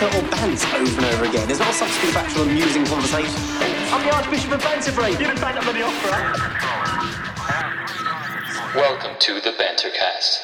banter 0.00 0.18
or 0.18 0.22
bants 0.30 0.64
over 0.74 0.96
and 0.96 1.14
over 1.14 1.24
again. 1.26 1.46
There's 1.46 1.58
not 1.58 1.70
a 1.70 1.74
substitute 1.74 2.12
for 2.12 2.18
actual 2.20 2.42
amusing 2.42 2.86
conversation. 2.86 3.34
I'm 3.92 4.06
the 4.06 4.14
Archbishop 4.14 4.52
of 4.52 4.60
Banterbury. 4.60 5.12
You 5.12 5.18
didn't 5.18 5.40
banter 5.40 5.60
for 5.60 5.72
the 5.72 5.82
opera. 5.82 6.34
Welcome 8.74 9.16
to 9.18 9.40
the 9.40 9.50
Bantercast. 9.50 10.38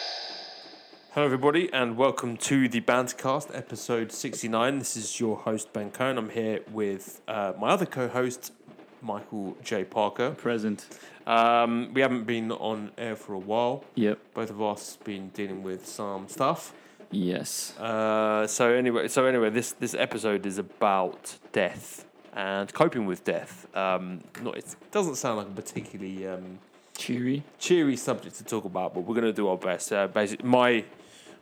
Hello, 1.13 1.25
everybody, 1.25 1.73
and 1.73 1.97
welcome 1.97 2.37
to 2.37 2.69
the 2.69 2.83
Bantercast, 2.83 3.57
episode 3.57 4.13
69. 4.13 4.79
This 4.79 4.97
is 4.97 5.19
your 5.19 5.39
host, 5.39 5.73
Ben 5.73 5.91
Cohen. 5.91 6.19
I'm 6.19 6.29
here 6.29 6.61
with 6.71 7.23
uh, 7.27 7.55
my 7.59 7.71
other 7.71 7.87
co 7.87 8.09
host, 8.09 8.53
Michael 9.01 9.57
J. 9.63 9.85
Parker. 9.85 10.33
Present. 10.33 10.87
Um, 11.27 11.93
we 11.95 12.03
haven't 12.03 12.25
been 12.25 12.53
on 12.53 12.93
air 12.99 13.17
for 13.17 13.33
a 13.33 13.39
while. 13.39 13.85
Yep. 13.95 14.19
Both 14.35 14.51
of 14.51 14.61
us 14.61 14.99
been 15.03 15.31
dealing 15.31 15.63
with 15.63 15.87
some 15.87 16.29
stuff. 16.29 16.75
Yes. 17.17 17.77
Uh, 17.79 18.47
so 18.47 18.73
anyway, 18.73 19.09
so 19.09 19.25
anyway, 19.25 19.49
this 19.49 19.73
this 19.73 19.95
episode 19.95 20.45
is 20.45 20.59
about 20.59 21.39
death 21.53 22.05
and 22.35 22.71
coping 22.75 23.07
with 23.07 23.25
death. 23.25 23.67
Um, 23.75 24.21
not 24.43 24.59
it 24.59 24.77
doesn't 24.91 25.15
sound 25.15 25.39
like 25.39 25.47
a 25.47 25.51
particularly 25.51 26.27
um, 26.27 26.59
Cheery. 26.99 27.43
cheery 27.59 27.97
subject 27.97 28.37
to 28.37 28.45
talk 28.45 28.67
about, 28.67 28.93
but 28.93 29.01
we're 29.01 29.15
going 29.15 29.27
to 29.27 29.33
do 29.33 29.49
our 29.49 29.57
best. 29.57 29.93
Uh, 29.93 30.09
basically, 30.09 30.47
my 30.47 30.85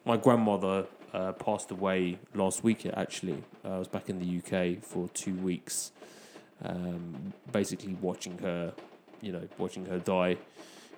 my 0.05 0.17
grandmother 0.17 0.87
uh, 1.13 1.33
passed 1.33 1.73
away 1.73 2.19
last 2.35 2.63
week. 2.63 2.87
Actually, 2.95 3.43
uh, 3.65 3.75
I 3.75 3.79
was 3.79 3.89
back 3.89 4.09
in 4.09 4.21
the 4.21 4.39
UK 4.39 4.81
for 4.81 5.09
two 5.09 5.35
weeks, 5.35 5.91
um, 6.65 7.33
basically 7.51 7.95
watching 8.01 8.39
her, 8.39 8.73
you 9.21 9.33
know, 9.33 9.49
watching 9.59 9.87
her 9.87 9.99
die 9.99 10.37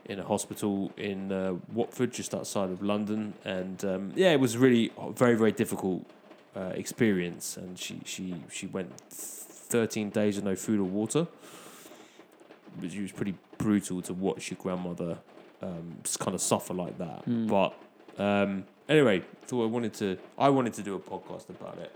in 0.09 0.19
a 0.19 0.25
hospital 0.25 0.93
in 0.97 1.33
uh, 1.33 1.55
Watford, 1.73 2.13
just 2.13 2.35
outside 2.35 2.71
of 2.71 2.83
London, 2.83 3.35
and 3.45 3.85
um, 3.85 4.13
yeah, 4.15 4.33
it 4.33 4.41
was 4.41 4.57
really 4.57 4.93
very 5.11 5.35
very 5.35 5.53
difficult 5.53 6.05
uh, 6.57 6.73
experience. 6.75 7.57
And 7.57 7.79
she 7.79 8.01
she 8.05 8.35
she 8.51 8.67
went 8.67 8.99
thirteen 9.11 10.11
days 10.11 10.37
with 10.37 10.45
no 10.45 10.57
food 10.57 10.81
or 10.81 10.85
water 10.85 11.27
it 12.83 13.03
was 13.03 13.13
pretty 13.13 13.35
brutal 13.59 14.03
to 14.03 14.13
watch 14.13 14.51
your 14.51 14.59
grandmother 14.61 15.19
um, 15.63 15.97
just 16.03 16.19
kind 16.19 16.35
of 16.35 16.41
suffer 16.41 16.75
like 16.75 16.99
that. 16.99 17.27
Mm. 17.27 17.49
But 17.49 17.75
um, 18.23 18.65
anyway, 18.89 19.23
thought 19.47 19.65
I 19.65 19.67
wanted 19.67 19.95
to 19.95 20.19
I 20.39 20.49
wanted 20.51 20.75
to 20.75 20.83
do 20.83 20.95
a 20.95 21.01
podcast 21.01 21.49
about 21.49 21.79
it 21.79 21.95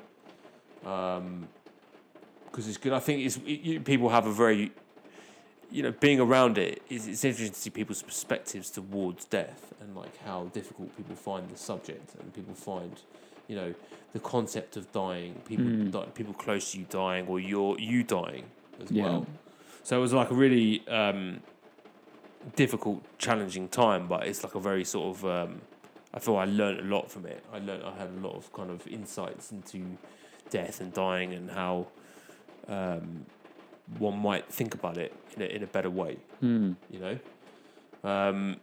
because 2.50 2.68
it's 2.68 2.78
good. 2.78 2.92
I 2.92 3.00
think 3.00 3.24
it's 3.24 3.36
it, 3.38 3.60
you, 3.60 3.80
people 3.80 4.08
have 4.08 4.26
a 4.26 4.32
very 4.32 4.72
you 5.70 5.82
know 5.82 5.92
being 6.00 6.20
around 6.20 6.58
it 6.58 6.82
is 6.88 7.06
it's 7.06 7.24
interesting 7.24 7.52
to 7.54 7.60
see 7.60 7.70
people's 7.70 8.02
perspectives 8.02 8.70
towards 8.70 9.24
death 9.26 9.72
and 9.80 9.94
like 9.96 10.16
how 10.24 10.44
difficult 10.52 10.94
people 10.96 11.14
find 11.14 11.48
the 11.48 11.56
subject 11.56 12.14
and 12.20 12.32
people 12.34 12.54
find 12.54 13.00
you 13.48 13.56
know 13.56 13.74
the 14.12 14.18
concept 14.20 14.76
of 14.76 14.90
dying 14.92 15.34
people 15.46 15.64
Mm. 15.64 15.90
di- 15.92 16.06
people 16.14 16.34
close 16.34 16.72
to 16.72 16.78
you 16.78 16.86
dying 16.90 17.26
or 17.28 17.38
you're 17.38 17.78
you 17.78 18.02
dying 18.02 18.44
as 18.82 18.90
Yeah. 18.90 19.04
well 19.04 19.26
so 19.82 19.96
it 19.98 20.00
was 20.00 20.12
like 20.12 20.30
a 20.30 20.34
really 20.34 20.86
um, 20.88 21.40
difficult, 22.56 23.02
challenging 23.18 23.68
time, 23.68 24.06
but 24.08 24.26
it's 24.26 24.42
like 24.44 24.54
a 24.54 24.60
very 24.60 24.84
sort 24.84 25.16
of. 25.16 25.24
Um, 25.24 25.62
I 26.12 26.18
feel 26.18 26.36
I 26.36 26.44
learned 26.44 26.80
a 26.80 26.82
lot 26.82 27.10
from 27.10 27.24
it. 27.26 27.42
I 27.52 27.58
learned 27.60 27.84
I 27.84 27.96
had 27.96 28.08
a 28.10 28.20
lot 28.26 28.34
of 28.34 28.52
kind 28.52 28.70
of 28.70 28.86
insights 28.86 29.52
into 29.52 29.96
death 30.50 30.80
and 30.80 30.92
dying 30.92 31.32
and 31.32 31.50
how 31.50 31.86
um, 32.68 33.24
one 33.98 34.18
might 34.18 34.50
think 34.52 34.74
about 34.74 34.96
it 34.96 35.14
in 35.36 35.42
a, 35.42 35.44
in 35.46 35.62
a 35.62 35.66
better 35.66 35.90
way. 35.90 36.16
Hmm. 36.40 36.72
You 36.90 37.00
know. 37.00 37.18
Um, 38.02 38.56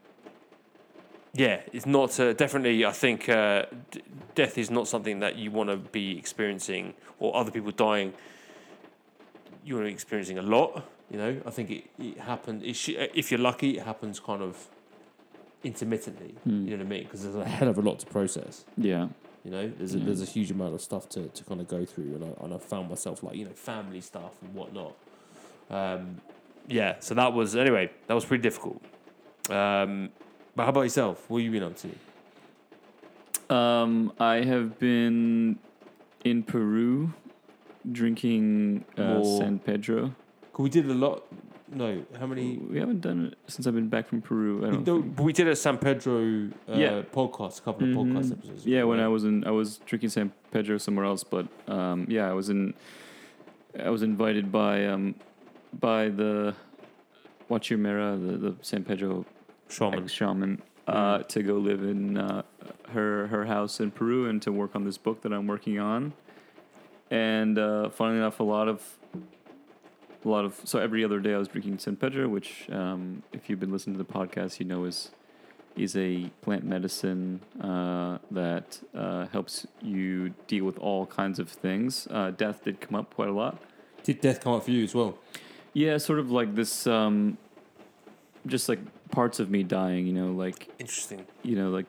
yeah, 1.34 1.62
it's 1.72 1.86
not 1.86 2.20
uh, 2.20 2.34
definitely. 2.34 2.86
I 2.86 2.92
think 2.92 3.30
uh, 3.30 3.66
d- 3.92 4.02
death 4.34 4.58
is 4.58 4.72
not 4.72 4.88
something 4.88 5.20
that 5.20 5.36
you 5.38 5.52
want 5.52 5.70
to 5.70 5.78
be 5.78 6.18
experiencing, 6.18 6.94
or 7.20 7.36
other 7.36 7.52
people 7.52 7.72
dying. 7.72 8.14
You're 9.64 9.86
experiencing 9.86 10.40
a 10.40 10.42
lot. 10.42 10.84
You 11.12 11.18
know, 11.18 11.42
I 11.46 11.52
think 11.52 11.70
it, 11.70 11.84
it 12.00 12.20
happened. 12.20 12.64
It 12.64 12.76
sh- 12.76 12.96
if 12.98 13.32
you're 13.32 13.40
lucky, 13.40 13.78
it 13.78 13.84
happens 13.84 14.20
kind 14.20 14.42
of 14.42 14.68
intermittently. 15.64 16.36
Hmm. 16.44 16.68
You 16.68 16.72
know 16.72 16.78
what 16.78 16.86
I 16.86 16.90
mean? 16.90 17.04
Because 17.04 17.24
there's 17.24 17.36
a 17.36 17.46
hell 17.46 17.68
of 17.68 17.78
a 17.78 17.82
lot 17.82 18.00
to 18.00 18.06
process. 18.08 18.66
Yeah. 18.76 19.10
You 19.44 19.52
know, 19.52 19.72
there's 19.78 19.96
a, 19.96 20.00
there's 20.00 20.22
a 20.22 20.26
huge 20.26 20.52
amount 20.52 20.74
of 20.74 20.82
stuff 20.82 21.08
to, 21.10 21.28
to 21.28 21.44
kind 21.46 21.62
of 21.62 21.70
go 21.70 21.86
through, 21.86 22.16
and 22.16 22.24
I 22.26 22.44
and 22.44 22.54
I 22.54 22.58
found 22.58 22.90
myself 22.90 23.24
like 23.24 23.36
you 23.36 23.46
know 23.46 23.52
family 23.52 24.02
stuff 24.02 24.34
and 24.42 24.54
whatnot. 24.54 24.96
Um, 25.70 26.22
yeah, 26.68 26.96
so 27.00 27.16
that 27.16 27.34
was 27.34 27.56
anyway. 27.56 27.90
That 28.08 28.14
was 28.14 28.26
pretty 28.26 28.42
difficult. 28.42 28.82
Um, 29.50 30.10
but 30.56 30.64
how 30.64 30.70
about 30.70 30.82
yourself? 30.82 31.30
What 31.30 31.38
have 31.42 31.46
you 31.46 31.52
been 31.52 31.64
up 31.64 31.76
to? 31.78 33.56
Um, 33.56 34.12
I 34.20 34.42
have 34.44 34.78
been 34.80 35.58
in 36.26 36.44
Peru 36.44 37.14
drinking 37.92 38.84
uh, 38.98 39.24
San 39.24 39.60
Pedro. 39.60 40.14
we 40.58 40.70
did 40.70 40.90
a 40.90 40.94
lot. 40.94 41.24
No, 41.70 42.02
how 42.20 42.26
many? 42.26 42.58
We 42.58 42.80
haven't 42.80 43.02
done 43.02 43.28
it 43.28 43.38
since 43.52 43.68
I've 43.68 43.76
been 43.76 43.90
back 43.90 44.08
from 44.08 44.22
Peru. 44.22 44.66
I 44.66 44.70
We, 44.70 44.78
don't. 44.84 45.04
think. 45.04 45.20
we 45.20 45.34
did 45.34 45.48
a 45.50 45.56
San 45.56 45.78
Pedro 45.78 46.50
uh, 46.70 46.74
Yeah. 46.74 47.02
podcast, 47.14 47.60
a 47.60 47.62
couple 47.62 47.88
of 47.90 47.94
Mhm. 47.96 48.14
podcast 48.14 48.32
episodes. 48.32 48.66
Yeah, 48.66 48.84
when? 48.84 49.00
I 49.02 49.08
was 49.10 49.24
in, 49.26 49.46
I 49.46 49.52
was 49.52 49.78
drinking 49.86 50.10
San 50.10 50.32
Pedro 50.52 50.78
somewhere 50.78 51.06
else, 51.06 51.24
but 51.26 51.48
um, 51.68 52.06
yeah, 52.10 52.30
I 52.30 52.34
was 52.34 52.50
in. 52.50 52.74
I 53.78 53.90
was 53.90 54.02
invited 54.02 54.52
by 54.52 54.86
um, 54.88 55.16
by 55.80 56.10
the 56.10 56.56
Wachimera, 57.50 58.20
the 58.20 58.38
the 58.38 58.56
San 58.62 58.84
Pedro 58.84 59.26
shaman. 59.70 60.08
shaman 60.08 60.62
uh, 60.88 61.20
to 61.24 61.44
go 61.44 61.56
live 61.56 61.84
in 61.84 62.18
uh, 62.18 62.44
her 62.90 63.28
her 63.28 63.46
house 63.46 63.80
in 63.80 63.92
Peru 63.92 64.28
and 64.30 64.42
to 64.42 64.52
work 64.52 64.76
on 64.76 64.84
this 64.84 64.98
book 64.98 65.22
that 65.22 65.34
I'm 65.34 65.48
working 65.48 65.80
on. 65.80 66.14
And 67.10 67.58
uh, 67.58 67.90
funnily 67.90 68.18
enough, 68.18 68.40
a 68.40 68.44
lot 68.44 68.68
of 68.68 68.98
a 70.26 70.30
lot 70.30 70.46
of 70.46 70.60
so 70.64 70.80
every 70.80 71.04
other 71.04 71.20
day 71.20 71.34
I 71.34 71.38
was 71.38 71.48
drinking 71.48 71.80
San 71.80 71.96
Pedro, 71.96 72.28
which 72.28 72.70
um, 72.72 73.24
if 73.32 73.50
you've 73.50 73.60
been 73.60 73.72
listening 73.72 73.98
to 73.98 74.04
the 74.04 74.12
podcast, 74.12 74.60
you 74.60 74.66
know 74.66 74.86
is 74.86 75.12
is 75.76 75.96
a 75.96 76.32
plant 76.42 76.66
medicine 76.66 77.40
uh, 77.62 78.18
that 78.32 78.80
uh, 78.96 79.28
helps 79.28 79.68
you 79.82 80.34
deal 80.48 80.66
with 80.66 80.78
all 80.80 81.06
kinds 81.06 81.38
of 81.38 81.50
things. 81.50 82.08
Uh, 82.10 82.32
death 82.32 82.64
did 82.64 82.82
come 82.82 82.96
up 82.96 83.14
quite 83.14 83.30
a 83.30 83.34
lot. 83.34 83.62
Did 84.04 84.22
death 84.22 84.42
come 84.42 84.54
up 84.54 84.64
for 84.64 84.72
you 84.72 84.84
as 84.84 84.96
well? 84.96 85.18
Yeah, 85.78 86.00
sort 86.00 86.18
of 86.18 86.32
like 86.32 86.56
this, 86.56 86.88
um, 86.88 87.38
just 88.48 88.68
like 88.68 88.80
parts 89.12 89.40
of 89.40 89.52
me 89.52 89.62
dying. 89.62 90.08
You 90.08 90.14
know, 90.14 90.32
like 90.32 90.68
Interesting. 90.80 91.24
you 91.44 91.56
know, 91.56 91.70
like 91.70 91.86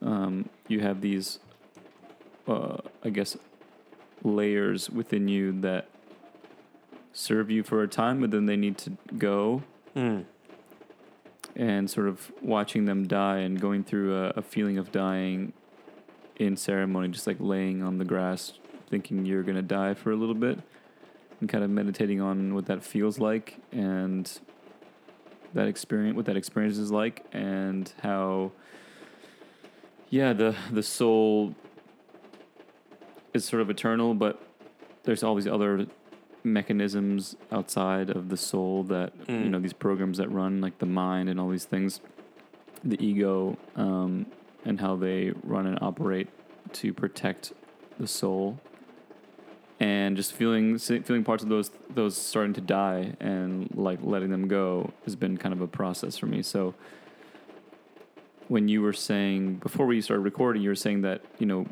um, 0.00 0.48
you 0.68 0.78
have 0.78 1.00
these, 1.00 1.40
uh, 2.46 2.76
I 3.02 3.10
guess, 3.10 3.36
layers 4.22 4.88
within 4.90 5.26
you 5.26 5.60
that 5.62 5.88
serve 7.12 7.50
you 7.50 7.64
for 7.64 7.82
a 7.82 7.88
time, 7.88 8.20
but 8.20 8.30
then 8.30 8.46
they 8.46 8.54
need 8.54 8.78
to 8.78 8.92
go. 9.18 9.64
Mm. 9.96 10.24
And 11.56 11.90
sort 11.90 12.06
of 12.06 12.30
watching 12.42 12.84
them 12.84 13.08
die 13.08 13.38
and 13.38 13.60
going 13.60 13.82
through 13.82 14.16
a, 14.16 14.28
a 14.36 14.42
feeling 14.42 14.78
of 14.78 14.92
dying 14.92 15.52
in 16.36 16.56
ceremony, 16.56 17.08
just 17.08 17.26
like 17.26 17.38
laying 17.40 17.82
on 17.82 17.98
the 17.98 18.04
grass, 18.04 18.52
thinking 18.88 19.26
you're 19.26 19.42
gonna 19.42 19.62
die 19.62 19.94
for 19.94 20.12
a 20.12 20.16
little 20.16 20.36
bit, 20.36 20.60
and 21.42 21.48
kind 21.48 21.64
of 21.64 21.70
meditating 21.70 22.20
on 22.20 22.54
what 22.54 22.66
that 22.66 22.84
feels 22.84 23.18
like 23.18 23.58
and 23.72 24.38
that 25.54 25.66
experience, 25.66 26.14
what 26.16 26.24
that 26.26 26.36
experience 26.36 26.78
is 26.78 26.92
like, 26.92 27.26
and 27.32 27.92
how 28.00 28.52
yeah 30.08 30.32
the 30.32 30.54
the 30.70 30.82
soul 30.84 31.54
is 33.34 33.44
sort 33.44 33.60
of 33.62 33.70
eternal 33.70 34.12
but 34.14 34.40
there's 35.04 35.22
all 35.24 35.34
these 35.34 35.46
other 35.48 35.86
mechanisms 36.44 37.34
outside 37.50 38.08
of 38.10 38.28
the 38.28 38.36
soul 38.36 38.84
that 38.84 39.12
you 39.26 39.34
Mm. 39.34 39.50
know 39.50 39.58
these 39.58 39.72
programs 39.72 40.18
that 40.18 40.30
run 40.30 40.60
like 40.60 40.78
the 40.78 40.86
mind 40.86 41.28
and 41.28 41.40
all 41.40 41.48
these 41.48 41.64
things 41.64 42.00
the 42.84 43.02
ego 43.04 43.56
um, 43.74 44.26
and 44.64 44.80
how 44.80 44.94
they 44.96 45.32
run 45.42 45.66
and 45.66 45.78
operate 45.80 46.28
to 46.74 46.92
protect 46.92 47.52
the 47.98 48.06
soul 48.06 48.60
and 49.82 50.16
just 50.16 50.32
feeling 50.32 50.78
feeling 50.78 51.24
parts 51.24 51.42
of 51.42 51.48
those 51.48 51.70
those 51.92 52.16
starting 52.16 52.52
to 52.52 52.60
die 52.60 53.14
and 53.18 53.68
like 53.74 53.98
letting 54.02 54.30
them 54.30 54.46
go 54.46 54.92
has 55.04 55.16
been 55.16 55.36
kind 55.36 55.52
of 55.52 55.60
a 55.60 55.66
process 55.66 56.16
for 56.16 56.26
me 56.26 56.40
so 56.40 56.72
when 58.46 58.68
you 58.68 58.80
were 58.80 58.92
saying 58.92 59.56
before 59.56 59.84
we 59.86 60.00
started 60.00 60.22
recording 60.22 60.62
you 60.62 60.68
were 60.68 60.76
saying 60.76 61.02
that 61.02 61.20
you 61.40 61.46
know 61.46 61.66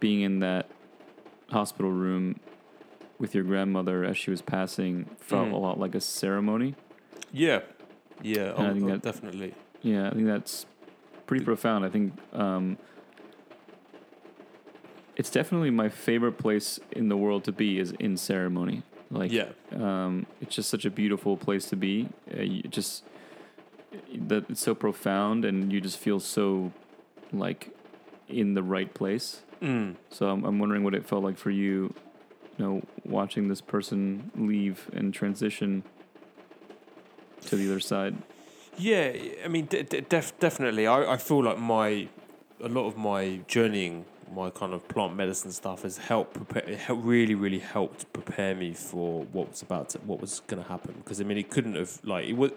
being 0.00 0.22
in 0.22 0.40
that 0.40 0.68
hospital 1.50 1.92
room 1.92 2.40
with 3.20 3.34
your 3.36 3.44
grandmother 3.44 4.04
as 4.04 4.16
she 4.16 4.30
was 4.30 4.42
passing 4.42 5.04
felt 5.20 5.48
Mhm. 5.48 5.52
a 5.52 5.56
lot 5.56 5.78
like 5.78 5.94
a 5.94 6.00
ceremony 6.00 6.74
Yeah. 7.32 7.60
Yeah, 8.20 8.52
oh, 8.56 8.72
think 8.72 8.84
oh, 8.84 8.88
that- 8.88 9.02
definitely. 9.02 9.54
yeah 9.82 10.08
i 10.08 10.10
think 10.12 10.26
that's 10.26 10.66
pretty 11.26 11.44
profound 11.44 11.84
i 11.84 11.88
think 11.88 12.14
um, 12.32 12.78
it's 15.18 15.30
definitely 15.30 15.70
my 15.70 15.90
favorite 15.90 16.38
place 16.38 16.80
in 16.92 17.10
the 17.10 17.16
world 17.16 17.44
to 17.44 17.52
be 17.52 17.78
is 17.78 17.92
in 17.98 18.16
ceremony 18.16 18.82
like 19.10 19.32
yeah. 19.32 19.48
um, 19.74 20.26
it's 20.40 20.54
just 20.54 20.68
such 20.68 20.84
a 20.84 20.90
beautiful 20.90 21.36
place 21.36 21.66
to 21.66 21.76
be. 21.76 22.08
Uh, 22.30 22.68
just 22.68 23.04
that 24.14 24.44
it's 24.50 24.60
so 24.60 24.74
profound, 24.74 25.44
and 25.44 25.72
you 25.72 25.80
just 25.80 25.98
feel 25.98 26.20
so 26.20 26.72
like 27.32 27.74
in 28.28 28.54
the 28.54 28.62
right 28.62 28.92
place. 28.92 29.42
Mm. 29.62 29.96
So 30.10 30.28
I'm, 30.28 30.44
I'm 30.44 30.58
wondering 30.58 30.84
what 30.84 30.94
it 30.94 31.06
felt 31.06 31.24
like 31.24 31.38
for 31.38 31.50
you, 31.50 31.94
you 32.58 32.64
know, 32.64 32.82
watching 33.04 33.48
this 33.48 33.60
person 33.60 34.30
leave 34.36 34.90
and 34.92 35.12
transition 35.12 35.82
to 37.46 37.56
the 37.56 37.66
other 37.70 37.80
side. 37.80 38.16
Yeah, 38.76 39.12
I 39.44 39.48
mean, 39.48 39.66
de- 39.66 39.82
de- 39.82 40.02
def- 40.02 40.38
definitely. 40.38 40.86
I, 40.86 41.14
I 41.14 41.16
feel 41.16 41.42
like 41.42 41.58
my 41.58 42.08
a 42.60 42.68
lot 42.68 42.86
of 42.86 42.96
my 42.98 43.40
journeying, 43.48 44.04
my 44.34 44.50
kind 44.50 44.72
of 44.72 44.86
plant 44.88 45.14
medicine 45.16 45.52
stuff 45.52 45.82
has 45.82 45.98
helped 45.98 46.34
prepare. 46.34 46.64
It 46.68 46.80
really, 46.88 47.34
really 47.34 47.58
helped 47.58 48.12
prepare 48.12 48.54
me 48.54 48.74
for 48.74 49.24
what 49.32 49.50
was 49.50 49.62
about 49.62 49.90
to, 49.90 49.98
what 50.00 50.20
was 50.20 50.40
going 50.46 50.62
to 50.62 50.68
happen. 50.68 50.94
Because 50.98 51.20
I 51.20 51.24
mean, 51.24 51.38
it 51.38 51.50
couldn't 51.50 51.74
have 51.76 51.98
like 52.04 52.26
it 52.26 52.34
was. 52.36 52.52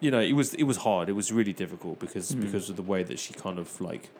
You 0.00 0.10
know, 0.10 0.20
it 0.20 0.32
was 0.32 0.54
it 0.54 0.64
was 0.64 0.78
hard. 0.78 1.08
It 1.08 1.12
was 1.12 1.30
really 1.32 1.52
difficult 1.52 1.98
because 2.00 2.32
Mm. 2.32 2.40
because 2.42 2.68
of 2.70 2.76
the 2.76 2.82
way 2.82 3.02
that 3.04 3.18
she 3.18 3.34
kind 3.34 3.58
of 3.58 3.80
like. 3.80 4.10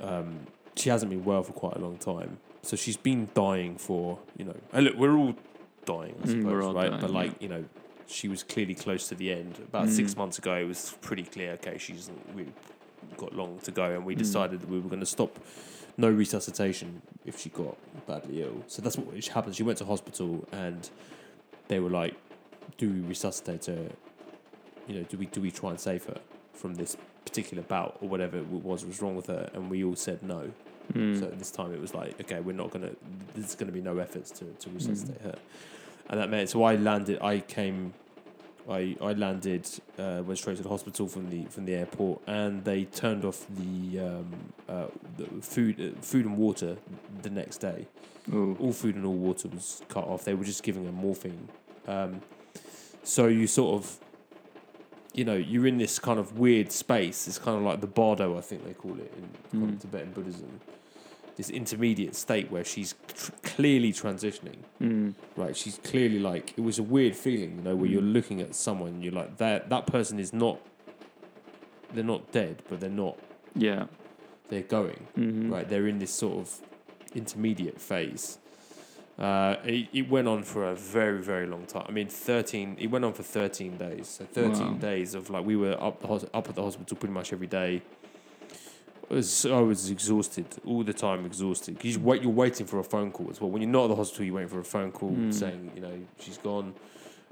Um, 0.00 0.46
she 0.76 0.88
hasn't 0.90 1.10
been 1.10 1.24
well 1.24 1.42
for 1.42 1.52
quite 1.52 1.76
a 1.76 1.78
long 1.78 1.96
time, 1.98 2.38
so 2.62 2.76
she's 2.76 2.96
been 2.96 3.28
dying 3.34 3.76
for 3.78 4.18
you 4.36 4.44
know. 4.44 4.56
And 4.72 4.84
look, 4.86 4.96
we're 4.96 5.16
all 5.16 5.34
dying, 5.84 6.16
I 6.22 6.26
Mm, 6.26 6.30
suppose, 6.42 6.64
all 6.64 6.74
right? 6.74 6.88
dying, 6.90 7.00
but 7.00 7.10
yeah. 7.10 7.16
like 7.16 7.42
you 7.42 7.48
know, 7.48 7.64
she 8.08 8.26
was 8.28 8.42
clearly 8.42 8.74
close 8.74 9.08
to 9.08 9.14
the 9.14 9.30
end. 9.32 9.58
About 9.60 9.86
Mm. 9.86 9.90
six 9.90 10.16
months 10.16 10.38
ago, 10.38 10.54
it 10.56 10.64
was 10.64 10.96
pretty 11.00 11.22
clear. 11.22 11.52
Okay, 11.52 11.78
she's 11.78 12.10
really 12.34 12.52
got 13.16 13.34
long 13.34 13.58
to 13.60 13.70
go, 13.70 13.84
and 13.90 14.04
we 14.04 14.14
Mm. 14.14 14.18
decided 14.18 14.60
that 14.60 14.68
we 14.68 14.78
were 14.78 14.88
going 14.88 15.00
to 15.00 15.06
stop 15.06 15.38
no 15.96 16.08
resuscitation 16.10 17.02
if 17.24 17.38
she 17.40 17.48
got 17.50 17.76
badly 18.06 18.42
ill. 18.42 18.64
So 18.66 18.82
that's 18.82 18.96
what 18.98 19.24
happened. 19.26 19.54
She 19.56 19.62
went 19.62 19.78
to 19.78 19.84
hospital, 19.84 20.46
and 20.52 20.88
they 21.68 21.80
were 21.80 21.90
like, 21.90 22.14
"Do 22.78 22.90
we 22.90 23.00
resuscitate 23.00 23.66
her? 23.66 23.90
You 24.88 24.96
know, 24.96 25.02
do 25.04 25.16
we 25.16 25.26
do 25.26 25.40
we 25.40 25.50
try 25.50 25.70
and 25.70 25.80
save 25.80 26.04
her 26.04 26.20
from 26.52 26.74
this 26.74 26.96
particular 27.24 27.62
bout 27.62 27.96
or 28.00 28.08
whatever 28.08 28.36
it 28.38 28.46
was 28.46 28.84
was 28.84 29.00
wrong 29.00 29.16
with 29.16 29.26
her?" 29.26 29.48
And 29.54 29.70
we 29.70 29.82
all 29.84 29.96
said 29.96 30.22
no. 30.22 30.50
Mm. 30.92 31.18
So 31.18 31.26
this 31.26 31.50
time 31.50 31.72
it 31.72 31.80
was 31.80 31.94
like, 31.94 32.20
okay, 32.20 32.40
we're 32.40 32.52
not 32.54 32.70
gonna. 32.70 32.90
There's 33.34 33.54
gonna 33.54 33.72
be 33.72 33.80
no 33.80 33.98
efforts 33.98 34.30
to, 34.32 34.44
to 34.44 34.68
Mm. 34.68 34.74
resuscitate 34.74 35.20
her, 35.22 35.36
and 36.10 36.20
that 36.20 36.28
meant 36.28 36.50
so 36.50 36.62
I 36.64 36.74
landed. 36.76 37.18
I 37.22 37.38
came, 37.40 37.94
I 38.68 38.96
I 39.00 39.12
landed, 39.12 39.68
uh, 39.98 40.22
went 40.24 40.38
straight 40.38 40.56
to 40.56 40.62
the 40.62 40.68
hospital 40.68 41.06
from 41.08 41.30
the 41.30 41.44
from 41.46 41.64
the 41.64 41.74
airport, 41.74 42.22
and 42.26 42.64
they 42.64 42.84
turned 42.84 43.24
off 43.24 43.46
the 43.50 44.00
um, 44.00 44.52
uh, 44.68 44.86
the 45.16 45.26
food 45.42 45.80
uh, 45.80 46.00
food 46.00 46.26
and 46.26 46.36
water 46.36 46.76
the 47.22 47.30
next 47.30 47.58
day. 47.58 47.86
Ooh. 48.32 48.56
All 48.58 48.72
food 48.72 48.96
and 48.96 49.04
all 49.04 49.14
water 49.14 49.48
was 49.48 49.82
cut 49.88 50.04
off. 50.04 50.24
They 50.24 50.34
were 50.34 50.44
just 50.44 50.62
giving 50.62 50.86
her 50.86 50.92
morphine. 50.92 51.48
Um, 51.86 52.22
so 53.02 53.26
you 53.26 53.46
sort 53.46 53.74
of. 53.82 53.98
You 55.16 55.24
know, 55.24 55.36
you're 55.36 55.68
in 55.68 55.78
this 55.78 56.00
kind 56.00 56.18
of 56.18 56.40
weird 56.40 56.72
space. 56.72 57.28
It's 57.28 57.38
kind 57.38 57.56
of 57.56 57.62
like 57.62 57.80
the 57.80 57.86
bardo, 57.86 58.36
I 58.36 58.40
think 58.40 58.64
they 58.64 58.72
call 58.72 58.98
it 58.98 59.12
in 59.52 59.60
Mm. 59.60 59.80
Tibetan 59.80 60.10
Buddhism 60.10 60.60
this 61.36 61.50
intermediate 61.50 62.14
state 62.14 62.50
where 62.50 62.64
she's 62.64 62.94
tr- 63.08 63.32
clearly 63.56 63.92
transitioning 63.92 64.58
Mm. 64.80 65.14
right 65.36 65.56
she's 65.56 65.78
clearly 65.90 66.18
like 66.18 66.46
it 66.56 66.62
was 66.70 66.78
a 66.78 66.82
weird 66.82 67.14
feeling 67.14 67.50
you 67.56 67.62
know 67.62 67.76
where 67.76 67.90
you're 67.92 68.02
Mm. 68.10 68.12
looking 68.18 68.40
at 68.40 68.54
someone 68.54 68.90
and 68.94 69.04
you're 69.04 69.12
like 69.22 69.36
that 69.38 69.68
that 69.74 69.86
person 69.86 70.18
is 70.18 70.32
not 70.32 70.58
they're 71.92 72.04
not 72.14 72.22
dead 72.32 72.62
but 72.68 72.80
they're 72.80 72.90
not 73.06 73.16
Yeah. 73.54 73.86
they're 74.48 74.62
going 74.78 75.06
Mm-hmm. 75.18 75.52
right 75.52 75.68
they're 75.68 75.86
in 75.88 75.98
this 75.98 76.10
sort 76.12 76.38
of 76.42 76.60
intermediate 77.14 77.80
phase 77.80 78.38
uh, 79.16 79.54
it, 79.64 79.86
it 79.92 80.10
went 80.10 80.26
on 80.26 80.42
for 80.42 80.64
a 80.64 80.74
very 80.74 81.20
very 81.22 81.46
long 81.46 81.64
time 81.66 81.84
i 81.88 81.92
mean 81.92 82.08
13 82.08 82.76
it 82.80 82.88
went 82.88 83.04
on 83.04 83.12
for 83.12 83.22
13 83.22 83.76
days 83.76 84.08
so 84.08 84.24
13 84.24 84.52
Wow. 84.72 84.72
days 84.90 85.14
of 85.14 85.30
like 85.30 85.44
we 85.46 85.54
were 85.54 85.76
up 85.80 86.00
the 86.02 86.08
up 86.34 86.48
at 86.48 86.54
the 86.56 86.62
hospital 86.62 86.96
pretty 86.96 87.12
much 87.14 87.32
every 87.32 87.46
day 87.46 87.80
was, 89.10 89.46
I 89.46 89.60
was 89.60 89.90
exhausted 89.90 90.46
all 90.66 90.82
the 90.82 90.92
time, 90.92 91.24
exhausted. 91.26 91.76
'Cause 91.78 91.92
you 91.94 92.00
wait, 92.00 92.22
you're 92.22 92.30
waiting 92.32 92.66
for 92.66 92.78
a 92.78 92.84
phone 92.84 93.10
call 93.10 93.28
as 93.30 93.40
well. 93.40 93.50
When 93.50 93.62
you're 93.62 93.70
not 93.70 93.84
at 93.84 93.88
the 93.88 93.96
hospital, 93.96 94.24
you're 94.26 94.34
waiting 94.36 94.48
for 94.50 94.60
a 94.60 94.64
phone 94.64 94.92
call 94.92 95.10
Mm. 95.12 95.32
saying, 95.34 95.70
you 95.74 95.80
know, 95.80 95.98
she's 96.20 96.38
gone. 96.38 96.74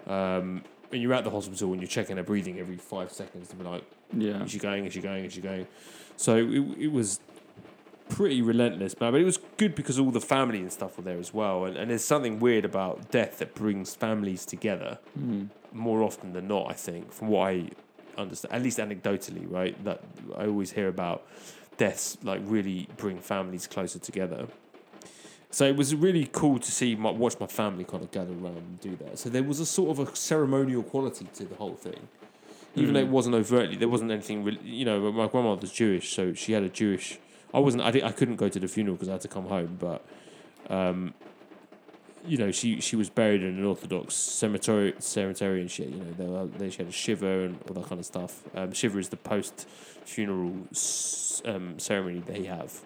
Um, 0.06 0.62
and 0.90 1.00
you're 1.00 1.14
at 1.14 1.24
the 1.24 1.30
hospital 1.30 1.72
and 1.72 1.80
you're 1.80 1.88
checking 1.88 2.16
her 2.16 2.22
breathing 2.22 2.58
every 2.58 2.76
five 2.76 3.10
seconds 3.12 3.48
to 3.48 3.56
be 3.56 3.64
like, 3.64 3.84
Yeah. 4.16 4.42
is 4.44 4.50
she 4.50 4.58
going? 4.58 4.84
Is 4.84 4.92
she 4.92 5.00
going? 5.00 5.24
Is 5.24 5.32
she 5.32 5.40
going? 5.40 5.66
So 6.16 6.36
it, 6.36 6.78
it 6.78 6.92
was 6.92 7.20
pretty 8.08 8.42
relentless, 8.42 8.98
man. 9.00 9.12
But 9.12 9.20
it 9.20 9.24
was 9.24 9.38
good 9.56 9.74
because 9.74 9.98
all 9.98 10.10
the 10.10 10.20
family 10.20 10.58
and 10.58 10.70
stuff 10.70 10.98
were 10.98 11.04
there 11.04 11.18
as 11.18 11.32
well. 11.32 11.64
And, 11.64 11.76
and 11.76 11.90
there's 11.90 12.04
something 12.04 12.38
weird 12.40 12.64
about 12.66 13.10
death 13.10 13.38
that 13.38 13.54
brings 13.54 13.94
families 13.94 14.44
together 14.44 14.98
Mm. 15.18 15.48
more 15.72 16.02
often 16.02 16.32
than 16.34 16.46
not, 16.48 16.68
I 16.70 16.74
think, 16.74 17.10
from 17.12 17.28
what 17.28 17.48
I 17.48 17.68
understand, 18.18 18.52
at 18.54 18.62
least 18.62 18.78
anecdotally, 18.78 19.50
right? 19.50 19.82
That 19.84 20.02
I 20.36 20.46
always 20.46 20.72
hear 20.72 20.88
about 20.88 21.22
deaths 21.76 22.16
like 22.22 22.40
really 22.44 22.88
bring 22.96 23.18
families 23.18 23.66
closer 23.66 23.98
together. 23.98 24.46
So 25.50 25.66
it 25.66 25.76
was 25.76 25.94
really 25.94 26.28
cool 26.32 26.58
to 26.58 26.72
see 26.72 26.94
my, 26.96 27.10
watch 27.10 27.38
my 27.38 27.46
family 27.46 27.84
kind 27.84 28.02
of 28.02 28.10
gather 28.10 28.32
around 28.32 28.56
and 28.56 28.80
do 28.80 28.96
that. 28.96 29.18
So 29.18 29.28
there 29.28 29.42
was 29.42 29.60
a 29.60 29.66
sort 29.66 29.90
of 29.90 30.08
a 30.08 30.16
ceremonial 30.16 30.82
quality 30.82 31.26
to 31.34 31.44
the 31.44 31.56
whole 31.56 31.74
thing, 31.74 32.08
even 32.74 32.94
though 32.94 33.00
it 33.00 33.08
Mm. 33.08 33.10
wasn't 33.10 33.34
overtly. 33.34 33.76
There 33.76 33.88
wasn't 33.88 34.10
anything, 34.12 34.44
really, 34.44 34.60
you 34.64 34.86
know. 34.86 35.12
My 35.12 35.26
grandmother's 35.26 35.72
Jewish, 35.72 36.14
so 36.14 36.32
she 36.32 36.52
had 36.52 36.62
a 36.62 36.70
Jewish. 36.70 37.18
I 37.52 37.58
wasn't. 37.58 37.82
I, 37.82 37.88
I 38.08 38.12
couldn't 38.12 38.36
go 38.36 38.48
to 38.48 38.58
the 38.58 38.66
funeral 38.68 38.96
because 38.96 39.10
I 39.10 39.12
had 39.12 39.20
to 39.22 39.28
come 39.28 39.46
home, 39.46 39.76
but. 39.78 40.02
Um, 40.70 41.12
you 42.26 42.38
know, 42.38 42.50
she 42.50 42.80
she 42.80 42.96
was 42.96 43.10
buried 43.10 43.42
in 43.42 43.58
an 43.58 43.64
Orthodox 43.64 44.14
cemetery, 44.14 44.94
cemetery, 44.98 45.60
and 45.60 45.70
she, 45.70 45.84
you 45.84 45.96
know, 45.96 46.12
they 46.16 46.26
were, 46.26 46.46
they 46.46 46.70
she 46.70 46.78
had 46.78 46.88
a 46.88 46.92
shiva 46.92 47.44
and 47.44 47.58
all 47.68 47.74
that 47.74 47.88
kind 47.88 47.98
of 47.98 48.06
stuff. 48.06 48.42
Um, 48.54 48.72
shiva 48.72 48.98
is 48.98 49.08
the 49.08 49.16
post 49.16 49.68
funeral 50.04 50.54
um, 51.44 51.78
ceremony 51.78 52.22
they 52.26 52.44
have, 52.44 52.80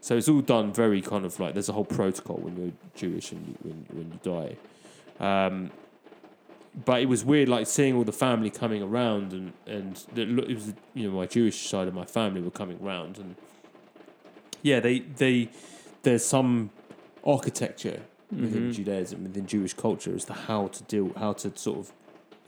so 0.00 0.16
it's 0.16 0.28
all 0.28 0.40
done 0.40 0.72
very 0.72 1.00
kind 1.00 1.24
of 1.24 1.38
like 1.38 1.54
there's 1.54 1.68
a 1.68 1.72
whole 1.72 1.84
protocol 1.84 2.36
when 2.36 2.56
you're 2.56 2.72
Jewish 2.94 3.32
and 3.32 3.46
you, 3.46 3.54
when 3.62 3.86
when 3.92 4.12
you 4.12 4.20
die. 4.22 4.56
Um, 5.20 5.70
but 6.84 7.00
it 7.00 7.06
was 7.06 7.24
weird, 7.24 7.48
like 7.48 7.68
seeing 7.68 7.94
all 7.94 8.02
the 8.02 8.12
family 8.12 8.50
coming 8.50 8.82
around, 8.82 9.32
and 9.32 9.52
and 9.66 10.04
it 10.16 10.54
was 10.54 10.74
you 10.94 11.08
know 11.08 11.16
my 11.16 11.26
Jewish 11.26 11.68
side 11.68 11.86
of 11.86 11.94
my 11.94 12.04
family 12.06 12.40
were 12.40 12.50
coming 12.50 12.82
round, 12.82 13.18
and 13.18 13.36
yeah, 14.62 14.80
they 14.80 14.98
they 15.00 15.50
there's 16.02 16.24
some 16.24 16.70
architecture 17.24 18.02
within 18.40 18.70
Mhm. 18.70 18.74
Judaism, 18.74 19.22
within 19.24 19.46
Jewish 19.46 19.74
culture, 19.74 20.14
as 20.14 20.24
to 20.26 20.32
how 20.32 20.68
to 20.68 20.82
deal, 20.84 21.12
how 21.16 21.32
to 21.34 21.52
sort 21.56 21.78
of 21.78 21.92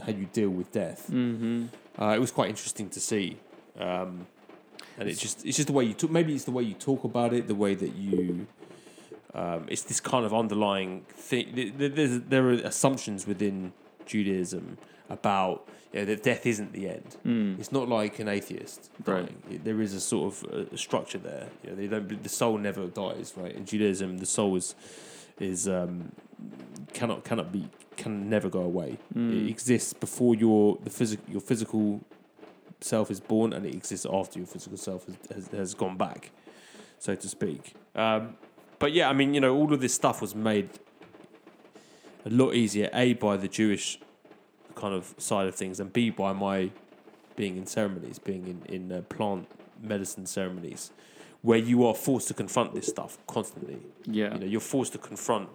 how 0.05 0.13
you 0.13 0.27
deal 0.33 0.51
with 0.51 0.71
death. 0.73 1.09
Mm-hmm. 1.11 1.67
Uh, 2.01 2.13
it 2.15 2.19
was 2.21 2.31
quite 2.31 2.51
interesting 2.51 2.89
to 2.91 3.01
see, 3.01 3.37
um, 3.79 4.27
and 4.99 5.09
it's 5.09 5.21
just 5.21 5.45
it's 5.47 5.57
just 5.57 5.67
the 5.69 5.73
way 5.73 5.85
you 5.85 5.95
talk. 5.95 6.11
Maybe 6.11 6.35
it's 6.35 6.45
the 6.45 6.51
way 6.51 6.63
you 6.63 6.75
talk 6.75 7.05
about 7.05 7.33
it, 7.33 7.47
the 7.49 7.55
way 7.55 7.75
that 7.75 7.95
you. 7.97 8.47
Um, 9.35 9.67
it's 9.69 9.83
this 9.83 10.01
kind 10.01 10.25
of 10.25 10.33
underlying 10.33 11.05
thing. 11.11 11.53
th- 11.55 11.77
th- 11.77 11.93
There's, 11.95 12.21
there 12.23 12.49
are 12.49 12.53
assumptions 12.55 13.27
within 13.27 13.73
Judaism 14.07 14.79
about 15.11 15.69
you 15.93 16.01
know, 16.01 16.05
that 16.07 16.23
death 16.23 16.47
isn't 16.47 16.73
the 16.73 16.89
end. 16.89 17.17
Mm. 17.25 17.59
It's 17.61 17.71
not 17.71 17.87
like 17.87 18.19
an 18.19 18.29
atheist 18.29 18.91
Right. 19.05 19.27
dying. 19.49 19.61
There 19.63 19.83
is 19.83 19.93
a 19.93 20.01
sort 20.01 20.33
of 20.45 20.73
a 20.73 20.79
structure 20.79 21.19
there. 21.19 21.49
You 21.63 21.71
know, 21.71 21.77
they 21.77 21.87
don't. 21.87 22.23
The 22.23 22.29
soul 22.31 22.57
never 22.59 22.87
dies, 22.87 23.35
right? 23.37 23.53
In 23.55 23.67
Judaism, 23.67 24.19
the 24.19 24.27
soul 24.27 24.57
is 24.57 24.75
is 25.39 25.69
um, 25.69 26.13
cannot 26.93 27.25
cannot 27.25 27.53
be 27.53 27.69
can 27.97 28.29
never 28.29 28.49
go 28.49 28.61
away. 28.61 28.99
Mm. 29.15 29.45
It 29.45 29.51
exists 29.51 29.93
before 29.93 30.35
your 30.35 30.79
the 30.83 30.91
physical 30.91 31.25
your 31.31 31.41
physical 31.41 32.01
self 32.81 33.11
is 33.11 33.21
born, 33.21 33.53
and 33.53 33.67
it 33.67 33.75
exists 33.75 34.07
after 34.11 34.39
your 34.39 34.47
physical 34.47 34.77
self 34.77 35.07
has 35.07 35.17
has, 35.35 35.49
has 35.49 35.75
gone 35.75 35.97
back, 35.97 36.31
so 36.99 37.15
to 37.15 37.29
speak. 37.29 37.75
Um, 37.95 38.37
but 38.79 38.93
yeah, 38.93 39.09
I 39.09 39.13
mean, 39.13 39.35
you 39.35 39.41
know, 39.41 39.55
all 39.55 39.73
of 39.73 39.81
this 39.81 39.95
stuff 39.95 40.21
was 40.21 40.35
made 40.35 40.69
a 42.25 42.31
lot 42.31 42.55
easier. 42.55 42.91
A 42.93 43.15
by 43.15 43.37
the 43.37 43.49
Jewish 43.49 43.99
kind 44.75 44.95
of 44.95 45.15
side 45.19 45.49
of 45.49 45.55
things, 45.55 45.81
and 45.81 45.93
B 45.93 46.11
by 46.11 46.33
my 46.33 46.71
being 47.37 47.57
in 47.57 47.67
ceremonies, 47.67 48.19
being 48.19 48.47
in 48.47 48.75
in 48.75 48.93
uh, 48.93 49.03
plant 49.03 49.49
medicine 49.83 50.27
ceremonies, 50.27 50.91
where 51.43 51.59
you 51.59 51.87
are 51.87 51.95
forced 51.95 52.29
to 52.29 52.35
confront 52.35 52.75
this 52.75 52.87
stuff 52.87 53.19
constantly. 53.27 53.79
Yeah. 54.05 54.35
You 54.35 54.41
know, 54.41 54.47
you're 54.47 54.61
forced 54.61 54.93
to 54.93 54.99
confront 54.99 55.49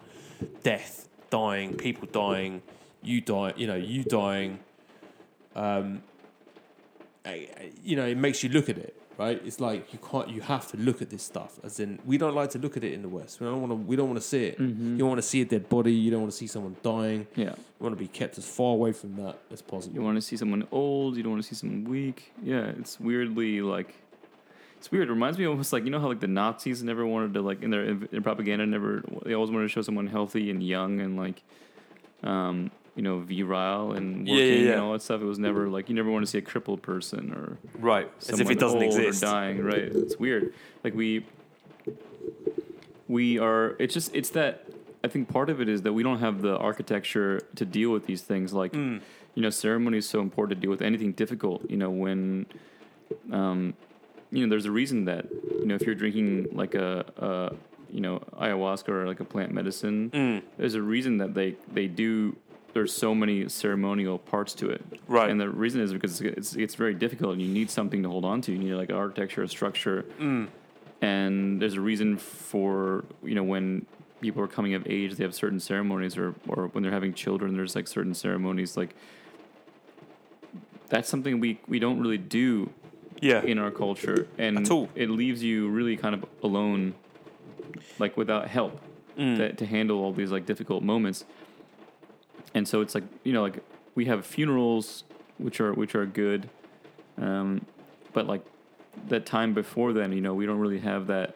death, 0.63 1.07
dying, 1.29 1.75
people 1.75 2.07
dying, 2.11 2.61
you 3.01 3.19
die. 3.21 3.53
You 3.57 3.67
know, 3.67 3.75
you 3.75 4.03
dying. 4.03 4.59
Um, 5.55 6.03
you 7.83 7.95
know, 7.95 8.05
it 8.05 8.17
makes 8.17 8.41
you 8.43 8.49
look 8.49 8.67
at 8.69 8.77
it, 8.77 8.95
right? 9.17 9.39
It's 9.45 9.59
like 9.59 9.93
you 9.93 9.99
can't. 9.99 10.29
You 10.29 10.41
have 10.41 10.67
to 10.71 10.77
look 10.77 11.01
at 11.01 11.09
this 11.09 11.23
stuff. 11.23 11.59
As 11.63 11.79
in, 11.79 11.99
we 12.05 12.17
don't 12.17 12.33
like 12.35 12.49
to 12.51 12.59
look 12.59 12.77
at 12.77 12.83
it 12.83 12.93
in 12.93 13.01
the 13.01 13.09
West. 13.09 13.39
We 13.39 13.47
don't 13.47 13.61
want 13.61 13.71
to. 13.71 13.75
We 13.75 13.95
don't 13.95 14.07
want 14.07 14.19
to 14.19 14.25
see 14.27 14.45
it. 14.45 14.59
Mhm. 14.59 14.93
You 14.93 14.97
don't 14.99 15.09
want 15.09 15.21
to 15.21 15.27
see 15.27 15.41
a 15.41 15.45
dead 15.45 15.69
body. 15.69 15.93
You 15.93 16.09
don't 16.11 16.21
want 16.21 16.31
to 16.31 16.37
see 16.37 16.47
someone 16.47 16.75
dying. 16.81 17.27
Yeah. 17.35 17.49
You 17.49 17.83
want 17.83 17.93
to 17.95 17.99
be 17.99 18.07
kept 18.07 18.37
as 18.37 18.45
far 18.47 18.73
away 18.73 18.91
from 18.91 19.15
that 19.17 19.37
as 19.51 19.61
possible. 19.61 19.95
You 19.95 20.01
want 20.01 20.17
to 20.17 20.21
see 20.21 20.37
someone 20.37 20.67
old. 20.71 21.15
You 21.17 21.23
don't 21.23 21.33
want 21.33 21.43
to 21.43 21.47
see 21.47 21.55
someone 21.55 21.83
weak. 21.83 22.31
Yeah, 22.41 22.71
it's 22.79 22.99
weirdly 22.99 23.61
like. 23.61 23.95
It's 24.81 24.91
weird. 24.91 25.09
It 25.09 25.11
reminds 25.11 25.37
me 25.37 25.45
almost 25.45 25.71
like 25.73 25.83
you 25.85 25.91
know 25.91 25.99
how 25.99 26.07
like 26.07 26.21
the 26.21 26.27
Nazis 26.27 26.81
never 26.81 27.05
wanted 27.05 27.35
to 27.35 27.41
like 27.43 27.61
in 27.61 27.69
their, 27.69 27.83
in 27.83 28.07
their 28.09 28.19
propaganda 28.21 28.65
never 28.65 29.03
they 29.23 29.35
always 29.35 29.51
wanted 29.51 29.65
to 29.65 29.69
show 29.69 29.83
someone 29.83 30.07
healthy 30.07 30.49
and 30.49 30.63
young 30.63 30.99
and 31.01 31.15
like, 31.17 31.43
um, 32.23 32.71
you 32.95 33.03
know, 33.03 33.19
virile 33.19 33.91
and 33.91 34.27
working 34.27 34.35
Yeah, 34.35 34.43
yeah, 34.43 34.53
yeah. 34.55 34.71
and 34.71 34.81
all 34.81 34.93
that 34.93 35.03
stuff. 35.03 35.21
It 35.21 35.25
was 35.25 35.37
never 35.37 35.69
like 35.69 35.87
you 35.87 35.93
never 35.93 36.09
want 36.09 36.25
to 36.25 36.31
see 36.31 36.39
a 36.39 36.41
crippled 36.41 36.81
person 36.81 37.31
or 37.31 37.59
right? 37.77 38.09
As 38.27 38.39
if 38.39 38.49
it 38.49 38.57
doesn't 38.57 38.81
exist. 38.81 39.21
or 39.21 39.27
dying. 39.27 39.63
Right? 39.63 39.83
It's 39.83 40.17
weird. 40.17 40.51
Like 40.83 40.95
we, 40.95 41.27
we 43.07 43.37
are. 43.37 43.75
It's 43.77 43.93
just 43.93 44.15
it's 44.15 44.31
that. 44.31 44.65
I 45.03 45.09
think 45.09 45.29
part 45.29 45.51
of 45.51 45.61
it 45.61 45.69
is 45.69 45.83
that 45.83 45.93
we 45.93 46.01
don't 46.01 46.21
have 46.21 46.41
the 46.41 46.57
architecture 46.57 47.39
to 47.55 47.65
deal 47.65 47.91
with 47.91 48.07
these 48.07 48.23
things. 48.23 48.51
Like, 48.51 48.73
you 48.75 49.01
know, 49.35 49.51
ceremony 49.51 49.99
is 49.99 50.09
so 50.09 50.21
important 50.21 50.57
to 50.57 50.61
deal 50.61 50.71
with 50.71 50.81
anything 50.81 51.11
difficult. 51.11 51.69
You 51.69 51.77
know, 51.77 51.89
when, 51.91 52.45
um, 53.31 53.73
you 54.31 54.45
know, 54.45 54.49
there's 54.49 54.65
a 54.65 54.71
reason 54.71 55.05
that 55.05 55.25
you 55.59 55.65
know 55.65 55.75
if 55.75 55.81
you're 55.81 55.95
drinking 55.95 56.47
like 56.53 56.73
a, 56.75 57.05
a 57.17 57.55
you 57.93 58.01
know 58.01 58.19
ayahuasca 58.39 58.89
or 58.89 59.07
like 59.07 59.19
a 59.19 59.25
plant 59.25 59.51
medicine, 59.51 60.09
mm. 60.11 60.41
there's 60.57 60.75
a 60.75 60.81
reason 60.81 61.17
that 61.17 61.33
they 61.33 61.55
they 61.71 61.87
do. 61.87 62.35
There's 62.73 62.93
so 62.93 63.13
many 63.13 63.49
ceremonial 63.49 64.17
parts 64.17 64.53
to 64.55 64.69
it, 64.69 64.81
Right. 65.05 65.29
And 65.29 65.41
the 65.41 65.49
reason 65.49 65.81
is 65.81 65.91
because 65.91 66.21
it's 66.21 66.55
it's 66.55 66.75
very 66.75 66.93
difficult, 66.93 67.33
and 67.33 67.41
you 67.41 67.49
need 67.49 67.69
something 67.69 68.01
to 68.03 68.09
hold 68.09 68.23
on 68.23 68.41
to. 68.41 68.51
You 68.51 68.57
need 68.57 68.73
like 68.73 68.89
an 68.89 68.95
architecture, 68.95 69.43
a 69.43 69.49
structure, 69.49 70.05
mm. 70.17 70.47
and 71.01 71.61
there's 71.61 71.73
a 71.73 71.81
reason 71.81 72.17
for 72.17 73.03
you 73.23 73.35
know 73.35 73.43
when 73.43 73.85
people 74.21 74.41
are 74.41 74.47
coming 74.47 74.73
of 74.75 74.87
age, 74.87 75.15
they 75.15 75.23
have 75.23 75.35
certain 75.35 75.59
ceremonies, 75.59 76.17
or 76.17 76.33
or 76.47 76.67
when 76.67 76.81
they're 76.81 76.93
having 76.93 77.13
children, 77.13 77.55
there's 77.57 77.75
like 77.75 77.89
certain 77.89 78.13
ceremonies. 78.13 78.77
Like 78.77 78.95
that's 80.87 81.09
something 81.09 81.41
we 81.41 81.59
we 81.67 81.79
don't 81.79 81.99
really 81.99 82.17
do 82.17 82.69
Yeah. 83.21 83.41
in 83.43 83.57
our 83.59 83.71
culture, 83.71 84.27
and 84.37 84.67
it 84.95 85.09
leaves 85.09 85.41
you 85.43 85.69
really 85.69 85.95
kind 85.95 86.13
of 86.15 86.25
alone, 86.43 86.93
like 87.99 88.17
without 88.17 88.47
help 88.49 88.79
Mm. 89.17 89.35
to, 89.37 89.53
to 89.53 89.65
handle 89.65 89.99
all 90.01 90.13
these 90.13 90.31
like 90.31 90.45
difficult 90.45 90.83
moments. 90.83 91.25
And 92.53 92.65
so 92.67 92.79
it's 92.81 92.95
like 92.95 93.03
you 93.23 93.33
know, 93.33 93.41
like 93.41 93.59
we 93.93 94.05
have 94.05 94.25
funerals, 94.25 95.03
which 95.37 95.59
are 95.61 95.73
which 95.73 95.95
are 95.95 96.05
good, 96.05 96.49
um, 97.17 97.65
but 98.13 98.25
like 98.25 98.41
that 99.09 99.25
time 99.25 99.53
before 99.53 99.91
then, 99.93 100.11
you 100.13 100.21
know, 100.21 100.33
we 100.33 100.45
don't 100.45 100.59
really 100.59 100.79
have 100.79 101.07
that. 101.07 101.35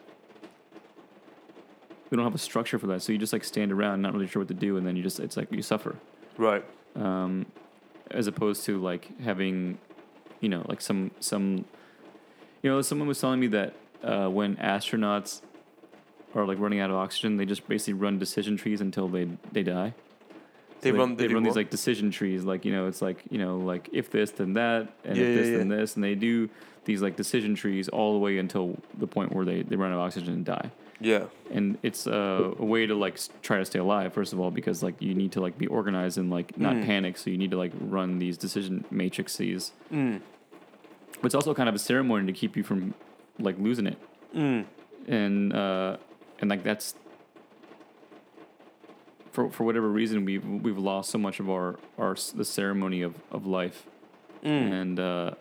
We 2.10 2.15
don't 2.18 2.25
have 2.25 2.36
a 2.36 2.39
structure 2.39 2.77
for 2.80 2.88
that, 2.88 3.01
so 3.01 3.12
you 3.12 3.18
just 3.18 3.34
like 3.34 3.44
stand 3.44 3.72
around, 3.72 4.01
not 4.01 4.13
really 4.13 4.27
sure 4.27 4.42
what 4.42 4.48
to 4.50 4.54
do, 4.54 4.77
and 4.77 4.86
then 4.86 4.96
you 4.96 5.04
just 5.04 5.20
it's 5.20 5.36
like 5.38 5.51
you 5.51 5.62
suffer 5.62 5.96
Right. 6.38 6.63
um, 6.96 7.46
as 8.12 8.27
opposed 8.27 8.63
to 8.65 8.80
like 8.82 9.20
having, 9.22 9.77
you 10.39 10.50
know, 10.50 10.63
like 10.68 10.82
some 10.82 11.12
some, 11.20 11.65
you 12.66 12.72
know, 12.72 12.82
someone 12.82 13.08
was 13.08 13.22
telling 13.22 13.40
me 13.40 13.46
that 13.48 13.74
uh, 14.04 14.28
when 14.28 14.56
astronauts 14.56 15.42
are 16.34 16.46
like 16.48 16.58
running 16.60 16.80
out 16.80 16.90
of 16.90 16.96
oxygen, 16.96 17.38
they 17.38 17.46
just 17.46 17.68
basically 17.68 17.94
run 17.94 18.18
decision 18.18 18.58
trees 18.58 18.82
until 18.82 19.08
they 19.08 19.28
they 19.52 19.62
die. 19.62 19.94
They 20.82 20.90
So 20.92 20.98
run- 20.98 21.16
they, 21.16 21.28
they 21.28 21.34
run 21.36 21.44
these 21.44 21.56
like 21.56 21.70
decision 21.70 22.10
trees, 22.10 22.44
like 22.44 22.66
you 22.66 22.72
know, 22.72 22.88
it's 22.88 23.04
like 23.04 23.24
you 23.30 23.38
know, 23.38 23.58
like 23.60 23.88
if 23.94 24.10
this 24.10 24.32
then 24.32 24.54
that, 24.54 24.92
and 25.04 25.16
Yeah, 25.16 25.24
if 25.26 25.30
yeah, 25.30 25.42
this 25.42 25.58
then 25.60 25.68
this, 25.68 25.96
and 25.96 26.04
they 26.04 26.16
do 26.16 26.50
these 26.86 27.04
like 27.04 27.16
decision 27.16 27.54
trees 27.54 27.88
all 27.88 28.14
the 28.14 28.20
way 28.20 28.40
until 28.40 28.78
the 28.98 29.06
point 29.08 29.32
where 29.32 29.46
they 29.46 29.62
they 29.62 29.76
run 29.76 29.92
out 29.92 29.96
of 30.00 30.02
oxygen 30.02 30.34
and 30.34 30.46
die 30.46 30.70
Yeah. 31.00 31.26
and 31.52 31.78
it's 31.84 32.06
uh, 32.08 32.52
a 32.60 32.66
way 32.66 32.86
to 32.88 32.96
like 32.96 33.20
try 33.44 33.58
to 33.58 33.66
stay 33.66 33.80
alive 33.80 34.12
first 34.14 34.34
of 34.34 34.40
all 34.40 34.52
because 34.52 34.82
like 34.84 35.02
you 35.02 35.14
need 35.16 35.32
to 35.34 35.42
like 35.42 35.58
be 35.58 35.66
organized 35.68 36.18
and 36.20 36.30
like 36.30 36.58
not 36.60 36.74
Mm. 36.76 36.86
panic 36.86 37.18
so 37.18 37.30
you 37.32 37.38
need 37.40 37.50
to 37.52 37.58
like 37.58 37.72
run 37.80 38.20
these 38.20 38.38
decision 38.38 38.86
matrices 38.92 39.72
Mm. 39.92 40.22
But 41.22 41.26
it's 41.28 41.36
also 41.36 41.54
kind 41.54 41.70
of 41.70 41.76
a 41.76 41.80
ceremony 41.80 42.26
to 42.26 42.34
keep 42.34 42.56
you 42.58 42.64
from 42.64 42.94
like 43.40 43.58
losing 43.60 43.88
it 43.88 43.98
Mm. 44.36 44.66
and 45.08 45.54
uh 45.54 45.98
and 46.40 46.50
like 46.50 46.64
that's 46.64 46.94
for 49.32 49.50
for 49.52 49.64
whatever 49.64 49.90
reason 49.90 50.26
we've 50.26 50.46
we've 50.46 50.78
lost 50.78 51.10
so 51.12 51.18
much 51.18 51.40
of 51.40 51.50
our 51.50 51.78
our 51.98 52.16
the 52.36 52.46
ceremony 52.46 53.02
of 53.02 53.16
of 53.32 53.46
life 53.46 53.86
Mm. 54.44 54.72
and 54.82 55.00
uh 55.00 55.32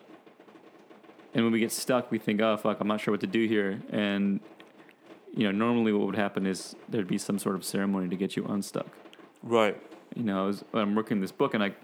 and 1.33 1.43
when 1.43 1.51
we 1.53 1.59
get 1.59 1.71
stuck 1.71 2.09
we 2.11 2.17
think 2.17 2.41
oh 2.41 2.57
fuck 2.57 2.79
i'm 2.79 2.87
not 2.87 2.99
sure 3.01 3.11
what 3.11 3.21
to 3.21 3.27
do 3.27 3.45
here 3.47 3.79
and 3.91 4.39
you 5.35 5.43
know 5.43 5.51
normally 5.51 5.91
what 5.93 6.05
would 6.07 6.15
happen 6.15 6.45
is 6.47 6.75
there'd 6.89 7.07
be 7.07 7.17
some 7.19 7.37
sort 7.37 7.55
of 7.55 7.63
ceremony 7.63 8.09
to 8.09 8.15
get 8.15 8.35
you 8.35 8.45
unstuck 8.45 8.87
Right. 9.43 9.79
you 10.15 10.23
know 10.23 10.43
I 10.43 10.47
was, 10.47 10.63
i'm 10.73 10.95
working 10.95 11.21
this 11.21 11.31
book 11.31 11.53
and 11.53 11.63
i 11.63 11.75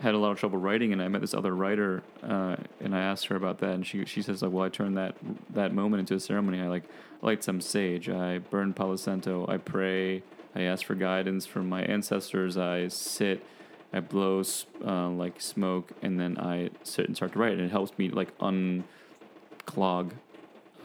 had 0.00 0.14
a 0.14 0.18
lot 0.18 0.30
of 0.30 0.38
trouble 0.38 0.58
writing 0.58 0.92
and 0.92 1.00
i 1.02 1.08
met 1.08 1.20
this 1.20 1.32
other 1.34 1.54
writer 1.54 2.02
uh, 2.22 2.56
and 2.80 2.94
i 2.94 3.00
asked 3.00 3.26
her 3.28 3.36
about 3.36 3.58
that 3.58 3.70
and 3.70 3.86
she, 3.86 4.04
she 4.04 4.20
says 4.20 4.42
like 4.42 4.52
well 4.52 4.64
i 4.64 4.68
turned 4.68 4.96
that 4.96 5.14
that 5.50 5.72
moment 5.72 6.00
into 6.00 6.14
a 6.14 6.20
ceremony. 6.20 6.60
I 6.60 6.68
like 6.68 6.84
light 7.22 7.42
some 7.42 7.60
sage. 7.60 8.08
I 8.08 8.38
burn 8.38 8.74
palo 8.74 8.96
santo. 8.96 9.46
I 9.48 9.56
pray. 9.56 10.22
I 10.54 10.62
ask 10.62 10.84
for 10.84 10.94
guidance 10.94 11.46
from 11.46 11.68
my 11.68 11.82
ancestors. 11.82 12.56
I 12.56 12.88
sit. 12.88 13.44
I 13.92 14.00
blow 14.00 14.42
uh, 14.84 15.08
like 15.08 15.40
smoke 15.40 15.92
and 16.02 16.20
then 16.20 16.36
i 16.38 16.70
sit 16.82 17.06
and 17.06 17.16
start 17.16 17.32
to 17.32 17.38
write. 17.38 17.52
And 17.52 17.62
it 17.62 17.70
helps 17.70 17.96
me 17.98 18.10
like 18.10 18.36
unclog 18.38 20.10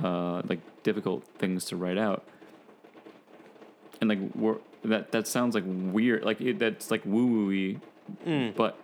uh, 0.02 0.42
like 0.48 0.60
difficult 0.84 1.26
things 1.38 1.66
to 1.66 1.76
write 1.76 1.98
out. 1.98 2.24
And 4.00 4.10
like 4.10 4.20
that 4.84 5.12
that 5.12 5.28
sounds 5.28 5.54
like 5.54 5.66
weird. 5.68 6.24
Like 6.24 6.40
it, 6.40 6.60
that's 6.60 6.90
like 6.90 7.04
woo 7.06 7.50
wooey 7.50 7.80
Mm. 8.26 8.54
but 8.56 8.78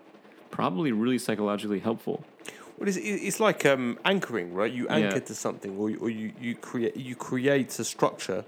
probably 0.51 0.91
really 0.91 1.19
psychologically 1.19 1.79
helpful 1.79 2.23
Well, 2.77 2.87
it's, 2.87 2.97
it's 2.97 3.39
like 3.39 3.65
um, 3.65 3.97
anchoring, 4.05 4.53
right? 4.53 4.71
You 4.71 4.85
Yeah. 4.85 4.95
anchor 4.97 5.19
to 5.19 5.35
something, 5.35 5.75
or 5.77 5.89
you, 5.89 5.97
or 5.99 6.09
you, 6.09 6.31
you 6.39 6.55
create 6.55 6.95
you 6.95 7.15
create 7.15 7.79
a 7.79 7.83
structure, 7.83 8.45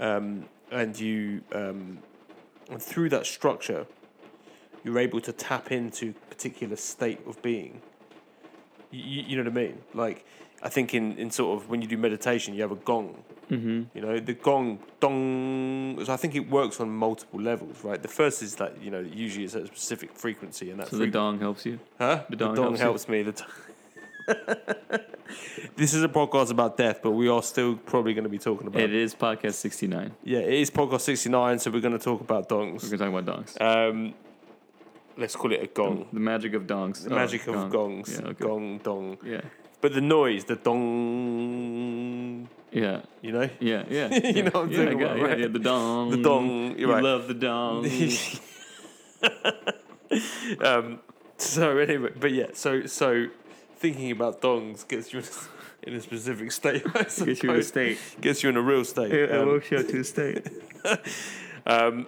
um, 0.00 0.46
and 0.70 0.98
you 0.98 1.42
um, 1.52 1.98
and 2.70 2.82
through 2.82 3.10
that 3.10 3.24
structure, 3.24 3.86
you're 4.82 4.98
able 4.98 5.20
to 5.20 5.32
tap 5.32 5.70
into 5.70 6.10
a 6.10 6.34
particular 6.34 6.76
state 6.76 7.20
of 7.26 7.40
being. 7.42 7.80
You, 8.90 9.22
you 9.28 9.36
know 9.36 9.44
what 9.44 9.52
I 9.52 9.54
mean? 9.54 9.78
Like, 9.94 10.26
I 10.62 10.68
think 10.68 10.94
in, 10.94 11.16
in 11.18 11.30
sort 11.30 11.50
of 11.60 11.68
when 11.68 11.82
you 11.82 11.88
do 11.88 11.96
meditation, 11.98 12.54
you 12.54 12.62
have 12.62 12.70
a 12.72 12.76
gong. 12.76 13.22
mm-hmm. 13.50 13.82
You 13.94 14.00
know, 14.04 14.18
the 14.20 14.34
gong 14.34 14.78
dong. 15.00 15.98
So 16.04 16.12
I 16.12 16.16
think 16.16 16.34
it 16.36 16.48
works 16.48 16.80
on 16.80 16.88
multiple 16.90 17.40
levels, 17.40 17.82
right? 17.84 18.00
The 18.00 18.08
first 18.08 18.42
is 18.42 18.54
that 18.56 18.80
you 18.80 18.90
know 18.90 19.00
usually 19.00 19.44
it's 19.44 19.56
at 19.56 19.62
a 19.62 19.66
specific 19.66 20.10
frequency, 20.14 20.70
and 20.70 20.78
that 20.80 20.88
so 20.88 20.96
the 20.96 21.06
dong 21.08 21.38
helps 21.40 21.66
you 21.66 21.78
Huh? 21.98 22.22
The 22.30 22.36
The 22.36 22.44
dong 22.44 22.54
dong, 22.54 22.64
helps 22.76 22.80
helps, 22.80 23.08
me. 23.08 23.22
The 23.22 23.32
t- 23.32 23.44
this 25.76 25.94
is 25.94 26.02
a 26.04 26.08
podcast 26.08 26.50
about 26.50 26.76
death, 26.76 27.00
but 27.02 27.10
we 27.10 27.28
are 27.28 27.42
still 27.42 27.74
probably 27.76 28.14
going 28.14 28.24
to 28.24 28.30
be 28.30 28.38
talking 28.38 28.66
about. 28.68 28.80
it. 28.82 28.90
it 28.90 28.96
is 28.96 29.14
podcast 29.14 29.54
69 29.54 30.12
Yeah, 30.24 30.38
it 30.38 30.52
is 30.54 30.70
podcast 30.70 31.00
sixty 31.00 31.28
nine, 31.28 31.58
so 31.58 31.70
we're 31.70 31.80
going 31.80 31.98
to 31.98 32.04
talk 32.04 32.20
about 32.20 32.48
dongs. 32.48 32.82
we're 32.84 32.96
gonna 32.96 33.10
talk 33.10 33.22
about 33.22 33.44
dongs 33.46 33.60
Um, 33.60 34.14
let's 35.16 35.34
call 35.34 35.52
it 35.52 35.62
a 35.62 35.66
gong. 35.66 36.06
the 36.12 36.20
magic 36.20 36.54
of 36.54 36.66
dongs 36.68 37.02
The 37.04 37.10
Oh, 37.12 37.16
magic 37.16 37.46
of 37.48 37.54
gong. 37.54 37.70
gongs. 37.70 38.20
yeah, 38.20 38.28
okay. 38.28 38.44
Gong, 38.44 38.78
dong. 38.78 39.18
yeah 39.24 39.40
But 39.82 39.92
the 39.94 40.00
noise, 40.00 40.44
the 40.44 40.56
dong. 40.56 42.48
yeah 42.70 43.00
You 43.20 43.32
know. 43.32 43.50
yeah 43.60 43.84
yeah 43.90 44.08
You 44.14 44.20
yeah. 44.22 44.42
know 44.42 44.50
what 44.52 44.64
I'm 44.64 44.70
yeah, 44.70 44.84
talking 44.84 44.88
I 44.88 45.00
got- 45.00 45.02
about, 45.02 45.16
yeah, 45.18 45.24
right? 45.26 45.38
yeah, 45.40 45.48
the 45.48 45.58
dong 45.58 46.10
The 46.10 46.16
dong, 46.22 46.68
you're 46.70 46.78
you 46.78 46.90
right. 46.92 47.02
love 47.04 47.28
the 47.28 47.34
dong 47.34 47.84
um, 50.64 51.00
so 51.38 51.78
anyway, 51.78 52.10
but 52.18 52.32
yeah, 52.32 52.46
so 52.54 52.86
so 52.86 53.26
thinking 53.76 54.10
about 54.10 54.40
dongs 54.40 54.86
gets 54.86 55.12
you 55.12 55.22
in 55.82 55.94
a, 55.94 56.00
specific 56.00 56.52
state. 56.52 56.84
Gets 56.92 57.42
you 57.42 57.50
in 57.50 57.56
a 57.58 57.62
state 57.62 57.98
Gets 58.20 58.42
you 58.42 58.50
in 58.50 58.56
a 58.56 58.62
real 58.62 58.84
state. 58.84 59.12
it 59.12 59.32
Um, 59.32 59.48
wakes 59.52 59.70
you 59.70 59.78
up 59.78 59.88
to 59.88 60.00
a 60.00 60.04
state 60.04 60.46
Um, 61.66 62.06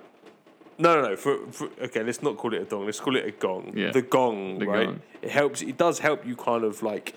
no, 0.78 1.00
no, 1.00 1.10
no. 1.10 1.16
For, 1.16 1.38
for 1.52 1.68
okay, 1.82 2.02
let's 2.02 2.22
not 2.22 2.36
call 2.36 2.52
it 2.54 2.62
a 2.62 2.64
dong. 2.64 2.86
Let's 2.86 2.98
call 2.98 3.14
it 3.14 3.24
a 3.24 3.30
gong. 3.30 3.72
Yeah. 3.76 3.92
The 3.92 4.02
gong, 4.02 4.58
The 4.58 4.66
right? 4.66 4.86
gong. 4.86 5.00
It 5.22 5.30
helps. 5.30 5.62
It 5.62 5.76
does 5.78 6.00
help 6.00 6.26
you 6.26 6.34
kind 6.34 6.64
of 6.64 6.82
like. 6.82 7.14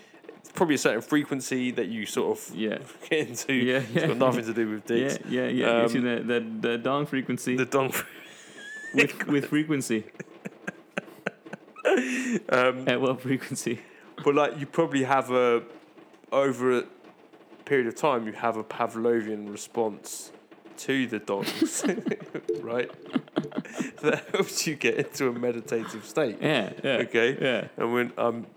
It's 0.57 0.59
probably 0.59 0.75
a 0.75 0.79
certain 0.79 1.01
frequency 1.03 1.69
that 1.69 1.85
you 1.87 2.07
sort 2.07 2.35
of 2.35 2.55
yeah 2.55 2.79
get 3.11 3.27
into. 3.29 3.53
Yeah, 3.53 3.77
It's 3.77 3.91
yeah. 3.91 4.07
got 4.07 4.17
nothing 4.17 4.45
to 4.45 4.53
do 4.55 4.67
with 4.71 4.89
yeah 4.89 5.07
dicks. 5.09 5.19
yeah 5.29 5.47
yeah 5.47 5.85
you 5.85 5.99
Um, 5.99 6.03
that 6.05 6.27
that 6.27 6.61
the 6.63 6.77
dong 6.79 7.05
frequency 7.05 7.55
The 7.55 7.65
dong. 7.65 7.93
with 8.95 9.27
with 9.27 9.45
frequency 9.45 10.05
Um, 12.49 12.87
at 12.89 12.99
what 12.99 13.21
frequency 13.21 13.79
but 14.23 14.33
like 14.35 14.59
you 14.59 14.65
probably 14.65 15.03
have 15.03 15.31
a 15.31 15.61
over 16.31 16.79
a 16.79 16.83
period 17.65 17.87
of 17.87 17.95
time 17.95 18.25
you 18.25 18.33
have 18.33 18.57
a 18.57 18.63
Pavlovian 18.63 19.49
response 19.51 20.31
to 20.77 21.07
the 21.07 21.19
dongs, 21.19 21.83
right? 22.63 22.89
that 24.01 24.25
helps 24.33 24.67
you 24.67 24.75
get 24.75 24.95
into 24.95 25.27
a 25.29 25.31
meditative 25.33 26.03
state. 26.05 26.37
yeah 26.41 26.73
yeah 26.83 26.89
Okay. 27.05 27.37
yeah 27.39 27.67
And 27.77 27.93
when 27.93 28.11
um, 28.17 28.47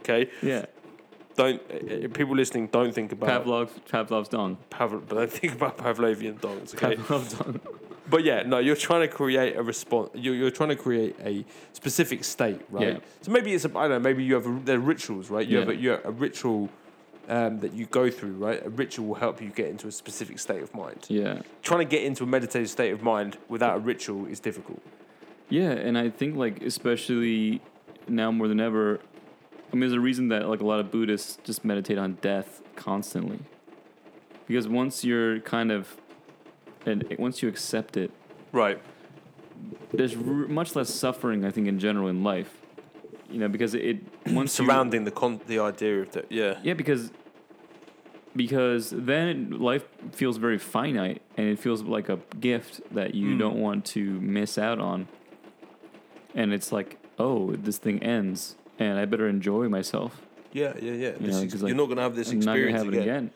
okay, 0.00 0.30
yeah 0.42 0.66
don't 1.36 1.62
uh, 1.70 2.08
people 2.08 2.34
listening 2.34 2.66
don't 2.66 2.92
think 2.92 3.12
about 3.12 3.44
Pavlov 3.44 3.70
Pavlov's 3.88 4.28
dong 4.28 4.58
Pav- 4.70 5.08
but 5.08 5.14
don't 5.14 5.32
think 5.32 5.52
about 5.54 5.78
Pavlovian 5.78 6.40
dogs. 6.40 6.74
Okay. 6.74 6.96
Pavlov's 6.96 7.34
dong 7.34 7.60
But 8.10 8.24
yeah, 8.24 8.42
no, 8.42 8.58
you're 8.58 8.76
trying 8.76 9.02
to 9.02 9.08
create 9.08 9.54
a 9.56 9.62
response. 9.62 10.10
You're, 10.14 10.34
you're 10.34 10.50
trying 10.50 10.70
to 10.70 10.76
create 10.76 11.16
a 11.22 11.44
specific 11.74 12.24
state, 12.24 12.60
right? 12.70 12.94
Yeah. 12.94 12.98
So 13.20 13.30
maybe 13.30 13.52
it's 13.52 13.66
a, 13.66 13.68
I 13.68 13.82
don't 13.82 13.90
know. 13.90 13.98
Maybe 13.98 14.24
you 14.24 14.34
have 14.34 14.46
a, 14.46 14.60
there 14.64 14.78
are 14.78 14.80
rituals, 14.80 15.28
right? 15.28 15.46
You 15.46 15.58
have 15.58 15.68
a, 15.68 15.76
you 15.76 15.90
have 15.90 16.06
a 16.06 16.10
ritual 16.10 16.70
um, 17.28 17.60
that 17.60 17.74
you 17.74 17.86
go 17.86 18.10
through, 18.10 18.32
right? 18.32 18.64
A 18.64 18.70
ritual 18.70 19.08
will 19.08 19.14
help 19.16 19.42
you 19.42 19.50
get 19.50 19.68
into 19.68 19.88
a 19.88 19.92
specific 19.92 20.38
state 20.38 20.62
of 20.62 20.74
mind. 20.74 21.04
yeah 21.08 21.42
Trying 21.62 21.80
to 21.80 21.90
get 21.90 22.02
into 22.02 22.24
a 22.24 22.26
meditative 22.26 22.70
state 22.70 22.92
of 22.92 23.02
mind 23.02 23.36
without 23.48 23.76
a 23.76 23.80
ritual 23.80 24.24
is 24.26 24.40
difficult. 24.40 24.80
Yeah, 25.50 25.72
and 25.72 25.98
I 25.98 26.08
think 26.08 26.36
like 26.36 26.62
especially 26.62 27.60
now 28.06 28.30
more 28.30 28.48
than 28.48 28.60
ever, 28.60 29.00
I 29.70 29.74
mean, 29.76 29.80
there's 29.80 29.92
a 29.92 30.00
reason 30.00 30.28
that 30.28 30.48
like 30.48 30.60
a 30.60 30.66
lot 30.66 30.80
of 30.80 30.90
Buddhists 30.90 31.38
just 31.44 31.64
meditate 31.64 31.98
on 31.98 32.14
death 32.20 32.62
constantly. 32.76 33.40
because 34.46 34.66
once 34.68 35.04
you're 35.04 35.40
kind 35.40 35.70
of 35.70 35.96
and 36.86 37.04
once 37.18 37.42
you 37.42 37.48
accept 37.48 37.96
it 37.98 38.10
Right. 38.52 38.80
there's 39.92 40.14
r- 40.16 40.22
much 40.22 40.74
less 40.76 40.88
suffering 40.94 41.44
i 41.44 41.50
think 41.50 41.66
in 41.68 41.78
general 41.78 42.08
in 42.08 42.22
life 42.24 42.52
you 43.30 43.38
know 43.40 43.48
because 43.48 43.74
it 43.74 43.98
once 44.26 44.58
you- 44.58 44.64
Surrounding 44.64 45.04
the 45.04 45.10
con- 45.10 45.40
the 45.46 45.58
idea 45.58 46.00
of 46.02 46.12
that. 46.12 46.26
Yeah. 46.30 46.58
yeah 46.62 46.72
because 46.74 47.10
because 48.36 48.90
then 48.90 49.50
life 49.50 49.84
feels 50.12 50.36
very 50.36 50.58
finite 50.58 51.20
and 51.36 51.46
it 51.48 51.58
feels 51.58 51.82
like 51.82 52.08
a 52.08 52.18
gift 52.40 52.80
that 52.94 53.14
you 53.14 53.34
Mm. 53.34 53.38
don't 53.38 53.56
want 53.60 53.84
to 53.96 54.02
miss 54.20 54.56
out 54.56 54.78
on 54.78 55.08
and 56.34 56.52
it's 56.54 56.70
like 56.72 56.98
oh 57.18 57.52
this 57.56 57.76
thing 57.78 58.02
ends 58.02 58.56
and 58.78 58.98
i 58.98 59.04
better 59.04 59.28
enjoy 59.28 59.68
myself 59.68 60.20
Yeah, 60.52 60.72
yeah, 60.80 60.92
yeah. 60.92 61.10
This 61.20 61.34
know, 61.36 61.42
ex- 61.42 61.52
'cause, 61.54 61.62
you're 61.62 61.74
not 61.76 61.88
gonna 61.88 62.02
have 62.02 62.16
this 62.16 62.30
i'm 62.30 62.38
not 62.40 62.54
gonna 62.56 62.58
experience 62.68 62.82
it 62.82 62.88
again. 62.88 63.02
again 63.02 63.30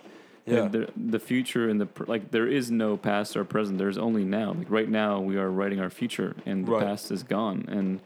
Yeah. 0.44 0.62
And 0.64 0.72
the, 0.72 0.88
the 0.96 1.18
future 1.20 1.68
and 1.70 1.80
the 1.80 1.86
pr- 1.86 2.04
like 2.14 2.30
there 2.32 2.48
is 2.48 2.70
no 2.70 2.96
past 2.96 3.36
or 3.36 3.44
present 3.44 3.78
there's 3.78 3.98
only 3.98 4.24
now 4.24 4.52
like 4.52 4.70
right 4.70 4.88
now 4.88 5.20
we 5.20 5.36
are 5.36 5.50
writing 5.50 5.78
our 5.80 5.90
future 5.90 6.34
and 6.46 6.66
the 6.66 6.72
Right. 6.72 6.84
past 6.86 7.10
is 7.12 7.22
gone 7.22 7.66
and 7.68 8.00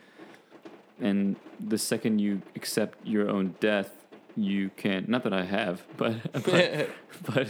and 1.01 1.37
the 1.61 1.79
second 1.79 2.19
you 2.19 2.43
accept 2.55 2.99
your 3.07 3.29
own 3.31 3.55
death 3.61 3.91
you 4.37 4.71
can 4.77 5.05
not 5.09 5.09
not 5.09 5.23
that 5.25 5.33
i 5.33 5.45
have 5.45 5.83
but 5.97 6.15
but, 6.45 6.91
but 7.25 7.49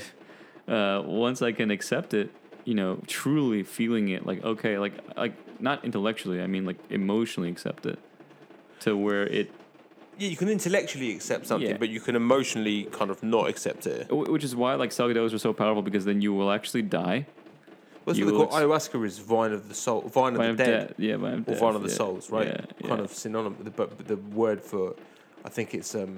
uh, 0.72 1.02
once 1.06 1.42
i 1.42 1.52
can 1.52 1.70
accept 1.70 2.14
it 2.14 2.30
you 2.64 2.74
know 2.74 2.98
truly 3.06 3.62
feeling 3.62 4.08
it 4.08 4.26
like 4.26 4.42
okay 4.44 4.78
like 4.78 4.94
like 5.16 5.34
not 5.60 5.84
intellectually 5.84 6.40
i 6.42 6.46
mean 6.46 6.64
like 6.64 6.78
emotionally 6.90 7.48
accept 7.50 7.86
it 7.86 7.98
to 8.80 8.96
where 8.96 9.26
it 9.26 9.50
yeah, 10.18 10.28
you 10.28 10.36
can 10.36 10.48
intellectually 10.48 11.10
accept 11.14 11.46
something, 11.46 11.70
Yeah. 11.70 11.76
but 11.76 11.88
you 11.88 12.00
can 12.00 12.16
emotionally 12.16 12.84
kind 12.84 13.10
of 13.10 13.22
not 13.22 13.48
accept 13.48 13.86
it. 13.86 14.10
which 14.10 14.44
is 14.44 14.54
why 14.56 14.74
like 14.74 14.90
psychedelics 14.90 15.34
are 15.34 15.38
so 15.38 15.52
powerful 15.52 15.82
because 15.82 16.04
then 16.04 16.20
you 16.20 16.32
will 16.34 16.50
actually 16.50 16.82
die 16.82 17.26
What's 18.04 18.20
You 18.20 18.28
it 18.28 18.32
will 18.32 18.46
called? 18.46 18.62
Ayahuasca 18.62 19.04
is 19.04 19.18
vine 19.18 19.52
of 19.52 19.68
the 19.68 19.74
soul, 19.74 20.02
vine 20.02 20.36
of 20.36 20.56
the 20.56 20.64
dead, 20.64 20.88
death. 20.88 20.94
Yeah, 20.96 21.16
vine 21.16 21.32
of 21.34 21.48
or 21.48 21.50
death. 21.52 21.60
vine 21.60 21.74
of 21.74 21.82
the 21.82 21.88
yeah. 21.88 21.94
souls, 21.96 22.30
right? 22.30 22.46
Yeah, 22.46 22.88
Kind 22.88 23.00
of 23.00 23.12
synonymous, 23.12 23.58
but 23.74 23.96
but 23.98 24.06
the 24.06 24.14
word 24.16 24.60
for, 24.62 24.94
I 25.44 25.48
think 25.48 25.74
it's 25.74 25.92
um, 25.96 26.14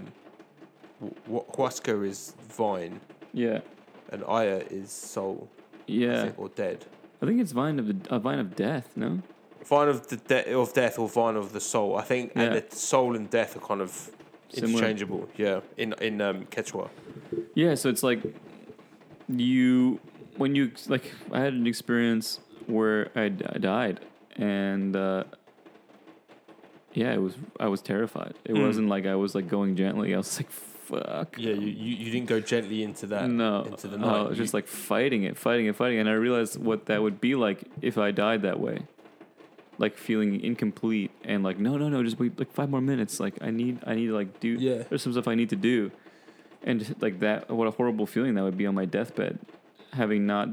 huasca 1.30 2.04
is 2.06 2.34
vine, 2.48 3.00
Yeah, 3.32 3.60
and 4.10 4.22
aya 4.24 4.62
is 4.70 4.90
soul, 4.90 5.48
yeah. 5.86 6.24
think, 6.24 6.38
or 6.38 6.48
dead. 6.50 6.84
I 7.22 7.26
think 7.26 7.40
it's 7.40 7.52
vine 7.52 7.78
of 7.78 7.86
the 7.88 8.14
a 8.14 8.18
vine 8.18 8.38
of 8.38 8.54
death. 8.54 8.90
No. 8.94 9.22
Vine 9.68 9.88
of 9.88 10.06
the 10.08 10.16
de- 10.16 10.52
of 10.58 10.72
death 10.72 10.98
or 10.98 11.08
vine 11.08 11.36
of 11.36 11.52
the 11.52 11.60
soul. 11.60 11.96
I 11.96 12.02
think, 12.02 12.32
and 12.34 12.54
the 12.54 12.64
soul 12.76 13.14
and 13.16 13.28
death 13.28 13.56
are 13.56 13.60
kind 13.60 13.80
of 13.80 14.10
Similar. 14.50 14.72
interchangeable. 14.78 15.28
Yeah, 15.36 15.60
in 15.76 15.92
in 16.00 16.20
um, 16.20 16.46
Quechua. 16.46 16.88
Yeah, 17.54 17.74
so 17.74 17.88
it's 17.90 18.02
like 18.02 18.20
you 19.28 20.00
when 20.36 20.54
you 20.54 20.72
like 20.88 21.12
I 21.32 21.40
had 21.40 21.52
an 21.52 21.66
experience 21.66 22.40
where 22.66 23.10
I, 23.14 23.28
d- 23.28 23.44
I 23.48 23.58
died 23.58 24.00
and 24.36 24.94
uh, 24.96 25.24
yeah, 26.94 27.12
it 27.12 27.20
was 27.20 27.34
I 27.60 27.66
was 27.68 27.82
terrified. 27.82 28.34
It 28.44 28.54
Mm. 28.54 28.66
wasn't 28.66 28.88
like 28.88 29.06
I 29.06 29.14
was 29.16 29.34
like 29.34 29.48
going 29.48 29.76
gently. 29.76 30.14
I 30.14 30.18
was 30.18 30.38
like 30.38 30.50
fuck. 30.50 31.36
Yeah, 31.38 31.52
you, 31.52 31.66
you, 31.68 31.96
you 31.96 32.10
didn't 32.10 32.28
go 32.28 32.40
gently 32.40 32.82
into 32.82 33.06
that. 33.08 33.28
no, 33.28 33.62
into 33.64 33.88
the 33.88 33.96
uh, 33.96 34.00
night. 34.00 34.16
I 34.16 34.22
was 34.28 34.38
just 34.38 34.54
like 34.54 34.66
fighting 34.66 35.24
it, 35.24 35.36
fighting 35.36 35.66
it, 35.66 35.76
fighting, 35.76 35.98
it. 35.98 36.00
and 36.02 36.08
I 36.08 36.14
realized 36.14 36.56
what 36.58 36.86
that 36.86 37.02
would 37.02 37.20
be 37.20 37.34
like 37.34 37.64
if 37.82 37.98
I 37.98 38.10
died 38.10 38.42
that 38.42 38.58
way, 38.58 38.78
like 39.78 39.96
feeling 39.96 40.40
incomplete 40.42 41.10
and 41.24 41.42
like 41.44 41.58
no, 41.58 41.76
no, 41.76 41.88
no, 41.88 42.02
just 42.02 42.18
wait 42.18 42.38
like 42.38 42.52
five 42.52 42.68
more 42.68 42.80
minutes. 42.80 43.20
Like 43.20 43.34
I 43.40 43.50
need, 43.50 43.78
I 43.86 43.94
need 43.94 44.06
to 44.08 44.14
like 44.14 44.40
do. 44.40 44.48
Yeah. 44.48 44.82
There's 44.88 45.02
some 45.02 45.12
stuff 45.12 45.28
I 45.28 45.34
need 45.34 45.50
to 45.50 45.56
do, 45.56 45.90
and 46.62 46.80
just, 46.80 47.00
like 47.00 47.20
that. 47.20 47.50
What 47.50 47.66
a 47.68 47.70
horrible 47.70 48.06
feeling 48.06 48.34
that 48.34 48.42
would 48.42 48.58
be 48.58 48.66
on 48.66 48.74
my 48.74 48.84
deathbed, 48.84 49.38
having 49.92 50.26
not 50.26 50.48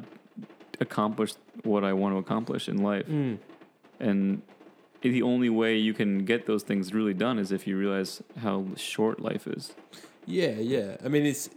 accomplished 0.80 1.38
what 1.64 1.84
I 1.84 1.94
want 1.94 2.14
to 2.16 2.20
accomplish 2.20 2.68
in 2.68 2.78
life, 2.84 3.08
Mm. 3.08 3.38
and 4.00 4.42
the 5.02 5.22
only 5.22 5.50
way 5.50 5.78
you 5.78 5.94
can 5.94 6.26
get 6.26 6.46
those 6.48 6.64
things 6.64 6.94
really 6.94 7.14
done 7.14 7.38
is 7.40 7.52
if 7.52 7.68
you 7.68 7.78
realize 7.78 8.24
how 8.42 8.66
short 8.76 9.20
life 9.20 9.46
is. 9.48 9.74
Yeah, 10.26 10.52
yeah. 10.60 10.98
I 11.06 11.08
mean, 11.10 11.26
it's 11.26 11.50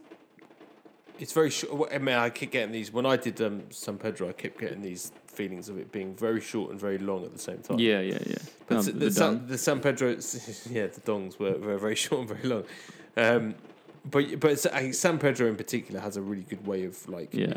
it's 1.19 1.33
very 1.33 1.51
short. 1.51 1.93
I 1.93 1.99
mean, 1.99 2.15
I 2.15 2.31
keep 2.31 2.53
getting 2.53 2.73
these 2.73 2.93
when 2.93 3.07
I 3.07 3.17
did 3.17 3.41
um, 3.41 3.63
San 3.71 3.99
Pedro. 3.99 4.29
I 4.29 4.33
kept 4.33 4.59
getting 4.59 4.83
these 4.83 5.13
feelings 5.29 5.69
of 5.69 5.79
it 5.79 5.93
being 5.93 6.15
very 6.15 6.41
short 6.41 6.71
and 6.71 6.81
very 6.81 6.99
long 6.99 7.25
at 7.25 7.33
the 7.33 7.39
same 7.39 7.59
time. 7.59 7.79
Yeah, 7.79 8.01
yeah, 8.01 8.19
yeah. 8.27 8.37
but 8.67 8.85
the 8.85 8.93
the, 8.93 9.11
San, 9.11 9.47
the 9.47 9.59
San 9.59 9.81
Pedro, 9.81 10.09
yeah, 10.71 10.87
the 10.87 11.01
dongs 11.05 11.39
were, 11.39 11.57
were 11.59 11.79
very 11.79 11.95
short 12.05 12.21
and 12.21 12.29
very 12.29 12.49
long. 12.49 12.65
Um, 13.17 13.55
but 14.11 14.41
but 14.41 14.59
San 14.95 15.19
Pedro 15.19 15.49
in 15.49 15.57
particular 15.57 16.01
has 16.01 16.17
a 16.17 16.23
really 16.23 16.43
good 16.45 16.67
way 16.67 16.85
of 16.85 17.09
like 17.09 17.31
Yeah. 17.35 17.57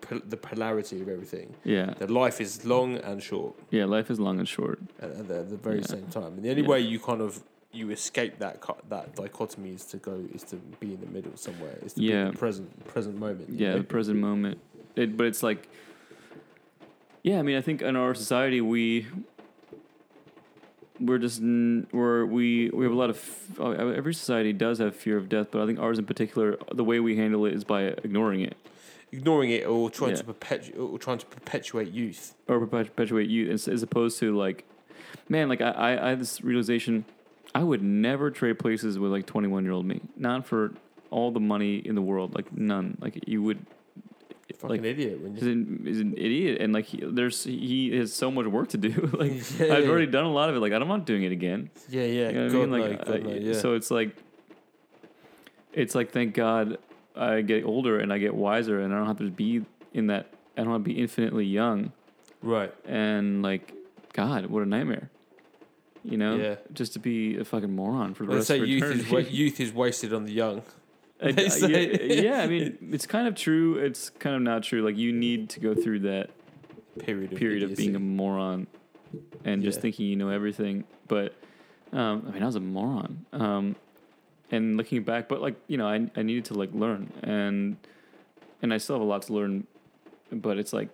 pol- 0.00 0.20
the 0.26 0.36
polarity 0.36 1.00
of 1.00 1.08
everything. 1.08 1.54
yeah, 1.64 1.94
That 1.98 2.10
life 2.10 2.40
is 2.40 2.64
long 2.64 2.96
and 2.96 3.22
short 3.22 3.54
yeah. 3.70 3.84
Life 3.84 4.10
is 4.10 4.18
long 4.18 4.38
and 4.38 4.48
short. 4.48 4.78
at, 5.00 5.10
at 5.10 5.28
the, 5.28 5.38
at 5.40 5.50
the 5.50 5.56
very 5.56 5.78
Yeah. 5.80 5.86
same 5.86 6.06
time. 6.06 6.32
And 6.34 6.42
the 6.42 6.50
only 6.50 6.62
Yeah. 6.62 6.68
way 6.68 6.80
you 6.80 6.98
kind 6.98 7.20
of 7.20 7.40
you 7.70 7.90
escape 7.90 8.38
that 8.38 8.62
that 8.88 9.14
dichotomy 9.14 9.70
is 9.74 9.84
to 9.84 9.98
go 9.98 10.24
is 10.34 10.42
to 10.44 10.56
be 10.80 10.94
in 10.94 11.00
the 11.00 11.06
middle 11.06 11.36
somewhere. 11.36 11.76
Is 11.84 11.92
to 11.94 12.00
be 12.00 12.06
Yeah. 12.06 12.26
in 12.28 12.32
the 12.32 12.38
present 12.38 12.86
present 12.86 13.16
moment. 13.18 13.50
yeah 13.50 13.72
know? 13.72 13.78
the 13.78 13.84
present 13.84 14.18
moment 14.18 14.58
it, 14.96 15.16
but 15.16 15.26
it's 15.26 15.42
like 15.42 15.68
yeah 17.22 17.38
i 17.38 17.42
mean 17.42 17.56
i 17.56 17.60
think 17.60 17.82
in 17.82 17.96
our 17.96 18.14
society 18.14 18.60
we 18.60 19.06
we're 21.00 21.18
just 21.18 21.40
n- 21.40 21.86
we're 21.92 22.24
we 22.24 22.70
we 22.70 22.84
have 22.84 22.92
a 22.92 22.96
lot 22.96 23.10
of 23.10 23.16
f- 23.16 23.60
oh, 23.60 23.70
every 23.72 24.12
society 24.14 24.52
does 24.52 24.78
have 24.78 24.96
fear 24.96 25.16
of 25.16 25.28
death 25.28 25.48
but 25.50 25.62
i 25.62 25.66
think 25.66 25.78
ours 25.78 25.98
in 25.98 26.04
particular 26.04 26.56
the 26.72 26.84
way 26.84 26.98
we 27.00 27.16
handle 27.16 27.44
it 27.46 27.54
is 27.54 27.64
by 27.64 27.82
ignoring 27.84 28.40
it 28.40 28.56
ignoring 29.12 29.50
it 29.50 29.64
or 29.66 29.90
trying 29.90 30.10
Yeah. 30.10 30.16
to 30.16 30.24
perpetuate 30.24 30.78
or 30.78 30.98
trying 30.98 31.18
to 31.18 31.26
perpetuate 31.26 31.90
youth. 31.92 32.34
or 32.46 32.64
perpetuate 32.66 33.28
youth 33.28 33.50
as, 33.50 33.68
as 33.68 33.82
opposed 33.82 34.18
to 34.20 34.36
like 34.36 34.64
man 35.28 35.48
like 35.48 35.60
I, 35.60 35.70
I 35.70 36.06
i 36.06 36.08
had 36.10 36.20
this 36.20 36.42
realization 36.42 37.04
i 37.54 37.62
would 37.62 37.82
never 37.82 38.30
trade 38.30 38.58
places 38.58 38.98
with 38.98 39.10
like 39.12 39.24
21 39.26 39.64
year 39.64 39.72
old 39.72 39.86
me 39.86 40.00
not 40.16 40.46
for 40.46 40.72
all 41.10 41.30
the 41.30 41.40
money 41.40 41.76
in 41.76 41.94
the 41.94 42.02
world 42.02 42.34
like 42.34 42.52
none 42.52 42.98
like 43.00 43.26
you 43.26 43.42
would 43.42 43.64
Fucking 44.56 44.68
like 44.68 44.84
idiot. 44.84 45.20
When 45.22 45.34
He's 45.34 45.44
you, 45.44 45.52
an, 45.52 45.82
he's 45.84 46.00
an 46.00 46.14
idiot, 46.16 46.60
and 46.62 46.72
like 46.72 46.86
he, 46.86 47.02
there's 47.04 47.44
he 47.44 47.94
has 47.96 48.12
so 48.12 48.30
much 48.30 48.46
work 48.46 48.68
to 48.70 48.78
do. 48.78 48.90
like 49.18 49.32
Yeah, 49.60 49.74
I've 49.74 49.84
yeah. 49.84 49.90
already 49.90 50.06
done 50.06 50.24
a 50.24 50.32
lot 50.32 50.48
of 50.48 50.56
it. 50.56 50.60
Like 50.60 50.72
I'm 50.72 50.80
not 50.80 50.88
want 50.88 51.04
doing 51.06 51.22
it 51.22 51.32
again. 51.32 51.70
yeah, 51.88 52.02
yeah. 52.04 52.28
You 52.30 52.34
know 52.34 52.44
what 52.44 52.54
I 52.54 52.58
mean? 52.58 52.70
Like 52.70 53.08
I- 53.08 53.18
no, 53.18 53.30
yeah. 53.34 53.52
so 53.58 53.74
it's 53.74 53.90
like 53.90 54.16
it's 55.72 55.94
like 55.94 56.10
thank 56.12 56.34
God 56.34 56.78
I 57.14 57.40
get 57.42 57.64
older 57.64 57.98
and 58.00 58.12
I 58.12 58.18
get 58.18 58.34
wiser, 58.34 58.80
and 58.80 58.92
I 58.92 58.98
don't 58.98 59.06
have 59.06 59.18
to 59.18 59.30
be 59.30 59.64
in 59.92 60.06
that. 60.08 60.32
I 60.56 60.62
don't 60.64 60.72
have 60.72 60.80
to 60.82 60.84
be 60.92 60.98
infinitely 61.00 61.44
young, 61.46 61.92
right. 62.42 62.72
and 62.84 63.42
like 63.42 63.72
God, 64.12 64.46
what 64.46 64.62
a 64.62 64.66
nightmare. 64.66 65.10
You 66.04 66.16
know, 66.16 66.36
Yeah. 66.36 66.54
just 66.72 66.94
to 66.94 66.98
be 67.00 67.36
a 67.36 67.44
fucking 67.44 67.74
moron 67.74 68.14
for 68.14 68.24
the 68.24 68.32
Let's 68.32 68.48
rest 68.50 68.62
of 68.62 68.68
youth 68.68 68.82
is 68.84 68.90
eternity. 69.06 69.12
wa- 69.14 69.18
youth 69.30 69.60
is 69.60 69.72
wasted 69.72 70.12
on 70.14 70.24
the 70.24 70.32
young. 70.32 70.62
I- 71.20 71.32
They 71.32 71.46
I- 71.46 71.48
say. 71.48 71.90
yeah, 72.06 72.22
yeah, 72.22 72.40
I 72.42 72.46
mean, 72.46 72.78
it's 72.92 73.06
kind 73.06 73.26
of 73.28 73.34
true. 73.34 73.76
It's 73.76 74.10
kind 74.10 74.36
of 74.36 74.42
not 74.42 74.62
true. 74.62 74.82
Like 74.82 74.96
you 74.96 75.12
need 75.12 75.50
to 75.50 75.60
go 75.60 75.74
through 75.74 76.00
that 76.00 76.30
Period 77.00 77.32
of 77.32 77.38
period 77.38 77.62
of 77.62 77.76
being 77.76 77.94
a 77.94 78.00
moron 78.00 78.66
and 79.44 79.62
just 79.62 79.80
thinking 79.80 80.06
you 80.06 80.16
know 80.16 80.30
everything. 80.30 80.82
But 81.06 81.34
um, 81.92 82.24
I 82.28 82.32
mean, 82.32 82.42
I 82.42 82.46
was 82.46 82.56
a 82.56 82.60
moron. 82.60 83.24
Um, 83.32 83.76
and 84.50 84.76
looking 84.76 85.04
back, 85.04 85.28
but 85.28 85.40
like 85.40 85.54
you 85.68 85.76
know, 85.76 85.86
I 85.86 86.10
I 86.16 86.22
needed 86.22 86.46
to 86.46 86.54
like 86.54 86.70
learn, 86.74 87.12
and 87.22 87.76
and 88.62 88.74
I 88.74 88.78
still 88.78 88.96
have 88.96 89.02
a 89.02 89.06
lot 89.06 89.22
to 89.22 89.32
learn. 89.32 89.66
But 90.32 90.58
it's 90.58 90.72
like, 90.72 90.88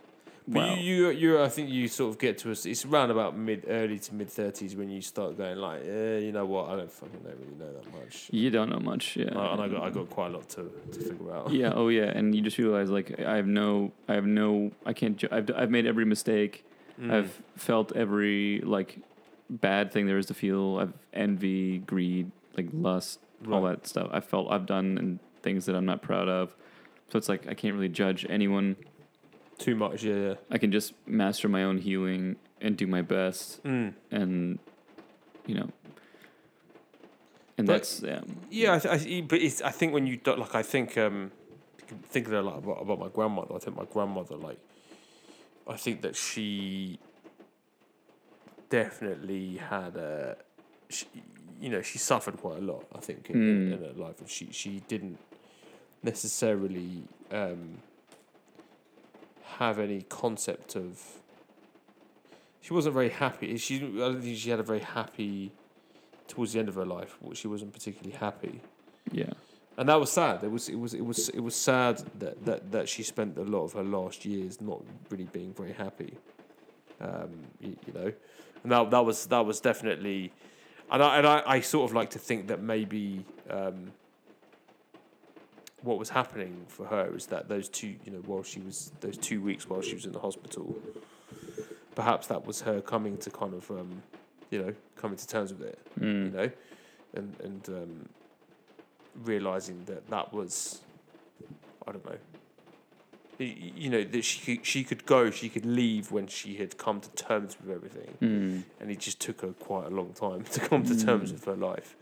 But 0.47 0.69
wow, 0.69 0.75
you, 0.75 1.09
you, 1.09 1.11
you, 1.11 1.43
I 1.43 1.49
think 1.49 1.71
you 1.71 1.89
sort 1.89 2.11
of 2.11 2.19
get 2.19 2.37
to 2.39 2.49
a, 2.49 2.53
it's 2.53 2.85
around 2.85 3.11
about 3.11 3.35
mid, 3.35 3.65
early 3.67 3.99
to 3.99 4.15
mid 4.15 4.29
thirties 4.29 4.77
when 4.77 4.91
you 4.91 5.01
start 5.01 5.39
going 5.39 5.57
like, 5.57 5.81
eh, 5.87 6.19
you 6.19 6.33
know 6.33 6.45
what, 6.45 6.69
I 6.69 6.77
don't 6.77 6.93
fucking 6.93 7.21
don't 7.25 7.39
really 7.39 7.57
know 7.59 7.73
that 7.73 7.93
much. 7.99 8.29
you 8.31 8.51
don't 8.51 8.69
know 8.69 8.79
much. 8.81 9.17
Yeah, 9.17 9.31
Uh, 9.35 9.53
and 9.55 9.63
I 9.63 9.69
got, 9.69 9.83
I 9.83 9.89
got 9.91 10.11
quite 10.11 10.27
a 10.33 10.35
lot 10.37 10.49
to, 10.51 10.71
to 10.93 10.99
figure 10.99 11.35
out. 11.35 11.51
yeah, 11.51 11.73
oh 11.75 11.89
yeah, 11.89 12.13
and 12.15 12.35
you 12.35 12.43
just 12.43 12.59
realize 12.59 12.91
like 12.91 13.19
I 13.21 13.37
have 13.37 13.47
no, 13.47 13.93
I 14.07 14.15
have 14.15 14.27
no, 14.27 14.71
I 14.85 14.93
can't. 14.93 15.17
Ju- 15.17 15.29
I've 15.33 15.51
I've 15.57 15.71
made 15.71 15.87
every 15.87 16.05
mistake. 16.05 16.67
Mm. 17.01 17.11
I've 17.11 17.43
felt 17.57 17.97
every 17.97 18.61
like 18.61 18.99
bad 19.49 19.93
thing 19.93 20.07
there 20.07 20.19
is 20.19 20.27
to 20.27 20.35
feel. 20.35 20.77
I've 20.79 20.93
envy, 21.15 21.79
greed, 21.79 22.31
like 22.55 22.67
lust, 22.73 23.19
all 23.51 23.63
that 23.63 23.87
stuff. 23.87 24.11
I 24.13 24.21
felt 24.21 24.51
I've 24.51 24.67
done 24.67 24.99
and 24.99 25.19
things 25.43 25.65
that 25.67 25.75
I'm 25.75 25.87
not 25.87 26.03
proud 26.03 26.29
of. 26.29 26.55
So 27.11 27.17
it's 27.19 27.29
like 27.31 27.47
I 27.49 27.55
can't 27.55 27.75
really 27.75 27.89
judge 27.89 28.27
anyone. 28.29 28.77
Too 29.59 29.77
much, 29.77 30.03
yeah, 30.03 30.15
yeah. 30.17 30.35
I 30.51 30.59
can 30.59 30.73
just 30.73 30.93
master 31.07 31.49
my 31.49 31.63
own 31.65 31.79
healing 31.79 32.37
and 32.61 32.77
do 32.77 32.87
my 32.87 33.03
best, 33.03 33.63
Mm. 33.63 33.95
and 34.11 34.59
you 35.47 35.55
know, 35.55 35.69
and 37.57 37.67
But- 37.67 37.75
that's 37.75 38.03
yeah, 38.03 38.23
Yeah, 38.51 38.75
I, 38.75 38.79
th- 38.79 39.07
I, 39.07 39.21
but 39.23 39.41
it's, 39.41 39.63
I 39.63 39.71
think 39.71 39.93
when 39.95 40.07
you 40.07 40.17
do, 40.17 40.35
like, 40.37 40.55
I 40.55 40.63
think 40.63 40.99
um, 40.99 41.31
thinking 42.09 42.33
a 42.35 42.43
lot 42.43 42.59
about, 42.59 42.83
about 42.83 42.99
my 42.99 43.09
grandmother. 43.09 43.55
I 43.55 43.59
think 43.59 43.77
my 43.77 43.85
grandmother, 43.85 44.37
like, 44.37 44.59
I 45.69 45.77
think 45.77 46.03
that 46.03 46.17
she 46.17 46.99
definitely 48.71 49.57
had 49.57 49.97
a, 49.97 50.37
she, 50.89 51.07
you 51.61 51.69
know, 51.69 51.83
she 51.83 51.99
suffered 51.99 52.37
quite 52.39 52.59
a 52.59 52.63
lot. 52.63 52.85
I 52.95 52.99
think 53.01 53.31
in, 53.31 53.37
in, 53.37 53.71
Mm. 53.71 53.73
in 53.75 53.79
her 53.85 53.93
life, 54.05 54.21
and 54.21 54.29
she 54.29 54.49
she 54.53 54.83
didn't. 54.89 55.19
necessarily 56.03 57.03
um, 57.31 57.79
have 59.59 59.79
any 59.79 60.03
concept 60.03 60.77
of. 60.77 61.01
She 62.61 62.73
wasn't 62.73 62.95
very 62.95 63.11
happy. 63.11 63.57
She 63.59 63.77
I 63.77 63.81
don't 63.81 64.23
think 64.23 64.39
she 64.39 64.51
had 64.51 64.61
a 64.61 64.63
very 64.63 64.81
happy. 64.81 65.53
Towards 66.27 66.55
the 66.55 66.59
end 66.59 66.69
of 66.71 66.75
her 66.77 66.87
life, 66.87 67.19
she 67.35 67.47
wasn't 67.49 67.75
particularly 67.75 68.17
happy, 68.17 68.63
Yeah. 69.13 69.35
and 69.77 69.87
that 69.91 70.01
was 70.01 70.11
sad. 70.11 70.43
It 70.43 70.51
was 70.51 70.71
it 70.71 70.79
was 70.79 70.95
it 70.95 71.05
was 71.05 71.29
it 71.29 71.41
was 71.41 71.55
sad 71.55 71.99
that 72.19 72.43
that, 72.47 72.73
that 72.73 72.89
she 72.89 73.03
spent 73.03 73.37
a 73.37 73.43
lot 73.43 73.65
of 73.65 73.75
her 73.75 73.83
last 73.85 74.25
years 74.25 74.59
not 74.59 74.81
really 75.11 75.29
being 75.33 75.53
very 75.53 75.75
happy. 75.75 76.15
Um, 76.99 77.31
you, 77.61 77.77
you 77.87 77.93
know, 77.93 78.11
and 78.63 78.73
that 78.73 78.91
that 78.91 79.05
was 79.05 79.27
that 79.27 79.45
was 79.45 79.61
definitely, 79.61 80.33
and 80.91 81.03
I 81.03 81.19
and 81.19 81.27
I, 81.27 81.43
I 81.47 81.61
sort 81.61 81.91
of 81.91 81.95
like 81.95 82.09
to 82.11 82.19
think 82.19 82.47
that 82.49 82.63
maybe 82.63 83.23
um, 83.51 83.93
what 85.85 85.99
was 85.99 86.09
happening 86.11 86.65
for 86.69 86.87
her 86.87 87.15
is 87.15 87.27
that 87.27 87.49
those 87.49 87.69
two, 87.69 87.95
you 88.05 88.11
know, 88.13 88.23
while 88.27 88.43
she 88.43 88.61
was 88.61 88.91
those 89.01 89.17
two 89.19 89.41
weeks 89.43 89.69
while 89.69 89.83
she 89.83 89.95
was 89.95 90.07
in 90.07 90.13
the 90.13 90.19
hospital, 90.19 90.77
perhaps 91.95 92.27
that 92.29 92.47
was 92.47 92.63
her 92.63 92.81
coming 92.81 93.17
to 93.19 93.31
kind 93.31 93.55
of, 93.55 93.71
um, 93.71 94.03
you 94.51 94.59
know, 94.63 94.75
coming 94.97 95.17
to 95.17 95.27
terms 95.27 95.53
with 95.53 95.63
it, 95.63 95.79
you 96.01 96.07
Mm. 96.07 96.33
know, 96.33 96.51
and 97.15 97.37
and 97.47 97.69
um, 97.69 98.09
realizing 99.25 99.85
that 99.87 100.09
that 100.09 100.33
was, 100.33 100.81
I 101.87 101.93
don't 101.93 102.05
know. 102.05 102.19
You 103.37 103.91
know 103.91 104.05
that 104.05 104.23
she 104.25 104.39
could, 104.57 104.65
she 104.67 104.85
could 104.85 105.05
go, 105.07 105.29
she 105.31 105.49
could 105.49 105.67
leave 105.67 106.13
when 106.13 106.29
she 106.29 106.55
had 106.55 106.79
come 106.79 107.01
to 107.01 107.11
terms 107.11 107.57
with 107.61 107.75
everything, 107.75 108.17
Mm. 108.23 108.63
and 108.81 108.91
it 108.91 109.01
just 109.01 109.19
took 109.21 109.41
her 109.43 109.49
quite 109.53 109.87
a 109.87 109.91
long 109.91 110.13
time 110.15 110.45
to 110.53 110.61
come 110.61 110.85
to 110.85 110.97
terms 111.05 111.33
with 111.33 111.45
her 111.47 111.57
life. 111.57 111.97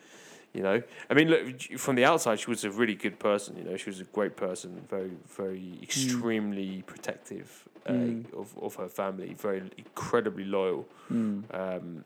You 0.55 0.63
know, 0.63 0.83
I 1.09 1.15
mean, 1.15 1.29
look 1.29 1.63
from 1.79 1.95
the 1.97 2.05
outside, 2.05 2.39
she 2.39 2.51
was 2.51 2.63
a 2.65 2.71
really 2.71 2.95
good 2.95 3.19
person. 3.19 3.57
You 3.57 3.65
know, 3.65 3.77
she 3.79 3.89
was 3.89 4.01
a 4.01 4.05
great 4.05 4.37
person, 4.37 4.83
very, 4.91 5.13
very 5.37 5.79
extremely 5.83 6.83
protective 6.87 7.65
uh, 7.87 7.93
Mm. 7.93 8.33
of 8.35 8.57
of 8.59 8.75
her 8.77 8.89
family, 8.89 9.35
very 9.35 9.63
incredibly 9.79 10.45
loyal. 10.45 10.87
Mm. 11.11 11.43
Um, 11.55 12.05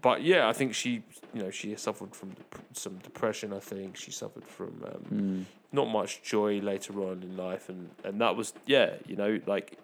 but 0.00 0.22
yeah, 0.22 0.48
I 0.48 0.52
think 0.54 0.74
she, 0.74 1.02
you 1.34 1.42
know, 1.42 1.50
she 1.50 1.76
suffered 1.76 2.14
from 2.16 2.30
dep- 2.30 2.64
some 2.72 2.96
depression. 2.98 3.52
I 3.52 3.60
think 3.60 3.96
she 3.96 4.10
suffered 4.10 4.46
from 4.46 4.82
um, 4.90 5.04
Mm. 5.12 5.44
not 5.70 5.88
much 5.88 6.22
joy 6.22 6.60
later 6.60 6.94
on 7.08 7.22
in 7.22 7.36
life, 7.36 7.68
and 7.68 7.90
and 8.04 8.20
that 8.22 8.36
was 8.36 8.54
yeah, 8.66 8.94
you 9.06 9.16
know, 9.16 9.38
like. 9.46 9.78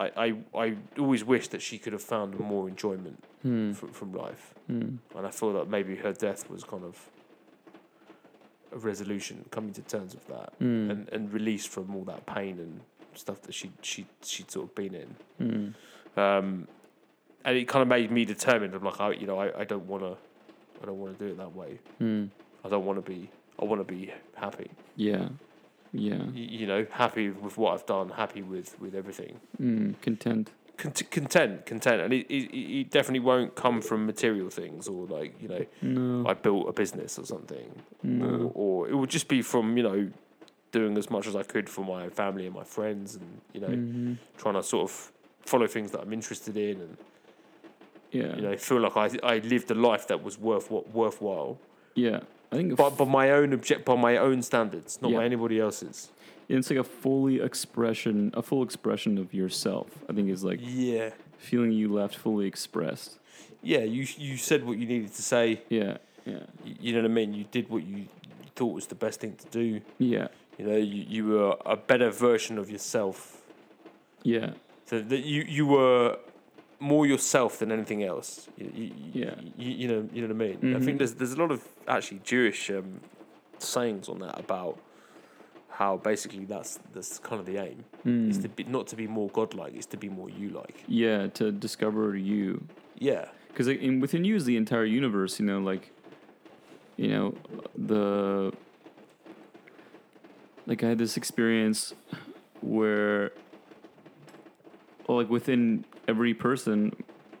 I, 0.00 0.10
I, 0.16 0.34
I 0.64 0.76
always 0.98 1.24
wish 1.24 1.48
that 1.48 1.60
she 1.62 1.78
could 1.78 1.92
have 1.92 2.02
found 2.02 2.38
more 2.38 2.68
enjoyment 2.68 3.24
Mm. 3.46 3.72
from, 3.76 3.90
from 3.92 4.12
life. 4.14 4.52
Mm. 4.68 4.98
And 5.16 5.24
I 5.26 5.30
feel 5.30 5.52
that 5.52 5.68
maybe 5.68 5.94
her 5.96 6.12
death 6.12 6.50
was 6.50 6.64
kind 6.64 6.82
of 6.84 6.98
a 8.72 8.78
resolution, 8.78 9.44
coming 9.50 9.72
to 9.74 9.82
terms 9.82 10.14
with 10.14 10.26
that, 10.28 10.58
Mm. 10.60 10.90
and, 10.90 11.08
and 11.10 11.32
release 11.32 11.64
from 11.64 11.94
all 11.94 12.02
that 12.04 12.26
pain 12.26 12.58
and 12.58 12.80
stuff 13.14 13.40
that 13.42 13.54
she 13.54 13.70
she 13.80 14.06
she'd 14.22 14.50
sort 14.50 14.68
of 14.68 14.74
been 14.74 14.94
in. 14.94 15.16
Mm. 16.16 16.18
Um, 16.20 16.68
and 17.44 17.56
it 17.56 17.68
kind 17.68 17.82
of 17.82 17.88
made 17.88 18.10
me 18.10 18.24
determined. 18.24 18.74
I'm 18.74 18.82
like, 18.82 19.00
I, 19.00 19.12
you 19.12 19.26
know, 19.26 19.38
I, 19.38 19.60
I 19.60 19.64
don't 19.64 19.86
want 19.86 20.02
to, 20.02 20.16
I 20.82 20.86
don't 20.86 20.98
want 20.98 21.16
to 21.18 21.24
do 21.24 21.30
it 21.30 21.36
that 21.38 21.54
way. 21.54 21.78
Mm. 22.00 22.28
I 22.64 22.68
don't 22.68 22.84
want 22.84 23.02
to 23.04 23.08
be, 23.10 23.30
I 23.60 23.64
want 23.64 23.80
to 23.86 23.90
be 23.94 24.12
happy. 24.34 24.70
Yeah. 24.96 25.28
Yeah. 25.92 26.18
Y- 26.18 26.32
you 26.60 26.66
know, 26.66 26.86
happy 26.90 27.30
with 27.30 27.56
what 27.58 27.74
I've 27.74 27.86
done, 27.86 28.10
happy 28.10 28.42
with 28.42 28.78
with 28.80 28.94
everything. 28.94 29.40
Mm. 29.60 30.00
Content. 30.02 30.50
Cont- 30.76 31.10
content, 31.10 31.66
content, 31.66 32.00
and 32.02 32.12
it, 32.12 32.26
it 32.30 32.54
it 32.80 32.90
definitely 32.90 33.20
won't 33.20 33.54
come 33.56 33.80
from 33.82 34.06
material 34.06 34.48
things 34.50 34.86
or 34.86 35.06
like 35.06 35.34
you 35.42 35.48
know, 35.48 35.66
No. 35.82 36.28
I 36.30 36.34
built 36.34 36.68
a 36.68 36.72
business 36.72 37.18
or 37.18 37.24
something. 37.26 37.68
no. 38.02 38.52
or, 38.54 38.84
or 38.84 38.88
it 38.88 38.94
would 38.94 39.10
just 39.10 39.26
be 39.28 39.42
from 39.42 39.76
you 39.76 39.82
know 39.82 40.08
doing 40.70 40.96
as 40.98 41.08
much 41.10 41.26
as 41.26 41.34
I 41.34 41.42
could 41.42 41.68
for 41.68 41.84
my 41.84 42.08
family 42.10 42.46
and 42.46 42.54
my 42.54 42.64
friends, 42.64 43.16
and 43.16 43.40
you 43.54 43.60
know 43.60 43.68
Mhm. 43.68 44.16
trying 44.36 44.54
to 44.54 44.62
sort 44.62 44.84
of 44.90 45.12
follow 45.46 45.66
things 45.66 45.90
that 45.92 46.00
I'm 46.02 46.12
interested 46.12 46.56
in, 46.56 46.80
and 46.80 46.96
Yeah. 48.12 48.36
you 48.36 48.42
know 48.42 48.56
feel 48.56 48.80
like 48.80 48.96
I 48.96 49.08
I 49.34 49.38
lived 49.38 49.70
a 49.70 49.74
life 49.74 50.06
that 50.08 50.22
was 50.22 50.38
worth 50.38 50.70
what 50.70 50.84
worthwhile, 50.94 51.58
Yeah. 51.94 52.20
I 52.52 52.56
think 52.56 52.76
but 52.76 52.96
by 52.96 53.04
my 53.04 53.30
own 53.30 53.52
object, 53.52 53.84
by 53.84 53.94
my 53.96 54.16
own 54.16 54.42
standards, 54.42 55.00
not 55.02 55.10
Yeah. 55.10 55.18
by 55.18 55.24
anybody 55.24 55.60
else's. 55.60 56.10
it's 56.48 56.70
like 56.70 56.78
a 56.78 56.84
fully 56.84 57.40
expression, 57.40 58.30
a 58.34 58.42
full 58.42 58.62
expression 58.62 59.18
of 59.18 59.34
yourself. 59.34 59.88
I 60.08 60.12
think 60.14 60.30
is 60.30 60.42
like 60.44 60.60
Yeah, 60.62 61.10
feeling 61.38 61.72
you 61.72 61.92
left 61.92 62.14
fully 62.16 62.46
expressed. 62.46 63.18
yeah. 63.62 63.80
You 63.84 64.06
you 64.16 64.36
said 64.36 64.64
what 64.66 64.78
you 64.78 64.86
needed 64.86 65.12
to 65.14 65.22
say. 65.22 65.60
Yeah. 65.68 65.98
Yeah. 66.24 66.44
y- 66.64 66.76
You 66.80 66.92
know 66.94 67.00
what 67.02 67.10
I 67.10 67.14
mean. 67.14 67.34
You 67.34 67.44
did 67.50 67.68
what 67.68 67.82
you 67.84 68.06
thought 68.56 68.72
was 68.74 68.86
the 68.86 68.94
best 68.94 69.20
thing 69.20 69.34
to 69.36 69.46
do. 69.60 69.80
Yeah. 69.98 70.28
You 70.58 70.66
know, 70.66 70.76
you, 70.76 71.04
you 71.08 71.26
were 71.26 71.56
a 71.66 71.76
better 71.76 72.10
version 72.10 72.58
of 72.58 72.68
yourself. 72.70 73.42
Yeah. 74.22 74.50
That, 74.88 75.08
that 75.10 75.24
you 75.24 75.42
you 75.42 75.66
were 75.66 76.18
more 76.80 77.06
yourself 77.06 77.58
than 77.58 77.72
anything 77.72 78.02
else. 78.04 78.48
You, 78.56 78.70
you, 78.74 78.90
Yeah. 79.12 79.34
You, 79.56 79.70
you 79.80 79.88
know 79.88 80.08
you 80.12 80.22
know 80.22 80.34
what 80.34 80.44
I 80.44 80.48
mean. 80.48 80.74
I 80.74 80.78
Mhm. 80.78 80.84
think 80.84 80.98
there's 80.98 81.14
there's 81.14 81.32
a 81.32 81.36
lot 81.44 81.50
of 81.50 81.60
actually 81.86 82.20
Jewish 82.24 82.70
um, 82.70 83.00
sayings 83.58 84.08
on 84.08 84.18
that 84.20 84.38
about 84.38 84.78
how 85.70 85.96
basically 85.96 86.44
that's 86.44 86.78
that's 86.92 87.18
kind 87.18 87.40
of 87.40 87.46
the 87.46 87.58
aim 87.58 87.84
is 88.30 88.38
Mm. 88.38 88.42
to 88.42 88.48
be 88.48 88.64
not 88.64 88.86
to 88.88 88.96
be 88.96 89.06
more 89.06 89.28
godlike, 89.30 89.74
is 89.74 89.86
to 89.86 89.96
be 89.96 90.08
more 90.08 90.30
you 90.30 90.48
like. 90.50 90.84
Yeah. 90.86 91.26
To 91.38 91.50
discover 91.52 92.16
you. 92.16 92.64
Yeah. 92.98 93.26
because 93.48 93.66
within 94.00 94.24
you 94.24 94.36
is 94.36 94.44
the 94.44 94.56
entire 94.56 94.84
universe. 94.84 95.40
You 95.40 95.46
know, 95.46 95.58
like, 95.58 95.90
you 96.96 97.08
know, 97.08 97.34
the 97.76 98.52
like 100.66 100.82
I 100.84 100.88
had 100.90 100.98
this 100.98 101.16
experience 101.16 101.94
where, 102.60 103.32
like 105.16 105.30
within 105.30 105.84
every 106.06 106.34
person, 106.34 106.94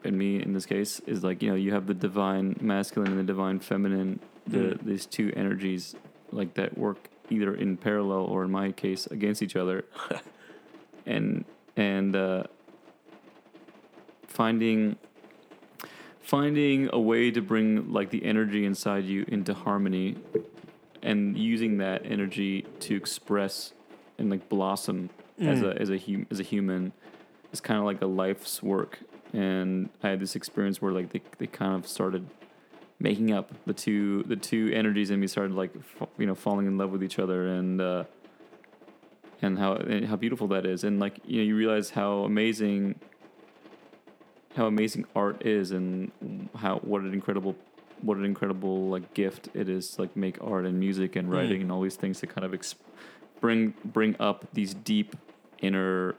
and 0.04 0.16
me 0.16 0.40
in 0.42 0.52
this 0.52 0.66
case, 0.66 1.00
is 1.06 1.22
like 1.24 1.42
you 1.42 1.50
know 1.50 1.56
you 1.56 1.72
have 1.72 1.86
the 1.86 1.94
divine 1.94 2.56
masculine 2.60 3.10
and 3.12 3.20
the 3.20 3.24
divine 3.24 3.60
feminine, 3.60 4.20
the 4.46 4.58
Mm. 4.58 4.84
these 4.84 5.06
two 5.06 5.32
energies 5.36 5.94
like 6.32 6.54
that 6.54 6.76
work 6.78 7.08
either 7.30 7.54
in 7.54 7.76
parallel 7.76 8.20
or 8.24 8.44
in 8.44 8.50
my 8.50 8.72
case 8.72 9.06
against 9.06 9.42
each 9.42 9.56
other, 9.56 9.84
and 11.06 11.44
and 11.76 12.16
uh, 12.16 12.44
finding 14.26 14.96
finding 16.20 16.88
a 16.92 17.00
way 17.00 17.30
to 17.30 17.40
bring 17.40 17.92
like 17.92 18.10
the 18.10 18.24
energy 18.24 18.64
inside 18.64 19.04
you 19.04 19.24
into 19.28 19.54
harmony 19.54 20.16
and 21.02 21.38
using 21.38 21.78
that 21.78 22.02
energy 22.04 22.66
to 22.80 22.94
express 22.96 23.72
and 24.18 24.28
like 24.30 24.48
blossom 24.48 25.08
as 25.40 25.62
a 25.62 25.80
as 25.80 25.88
a 25.90 25.96
hum- 25.98 26.26
as 26.30 26.40
a 26.40 26.42
human 26.42 26.92
is 27.52 27.60
kind 27.60 27.78
of 27.78 27.84
like 27.84 28.00
a 28.02 28.06
life's 28.06 28.62
work 28.62 28.98
and 29.32 29.88
i 30.02 30.08
had 30.10 30.20
this 30.20 30.34
experience 30.36 30.80
where 30.80 30.92
like 30.92 31.10
they, 31.10 31.20
they 31.38 31.46
kind 31.46 31.74
of 31.74 31.86
started 31.86 32.26
making 33.00 33.32
up 33.32 33.52
the 33.66 33.72
two 33.72 34.22
the 34.24 34.36
two 34.36 34.70
energies 34.74 35.10
in 35.10 35.20
me 35.20 35.26
started 35.26 35.54
like 35.54 35.70
f- 36.00 36.08
you 36.18 36.26
know 36.26 36.34
falling 36.34 36.66
in 36.66 36.76
love 36.78 36.90
with 36.90 37.02
each 37.02 37.18
other 37.18 37.46
and 37.46 37.80
uh 37.80 38.04
and 39.42 39.58
how 39.58 39.74
and 39.74 40.06
how 40.06 40.16
beautiful 40.16 40.48
that 40.48 40.66
is 40.66 40.82
and 40.84 40.98
like 40.98 41.18
you 41.24 41.38
know 41.38 41.44
you 41.44 41.54
realize 41.56 41.90
how 41.90 42.24
amazing 42.24 42.94
how 44.56 44.66
amazing 44.66 45.04
art 45.14 45.46
is 45.46 45.70
and 45.70 46.10
how 46.56 46.78
what 46.78 47.02
an 47.02 47.12
incredible 47.12 47.54
what 48.00 48.16
an 48.16 48.24
incredible 48.24 48.88
like 48.88 49.14
gift 49.14 49.48
it 49.54 49.68
is 49.68 49.90
to, 49.90 50.02
like 50.02 50.16
make 50.16 50.36
art 50.42 50.64
and 50.64 50.78
music 50.80 51.14
and 51.16 51.30
writing 51.30 51.58
Mm. 51.58 51.62
and 51.62 51.72
all 51.72 51.82
these 51.82 51.96
things 51.96 52.18
to 52.20 52.26
kind 52.26 52.44
of 52.44 52.52
exp- 52.52 52.76
bring 53.40 53.74
bring 53.84 54.16
up 54.18 54.46
these 54.54 54.74
deep 54.74 55.14
inner 55.60 56.14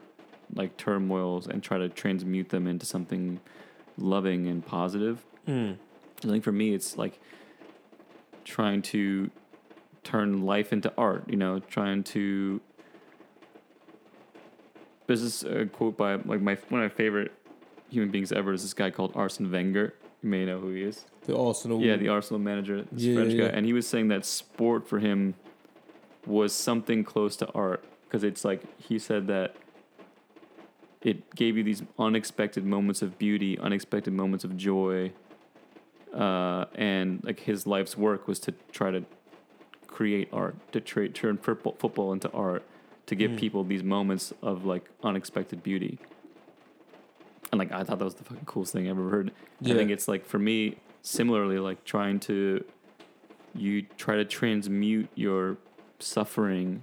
like 0.54 0.76
turmoils 0.76 1.46
and 1.46 1.62
try 1.62 1.78
to 1.78 1.88
transmute 1.88 2.48
them 2.50 2.66
into 2.66 2.84
something 2.86 3.40
loving 3.96 4.46
and 4.46 4.64
positive 4.64 5.24
Mm. 5.48 5.76
I 6.22 6.26
think 6.26 6.44
for 6.44 6.52
me, 6.52 6.74
it's 6.74 6.96
like 6.98 7.18
trying 8.44 8.82
to 8.82 9.30
turn 10.04 10.42
life 10.42 10.72
into 10.72 10.92
art. 10.98 11.24
You 11.28 11.36
know, 11.36 11.60
trying 11.60 12.04
to. 12.04 12.60
This 15.06 15.22
is 15.22 15.42
a 15.42 15.66
quote 15.66 15.96
by 15.96 16.14
like 16.16 16.40
my 16.40 16.56
one 16.68 16.82
of 16.82 16.90
my 16.90 16.94
favorite 16.94 17.32
human 17.88 18.10
beings 18.10 18.32
ever. 18.32 18.52
Is 18.52 18.62
this 18.62 18.74
guy 18.74 18.90
called 18.90 19.12
Arsene 19.14 19.50
Wenger? 19.50 19.94
You 20.22 20.28
may 20.28 20.44
know 20.44 20.58
who 20.60 20.70
he 20.72 20.82
is. 20.82 21.06
The 21.26 21.36
Arsenal. 21.36 21.80
Yeah, 21.80 21.96
the 21.96 22.08
Arsenal 22.08 22.38
manager, 22.38 22.84
this 22.92 23.02
Yeah, 23.02 23.14
French 23.14 23.32
guy, 23.32 23.44
yeah. 23.44 23.50
and 23.52 23.64
he 23.66 23.72
was 23.72 23.86
saying 23.86 24.08
that 24.08 24.24
sport 24.24 24.86
for 24.86 24.98
him 24.98 25.34
was 26.26 26.52
something 26.52 27.02
close 27.02 27.34
to 27.36 27.48
art 27.52 27.82
because 28.04 28.22
it's 28.22 28.44
like 28.44 28.62
he 28.80 28.98
said 28.98 29.26
that 29.28 29.56
it 31.02 31.34
gave 31.34 31.56
you 31.56 31.62
these 31.62 31.82
unexpected 31.98 32.64
moments 32.64 33.02
of 33.02 33.18
beauty, 33.18 33.58
unexpected 33.58 34.12
moments 34.12 34.44
of 34.44 34.56
joy, 34.56 35.12
uh, 36.14 36.66
and 36.74 37.22
like 37.24 37.40
his 37.40 37.66
life's 37.66 37.96
work 37.96 38.26
was 38.28 38.38
to 38.40 38.52
try 38.72 38.90
to 38.90 39.04
create 39.86 40.28
art, 40.32 40.56
to 40.72 40.80
tra- 40.80 41.08
turn 41.08 41.38
football, 41.38 41.74
football 41.78 42.12
into 42.12 42.30
art, 42.32 42.62
to 43.06 43.14
give 43.14 43.30
Mm. 43.32 43.38
people 43.38 43.64
these 43.64 43.82
moments 43.82 44.32
of 44.42 44.64
like 44.64 44.88
unexpected 45.02 45.62
beauty. 45.62 45.98
And 47.52 47.58
like 47.58 47.72
I 47.72 47.82
thought 47.82 47.98
that 47.98 48.04
was 48.04 48.14
the 48.14 48.24
fucking 48.24 48.44
coolest 48.44 48.72
thing 48.72 48.86
I 48.86 48.90
ever 48.90 49.08
heard. 49.10 49.32
I 49.64 49.74
think 49.74 49.90
it's 49.90 50.06
like 50.06 50.24
for 50.26 50.38
me 50.38 50.76
similarly 51.02 51.58
like 51.58 51.84
trying 51.84 52.20
to 52.20 52.62
you 53.54 53.82
try 53.96 54.14
to 54.16 54.24
transmute 54.24 55.08
your 55.16 55.56
suffering 55.98 56.82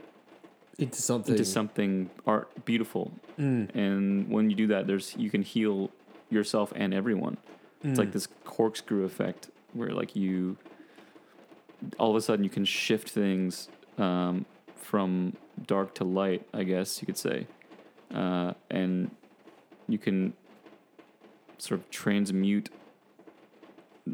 into 0.79 1.01
something. 1.01 1.33
into 1.33 1.45
something 1.45 2.09
art 2.25 2.65
beautiful. 2.65 3.11
Mm. 3.39 3.73
And 3.75 4.29
when 4.29 4.49
you 4.49 4.55
do 4.55 4.67
that, 4.67 4.87
there's 4.87 5.15
you 5.17 5.29
can 5.29 5.41
heal 5.41 5.91
yourself 6.29 6.71
and 6.75 6.93
everyone. 6.93 7.37
It's 7.83 7.95
Mm. 7.97 8.03
like 8.03 8.11
this 8.11 8.27
corkscrew 8.43 9.03
effect 9.03 9.49
where 9.73 9.89
like 9.91 10.15
you 10.15 10.57
all 11.99 12.09
of 12.09 12.15
a 12.15 12.21
sudden 12.21 12.43
you 12.43 12.49
can 12.49 12.65
shift 12.65 13.09
things 13.09 13.69
um, 13.97 14.45
from 14.75 15.33
dark 15.65 15.93
to 15.95 16.03
light, 16.03 16.47
I 16.53 16.63
guess 16.63 17.01
you 17.01 17.05
could 17.05 17.17
say, 17.17 17.47
uh, 18.13 18.53
and 18.69 19.11
you 19.87 19.97
can 19.97 20.33
sort 21.59 21.79
of 21.79 21.89
transmute 21.89 22.69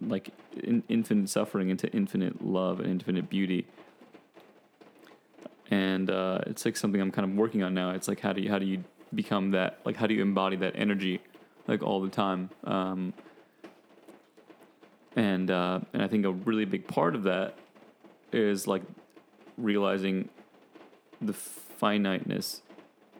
like 0.07 0.29
in, 0.61 0.83
infinite 0.89 1.29
suffering 1.29 1.69
into 1.69 1.87
infinite 1.91 2.43
love 2.43 2.79
and 2.79 2.89
infinite 2.89 3.29
beauty. 3.29 3.67
And 5.73 6.11
uh, 6.11 6.37
it's 6.45 6.65
like 6.65 6.77
something 6.77 7.01
I'm 7.01 7.09
kind 7.09 7.27
of 7.27 7.35
working 7.35 7.63
on 7.63 7.73
now. 7.73 7.89
It's 7.91 8.07
like 8.07 8.19
how 8.19 8.31
do 8.31 8.41
you 8.41 8.49
how 8.49 8.59
do 8.59 8.65
you 8.67 8.83
become 9.15 9.49
that? 9.51 9.79
Like 9.83 9.95
how 9.95 10.05
do 10.05 10.13
you 10.13 10.21
embody 10.21 10.55
that 10.57 10.73
energy, 10.75 11.19
like 11.67 11.81
all 11.81 11.99
the 11.99 12.11
time? 12.11 12.51
Um, 12.63 13.15
and 15.15 15.49
uh, 15.49 15.79
and 15.91 16.03
I 16.03 16.07
think 16.07 16.25
a 16.25 16.31
really 16.31 16.65
big 16.65 16.85
part 16.87 17.15
of 17.15 17.23
that 17.23 17.57
is 18.31 18.67
like 18.67 18.83
realizing 19.57 20.29
the 21.19 21.33
finiteness 21.33 22.61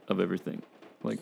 of 0.07 0.19
everything, 0.19 0.61
like 1.01 1.21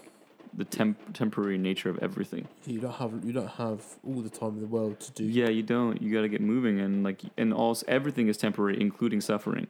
the 0.53 0.65
temp- 0.65 1.13
temporary 1.13 1.57
nature 1.57 1.89
of 1.89 1.97
everything. 1.99 2.49
You 2.65 2.81
don't 2.81 2.95
have 2.95 3.23
you 3.23 3.31
don't 3.31 3.51
have 3.51 3.81
all 4.05 4.19
the 4.19 4.29
time 4.29 4.55
in 4.55 4.59
the 4.59 4.67
world 4.67 4.99
to 4.99 5.11
do. 5.13 5.23
Yeah, 5.23 5.47
you 5.47 5.63
don't. 5.63 6.01
You 6.01 6.13
got 6.13 6.23
to 6.23 6.29
get 6.29 6.41
moving, 6.41 6.81
and 6.81 7.05
like, 7.05 7.21
and 7.37 7.53
also 7.53 7.85
everything 7.87 8.27
is 8.27 8.35
temporary, 8.35 8.81
including 8.81 9.21
suffering. 9.21 9.67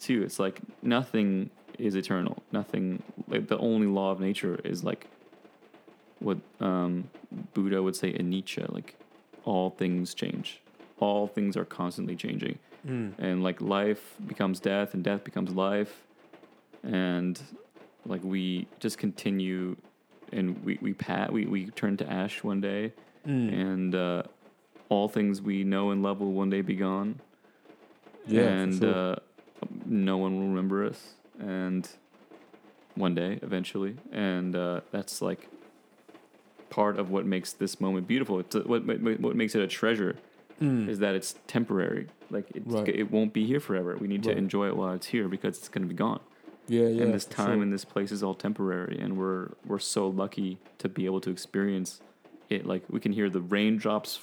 Too, 0.00 0.22
it's 0.22 0.38
like 0.38 0.60
nothing 0.82 1.50
is 1.78 1.94
eternal. 1.94 2.42
Nothing. 2.52 3.02
Like 3.28 3.48
the 3.48 3.58
only 3.58 3.86
law 3.86 4.10
of 4.10 4.20
nature 4.20 4.60
is 4.64 4.84
like 4.84 5.06
what 6.20 6.38
um, 6.60 7.08
Buddha 7.54 7.82
would 7.82 7.96
say 7.96 8.10
in 8.10 8.28
Nietzsche. 8.30 8.62
Like 8.68 8.96
all 9.44 9.70
things 9.70 10.14
change. 10.14 10.60
All 11.00 11.26
things 11.26 11.56
are 11.56 11.64
constantly 11.64 12.16
changing, 12.16 12.58
Mm. 12.86 13.12
and 13.18 13.42
like 13.42 13.60
life 13.62 14.14
becomes 14.26 14.60
death, 14.60 14.92
and 14.94 15.02
death 15.02 15.24
becomes 15.24 15.50
life, 15.52 16.02
and 16.82 17.40
like 18.06 18.22
we 18.22 18.66
just 18.78 18.98
continue, 18.98 19.76
and 20.32 20.62
we 20.64 20.78
we 20.82 20.92
pat 20.92 21.32
we 21.32 21.46
we 21.46 21.66
turn 21.70 21.96
to 21.96 22.10
ash 22.10 22.44
one 22.44 22.60
day 22.60 22.92
Mm. 23.26 23.52
and 23.70 23.94
uh, 23.94 24.22
all 24.90 25.08
things 25.08 25.40
we 25.40 25.64
know 25.64 25.90
and 25.90 26.02
love 26.02 26.20
will 26.20 26.32
one 26.32 26.50
day 26.50 26.60
be 26.60 26.74
gone. 26.76 27.20
Yeah, 28.26 28.42
and 28.42 28.78
sure. 28.78 28.94
uh, 28.94 29.16
no 29.86 30.16
one 30.16 30.36
will 30.38 30.48
remember 30.48 30.84
us. 30.84 31.14
And 31.38 31.88
one 32.94 33.14
day, 33.14 33.38
eventually, 33.42 33.96
and 34.12 34.54
uh, 34.54 34.80
that's 34.92 35.20
like 35.20 35.48
part 36.70 36.98
of 36.98 37.10
what 37.10 37.26
makes 37.26 37.52
this 37.52 37.80
moment 37.80 38.06
beautiful. 38.06 38.38
It's, 38.40 38.54
uh, 38.54 38.60
what 38.60 38.86
what 38.86 39.20
what 39.20 39.36
makes 39.36 39.54
it 39.54 39.62
a 39.62 39.66
treasure 39.66 40.16
Mm. 40.60 40.88
is 40.88 41.00
that 41.00 41.16
it's 41.16 41.34
temporary. 41.48 42.06
Like 42.30 42.46
it's, 42.54 42.64
Right. 42.64 42.88
it 42.88 43.10
won't 43.10 43.32
be 43.32 43.44
here 43.44 43.58
forever. 43.58 43.96
We 44.00 44.06
need 44.06 44.22
to 44.22 44.30
enjoy 44.30 44.68
it 44.68 44.76
while 44.76 44.92
it's 44.94 45.08
here 45.08 45.26
because 45.26 45.58
it's 45.58 45.68
going 45.68 45.82
to 45.82 45.88
be 45.88 45.96
gone 45.96 46.20
yeah, 46.68 46.86
yeah. 46.86 47.02
and 47.02 47.14
this 47.14 47.24
time 47.24 47.54
sure. 47.56 47.62
and 47.62 47.72
this 47.72 47.84
place 47.84 48.10
is 48.12 48.22
all 48.22 48.34
temporary 48.34 48.98
and 48.98 49.16
we're 49.16 49.48
we're 49.66 49.78
so 49.78 50.08
lucky 50.08 50.58
to 50.78 50.88
be 50.88 51.06
able 51.06 51.20
to 51.22 51.30
experience 51.30 52.00
it 52.48 52.66
like 52.66 52.82
we 52.88 53.00
can 53.00 53.12
hear 53.12 53.28
the 53.28 53.40
raindrops 53.40 54.20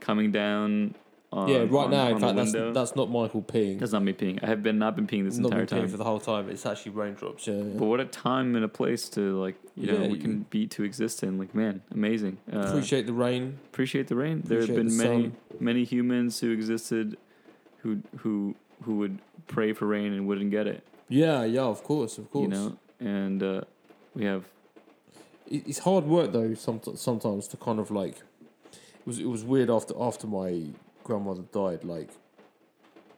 coming 0.00 0.32
down 0.32 0.94
on, 1.32 1.48
yeah, 1.48 1.58
right 1.60 1.72
on- 1.86 1.90
now, 1.90 2.08
in 2.08 2.18
fact, 2.20 2.36
that's 2.36 2.52
that's 2.52 2.94
not 2.94 3.10
Michael 3.10 3.42
peeing. 3.42 3.78
that's 3.78 3.92
not 3.92 4.02
me 4.02 4.12
peeing 4.12 4.38
i 4.42 4.46
have 4.46 4.62
been 4.62 4.78
not 4.78 4.94
been 4.96 5.06
peeing 5.06 5.24
this 5.24 5.38
not 5.38 5.46
entire 5.52 5.64
been 5.64 5.78
peeing 5.78 5.80
time 5.82 5.88
for 5.88 5.96
the 5.96 6.04
whole 6.04 6.20
time. 6.20 6.48
It's 6.50 6.66
actually 6.66 6.92
raindrops. 6.92 7.46
Yeah, 7.46 7.54
yeah. 7.54 7.62
but 7.78 7.86
what 7.86 8.00
a 8.00 8.04
time 8.04 8.54
and 8.54 8.64
a 8.64 8.68
place 8.68 9.08
to 9.10 9.40
like 9.40 9.56
you 9.74 9.86
know 9.86 9.94
Yeah, 10.02 10.08
we 10.08 10.14
you- 10.14 10.20
can 10.20 10.46
be 10.50 10.66
to 10.68 10.82
exist 10.84 11.22
in 11.22 11.38
like 11.38 11.54
man 11.54 11.82
amazing 11.90 12.36
uh, 12.52 12.58
appreciate, 12.58 12.70
appreciate 12.72 13.06
the 13.06 13.12
rain. 13.14 13.58
Appreciate 13.72 14.06
the 14.08 14.16
rain 14.16 14.42
there 14.44 14.60
have 14.60 14.68
appreciate 14.70 14.76
been 14.76 14.96
the 14.98 15.08
many 15.08 15.22
sun. 15.24 15.36
many 15.60 15.84
humans 15.84 16.40
who 16.40 16.50
existed 16.52 17.16
who 17.78 18.02
who 18.18 18.54
who 18.82 18.96
would 18.98 19.18
pray 19.46 19.72
for 19.72 19.86
rain 19.86 20.12
and 20.12 20.26
wouldn't 20.26 20.50
get 20.50 20.66
it 20.66 20.82
Yeah, 21.08 21.44
yeah, 21.44 21.62
of 21.62 21.82
course, 21.82 22.18
of 22.18 22.30
course. 22.30 22.42
you 22.44 22.48
know 22.48 22.76
and 23.00 23.42
uh, 23.42 23.62
we 24.14 24.24
have 24.26 24.44
it, 25.48 25.66
it's 25.66 25.78
hard 25.80 26.04
work 26.04 26.32
though. 26.32 26.54
Sometimes, 26.54 27.00
sometimes 27.00 27.48
to 27.48 27.56
kind 27.56 27.78
of 27.80 27.90
like, 27.90 28.16
it 28.72 29.06
was 29.06 29.18
it 29.18 29.26
was 29.28 29.42
weird 29.44 29.70
after 29.70 29.94
after 29.98 30.26
my 30.26 30.50
grandmother 31.04 31.42
died. 31.52 31.84
Like, 31.84 32.10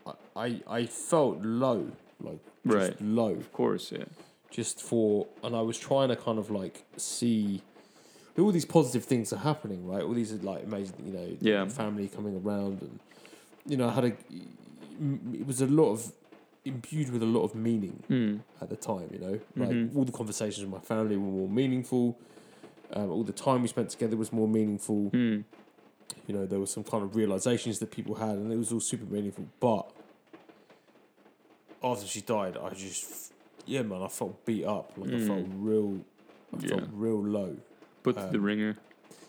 I 0.07 0.13
I, 0.37 0.61
I 0.69 0.87
felt 0.87 1.43
low, 1.43 1.91
like 2.21 2.39
just 2.67 2.91
Right. 2.91 3.01
low, 3.01 3.31
of 3.31 3.53
course 3.53 3.93
yeah 3.93 4.05
just 4.55 4.81
for, 4.81 5.27
and 5.43 5.57
I 5.57 5.63
was 5.63 5.77
trying 5.77 6.11
to 6.11 6.17
kind 6.17 6.39
of 6.39 6.49
like 6.51 6.85
see. 6.97 7.61
All 8.39 8.51
these 8.53 8.65
positive 8.65 9.05
things 9.05 9.33
are 9.33 9.37
happening, 9.39 9.87
right? 9.87 10.03
All 10.03 10.13
these 10.13 10.33
are 10.33 10.37
like 10.39 10.65
amazing, 10.65 10.97
you 11.05 11.13
know, 11.13 11.37
Yeah. 11.41 11.67
family 11.67 12.09
coming 12.09 12.41
around, 12.45 12.81
and 12.83 13.01
you 13.67 13.77
know, 13.77 13.89
I 13.89 13.93
had 13.93 14.05
a. 14.05 14.13
It 15.41 15.47
was 15.47 15.61
a 15.61 15.67
lot 15.67 15.91
of 15.91 16.13
imbued 16.65 17.11
with 17.13 17.23
a 17.23 17.27
lot 17.27 17.43
of 17.43 17.55
meaning 17.55 18.03
mm. 18.09 18.41
at 18.61 18.71
the 18.71 18.77
time, 18.77 19.09
you 19.13 19.19
know. 19.19 19.41
Like 19.57 19.71
Mhm. 19.77 19.97
all 19.97 20.05
the 20.05 20.13
conversations 20.13 20.61
with 20.65 20.71
my 20.71 20.81
family 20.81 21.17
were 21.17 21.31
more 21.43 21.49
meaningful. 21.49 22.17
Um, 22.93 23.11
all 23.11 23.25
the 23.25 23.33
time 23.33 23.63
we 23.63 23.69
spent 23.69 23.91
together 23.91 24.17
was 24.17 24.33
more 24.33 24.49
meaningful. 24.49 25.11
Mm. 25.11 25.45
You 26.27 26.35
know, 26.35 26.47
there 26.47 26.59
were 26.59 26.67
some 26.67 26.85
kind 26.85 27.03
of 27.03 27.15
realizations 27.17 27.79
that 27.81 27.91
people 27.91 28.15
had, 28.15 28.31
and 28.39 28.53
it 28.53 28.57
was 28.57 28.73
all 28.73 28.81
super 28.81 29.05
meaningful. 29.05 29.47
But 29.61 29.91
after 31.83 32.07
she 32.07 32.21
died, 32.23 32.57
I 32.57 32.71
just, 32.71 33.33
yeah, 33.67 33.83
man, 33.83 34.03
I 34.03 34.09
felt 34.09 34.45
beat 34.45 34.65
up. 34.65 34.93
Like 34.97 35.13
I 35.13 35.21
felt 35.27 35.45
Mm. 35.45 35.53
real, 35.59 36.01
I 36.57 36.67
felt 36.67 36.85
real 36.93 37.23
low. 37.23 37.57
Put 38.03 38.17
through 38.17 38.31
the 38.31 38.39
Um, 38.39 38.45
ringer. 38.45 38.79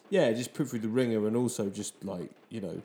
Yeah, 0.10 0.32
just 0.34 0.54
put 0.54 0.70
through 0.70 0.80
the 0.80 0.88
ringer, 0.90 1.26
and 1.28 1.36
also 1.36 1.70
just 1.70 2.04
like 2.06 2.30
you 2.50 2.62
know, 2.62 2.82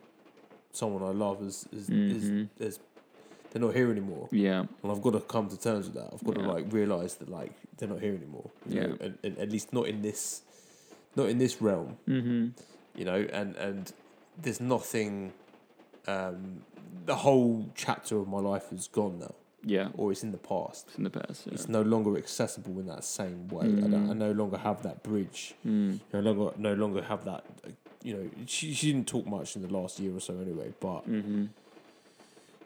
someone 0.72 1.02
I 1.02 1.12
love 1.12 1.42
is 1.42 1.68
is, 1.72 1.88
Mhm. 1.88 2.48
is, 2.58 2.74
is 2.74 2.80
they're 3.50 3.60
not 3.62 3.74
here 3.74 3.90
anymore. 3.90 4.28
Yeah. 4.32 4.60
And 4.82 4.92
I've 4.92 5.02
got 5.02 5.12
to 5.12 5.20
come 5.20 5.48
to 5.48 5.56
terms 5.60 5.86
with 5.86 5.94
that. 5.94 6.10
I've 6.12 6.24
got 6.24 6.36
Yeah. 6.36 6.44
to 6.44 6.52
like 6.52 6.72
realize 6.72 7.16
that 7.16 7.28
like 7.28 7.52
they're 7.76 7.88
not 7.88 8.00
here 8.00 8.14
anymore. 8.14 8.50
Yeah. 8.66 8.86
know, 8.86 8.96
and, 9.00 9.18
and 9.22 9.38
at 9.38 9.50
least 9.50 9.72
not 9.72 9.86
in 9.88 10.02
this, 10.02 10.42
not 11.16 11.28
in 11.28 11.38
this 11.38 11.60
realm. 11.60 11.98
Mm-hmm. 12.08 12.48
You 12.94 13.04
know, 13.04 13.26
and 13.32 13.56
and 13.56 13.92
there's 14.40 14.60
nothing. 14.60 15.32
Um, 16.06 16.62
the 17.06 17.16
whole 17.16 17.70
chapter 17.74 18.18
of 18.18 18.26
my 18.28 18.38
life 18.40 18.72
is 18.72 18.88
gone 18.88 19.18
now, 19.20 19.34
Yeah. 19.64 19.88
or 19.96 20.10
it's 20.12 20.22
in 20.22 20.32
the 20.32 20.38
past. 20.38 20.86
It's 20.88 20.98
in 20.98 21.04
the 21.04 21.10
past. 21.10 21.46
Yeah. 21.46 21.54
It's 21.54 21.68
no 21.68 21.82
longer 21.82 22.16
accessible 22.16 22.78
in 22.80 22.86
that 22.86 23.04
same 23.04 23.48
way. 23.48 23.66
I, 23.66 23.86
don't, 23.92 24.10
I 24.10 24.12
Mhm. 24.14 24.16
no 24.16 24.32
longer 24.32 24.58
have 24.58 24.82
that 24.82 25.02
bridge. 25.02 25.54
Mm. 25.66 26.00
I 26.12 26.20
no 26.20 26.32
longer 26.32 26.52
no 26.58 26.74
longer 26.74 27.02
have 27.02 27.24
that. 27.26 27.44
You 28.02 28.14
know, 28.16 28.30
she 28.46 28.74
she 28.74 28.92
didn't 28.92 29.06
talk 29.08 29.26
much 29.26 29.56
in 29.56 29.62
the 29.62 29.72
last 29.72 30.00
year 30.00 30.14
or 30.16 30.20
so 30.20 30.34
anyway, 30.38 30.72
but 30.80 31.08
Mm-hmm. 31.08 31.44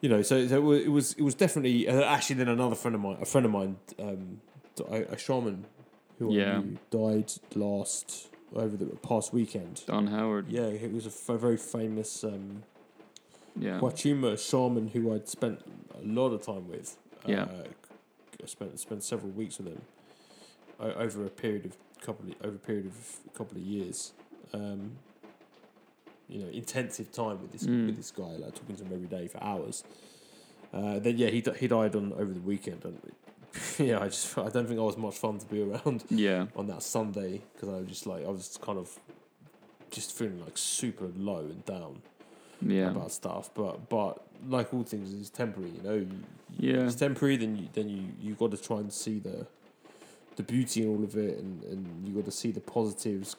you 0.00 0.08
know, 0.08 0.22
so, 0.22 0.46
so 0.46 0.56
it 0.56 0.62
wa- 0.62 0.72
it 0.72 0.90
was 0.90 1.12
it 1.14 1.22
was 1.22 1.34
definitely 1.34 1.88
uh, 1.88 2.02
actually 2.04 2.36
then 2.36 2.48
another 2.48 2.76
friend 2.76 2.94
of 2.94 3.00
mine, 3.00 3.18
a 3.20 3.26
friend 3.26 3.44
of 3.46 3.52
mine, 3.52 3.76
um, 3.98 4.40
a, 4.90 5.02
a 5.14 5.18
shaman 5.18 5.64
who 6.18 6.32
Yeah. 6.32 6.58
I 6.58 6.58
knew 6.60 6.78
died 6.90 7.32
last 7.54 8.28
over 8.54 8.76
the 8.76 8.86
past 8.96 9.32
weekend. 9.32 9.82
Don 9.86 10.06
Howard. 10.08 10.48
Yeah, 10.48 10.70
he 10.70 10.86
was 10.88 11.06
a 11.06 11.08
f- 11.08 11.40
very 11.40 11.56
famous 11.56 12.24
um, 12.24 12.62
Yeah. 13.58 13.78
Wachuma 13.80 14.38
shaman 14.38 14.88
who 14.88 15.12
I'd 15.14 15.28
spent 15.28 15.60
a 16.00 16.04
lot 16.06 16.28
of 16.32 16.42
time 16.42 16.68
with. 16.68 16.96
Yeah. 17.26 17.42
uh, 17.44 17.64
I 18.42 18.46
spent 18.46 18.78
spent 18.78 19.02
several 19.02 19.32
weeks 19.32 19.58
with 19.58 19.68
him 19.68 19.82
o- 20.78 20.92
over 20.92 21.24
a 21.24 21.30
period 21.30 21.64
of 21.66 21.76
couple 22.02 22.26
of, 22.28 22.34
over 22.46 22.56
a 22.56 22.58
period 22.58 22.86
of 22.86 23.16
a 23.26 23.36
couple 23.38 23.56
of 23.56 23.62
years. 23.62 24.12
Um, 24.52 24.92
you 26.28 26.40
know, 26.40 26.48
intensive 26.48 27.10
time 27.12 27.40
with 27.40 27.52
this 27.52 27.64
Mm. 27.64 27.86
with 27.86 27.96
this 27.96 28.10
guy, 28.10 28.32
like 28.36 28.54
talking 28.54 28.76
to 28.76 28.84
him 28.84 28.92
every 28.92 29.06
day 29.08 29.26
for 29.28 29.42
hours. 29.42 29.84
Uh, 30.72 30.98
then 30.98 31.16
yeah, 31.18 31.28
he 31.28 31.42
he 31.58 31.66
died 31.68 31.94
on 31.96 32.12
over 32.12 32.32
the 32.32 32.40
weekend. 32.40 32.84
And 32.84 32.98
yeah, 33.78 34.00
I 34.00 34.06
just 34.06 34.36
I 34.38 34.48
don't 34.48 34.66
think 34.66 34.78
I 34.80 34.82
was 34.82 34.96
much 34.96 35.16
fun 35.16 35.38
to 35.38 35.46
be 35.46 35.62
around 35.62 36.04
Yeah. 36.10 36.46
on 36.56 36.66
that 36.68 36.82
Sunday 36.82 37.42
because 37.52 37.68
I 37.68 37.78
was 37.78 37.88
just 37.88 38.06
like 38.06 38.24
I 38.24 38.28
was 38.28 38.58
kind 38.60 38.78
of 38.78 38.90
just 39.90 40.12
feeling 40.12 40.40
like 40.40 40.56
super 40.58 41.06
low 41.16 41.38
and 41.40 41.64
down 41.64 42.02
Yeah. 42.60 42.90
about 42.90 43.12
stuff. 43.12 43.50
But 43.54 43.88
but 43.88 44.20
like 44.48 44.74
all 44.74 44.82
things, 44.82 45.12
it's 45.14 45.30
temporary. 45.30 45.70
You 45.70 45.82
know, 45.82 45.94
you, 45.94 46.08
Yeah. 46.58 46.84
it's 46.86 46.96
temporary. 46.96 47.36
Then 47.36 47.56
you 47.56 47.68
then 47.72 47.88
you 47.88 48.02
you 48.20 48.34
got 48.34 48.50
to 48.50 48.56
try 48.56 48.78
and 48.78 48.92
see 48.92 49.18
the 49.18 49.46
the 50.36 50.42
beauty 50.42 50.82
in 50.82 50.88
all 50.88 51.04
of 51.04 51.14
it, 51.16 51.38
and, 51.38 51.62
and 51.62 52.08
you 52.08 52.12
got 52.12 52.24
to 52.24 52.32
see 52.32 52.50
the 52.50 52.60
positives. 52.60 53.36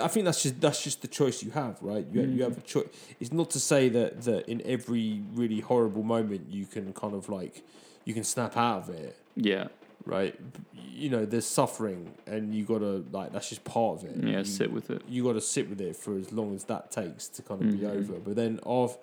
I 0.00 0.06
think 0.06 0.26
that's 0.26 0.42
just 0.44 0.60
that's 0.60 0.80
just 0.84 1.02
the 1.02 1.08
choice 1.08 1.42
you 1.42 1.50
have, 1.50 1.76
right? 1.82 2.06
You 2.12 2.20
you 2.22 2.26
Mhm. 2.38 2.42
have 2.44 2.58
a 2.58 2.60
choice. 2.60 2.86
It's 3.18 3.32
not 3.32 3.50
to 3.50 3.58
say 3.60 3.88
that 3.88 4.22
that 4.22 4.48
in 4.48 4.62
every 4.64 5.22
really 5.34 5.58
horrible 5.60 6.04
moment 6.04 6.46
you 6.50 6.66
can 6.66 6.92
kind 6.92 7.14
of 7.14 7.28
like 7.28 7.64
you 8.06 8.14
can 8.14 8.24
snap 8.24 8.56
out 8.56 8.84
of 8.84 8.88
it. 8.94 9.14
Yeah. 9.36 9.68
Right, 10.06 10.38
you 10.72 11.10
know, 11.10 11.26
there's 11.26 11.46
suffering, 11.46 12.12
and 12.28 12.54
you 12.54 12.64
gotta 12.64 13.02
like 13.10 13.32
that's 13.32 13.48
just 13.48 13.64
part 13.64 13.98
of 13.98 14.04
it. 14.08 14.16
Yeah. 14.22 14.38
You- 14.38 14.44
Sit 14.44 14.72
with 14.72 14.88
it. 14.90 15.02
you 15.08 15.24
got 15.24 15.32
to 15.32 15.40
sit 15.40 15.68
with 15.68 15.80
it 15.80 15.96
for 15.96 16.16
as 16.16 16.30
long 16.32 16.54
as 16.54 16.62
that 16.64 16.92
takes 16.92 17.26
to 17.30 17.42
kind 17.42 17.60
of 17.60 17.72
be 17.72 17.78
Mhm. 17.84 17.96
over. 17.96 18.12
But 18.20 18.36
then, 18.36 18.60
of 18.64 18.96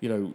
you 0.00 0.08
know, 0.08 0.32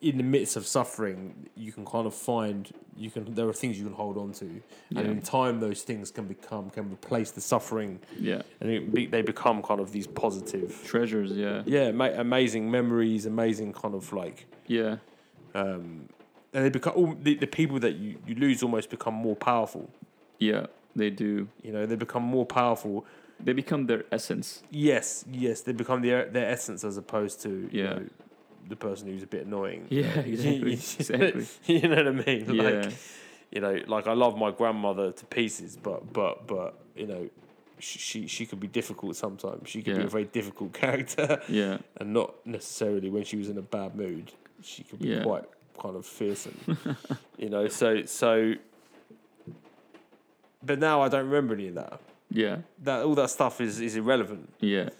in 0.00 0.16
the 0.16 0.24
midst 0.24 0.56
of 0.56 0.66
suffering, 0.66 1.48
you 1.54 1.70
can 1.70 1.84
kind 1.86 2.08
of 2.08 2.14
find 2.14 2.72
you 2.96 3.08
can 3.08 3.32
there 3.36 3.46
are 3.48 3.52
things 3.52 3.78
you 3.78 3.84
can 3.84 3.94
hold 3.94 4.18
on 4.18 4.32
to, 4.32 4.46
and 4.46 4.62
Yeah. 4.90 5.02
in 5.02 5.20
time 5.22 5.60
those 5.60 5.82
things 5.84 6.10
can 6.10 6.26
become 6.26 6.68
can 6.70 6.90
replace 6.92 7.30
the 7.30 7.40
suffering, 7.40 8.00
Yeah. 8.18 8.42
and 8.60 8.68
it 8.68 8.92
be, 8.92 9.06
they 9.06 9.22
become 9.22 9.62
kind 9.62 9.80
of 9.80 9.92
these 9.92 10.08
positive, 10.08 10.82
Treasures. 10.84 11.30
Yeah. 11.30 11.62
yeah, 11.66 11.92
ma- 11.92 12.06
amazing 12.16 12.68
memories, 12.68 13.26
amazing 13.26 13.74
kind 13.74 13.94
of 13.94 14.12
like, 14.12 14.46
Yeah. 14.66 14.96
um, 15.54 16.08
and 16.52 16.64
they 16.64 16.70
become 16.70 16.92
all, 16.96 17.16
the 17.20 17.34
the 17.34 17.46
people 17.46 17.78
that 17.80 17.94
you 17.96 18.16
you 18.26 18.34
lose 18.34 18.62
almost 18.62 18.90
become 18.90 19.14
more 19.14 19.36
powerful. 19.36 19.90
Yeah. 20.38 20.66
They 20.94 21.10
do. 21.10 21.48
You 21.62 21.72
know, 21.72 21.86
they 21.86 21.96
become 21.96 22.22
more 22.22 22.44
powerful. 22.44 23.06
They 23.42 23.52
become 23.54 23.86
their 23.86 24.04
essence. 24.12 24.62
Yes, 24.70 25.24
yes, 25.30 25.62
they 25.62 25.72
become 25.72 26.02
their 26.02 26.26
their 26.26 26.48
essence 26.50 26.84
as 26.84 26.96
opposed 26.96 27.40
to 27.42 27.48
you 27.72 27.82
Yeah. 27.82 27.94
know, 27.94 28.02
the 28.68 28.76
person 28.76 29.08
who's 29.08 29.22
a 29.22 29.26
bit 29.26 29.46
annoying. 29.46 29.86
Yeah, 29.90 30.18
exactly, 30.32 30.72
exactly. 30.74 31.46
you 31.66 31.88
know 31.88 31.96
what 31.96 32.08
I 32.08 32.10
mean? 32.26 32.54
Yeah. 32.54 32.62
Like, 32.62 32.92
you 33.50 33.60
know, 33.60 33.78
like 33.86 34.06
I 34.06 34.12
love 34.12 34.36
my 34.36 34.50
grandmother 34.50 35.12
to 35.12 35.24
pieces, 35.26 35.76
but 35.76 36.12
but 36.12 36.46
but 36.46 36.78
you 36.94 37.06
know, 37.06 37.28
she 37.78 38.26
she, 38.28 38.46
could 38.46 38.60
be 38.60 38.68
difficult 38.68 39.16
sometimes. 39.16 39.68
She 39.68 39.82
could 39.82 39.96
be 39.96 40.04
a 40.04 40.06
very 40.08 40.24
difficult 40.26 40.72
character, 40.84 41.40
Yeah. 41.48 41.78
and 41.98 42.12
not 42.12 42.46
necessarily 42.46 43.08
when 43.10 43.24
she 43.24 43.36
was 43.36 43.48
in 43.48 43.58
a 43.58 43.62
bad 43.62 43.96
mood. 43.96 44.32
She 44.62 44.84
could 44.84 45.00
be 45.00 45.08
Yeah. 45.08 45.22
quite 45.24 45.44
kind 45.80 45.96
of 45.96 46.06
fearsome. 46.06 46.78
you 47.38 47.48
know, 47.48 47.68
so 47.68 48.04
so. 48.04 48.54
But 50.64 50.78
now 50.78 51.02
I 51.02 51.08
don't 51.08 51.26
remember 51.26 51.54
any 51.54 51.68
of 51.68 51.74
that. 51.74 52.00
Yeah. 52.30 52.58
That 52.82 53.04
all 53.04 53.14
that 53.16 53.30
stuff 53.30 53.60
is 53.60 53.80
is 53.80 53.96
irrelevant. 53.96 54.52
Yeah. 54.60 54.90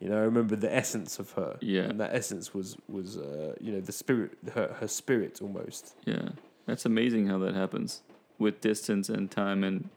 You 0.00 0.08
know, 0.08 0.16
I 0.16 0.20
remember 0.20 0.56
the 0.56 0.74
essence 0.74 1.18
of 1.18 1.30
her. 1.32 1.58
Yeah. 1.60 1.82
And 1.82 2.00
that 2.00 2.14
essence 2.14 2.54
was 2.54 2.76
was 2.88 3.18
uh, 3.18 3.54
you 3.60 3.72
know 3.72 3.80
the 3.80 3.92
spirit, 3.92 4.32
her 4.54 4.74
her 4.80 4.88
spirit 4.88 5.40
almost. 5.42 5.94
Yeah, 6.06 6.30
that's 6.66 6.86
amazing 6.86 7.26
how 7.26 7.38
that 7.38 7.54
happens 7.54 8.02
with 8.38 8.62
distance 8.62 9.10
and 9.10 9.30
time 9.30 9.62
and 9.62 9.90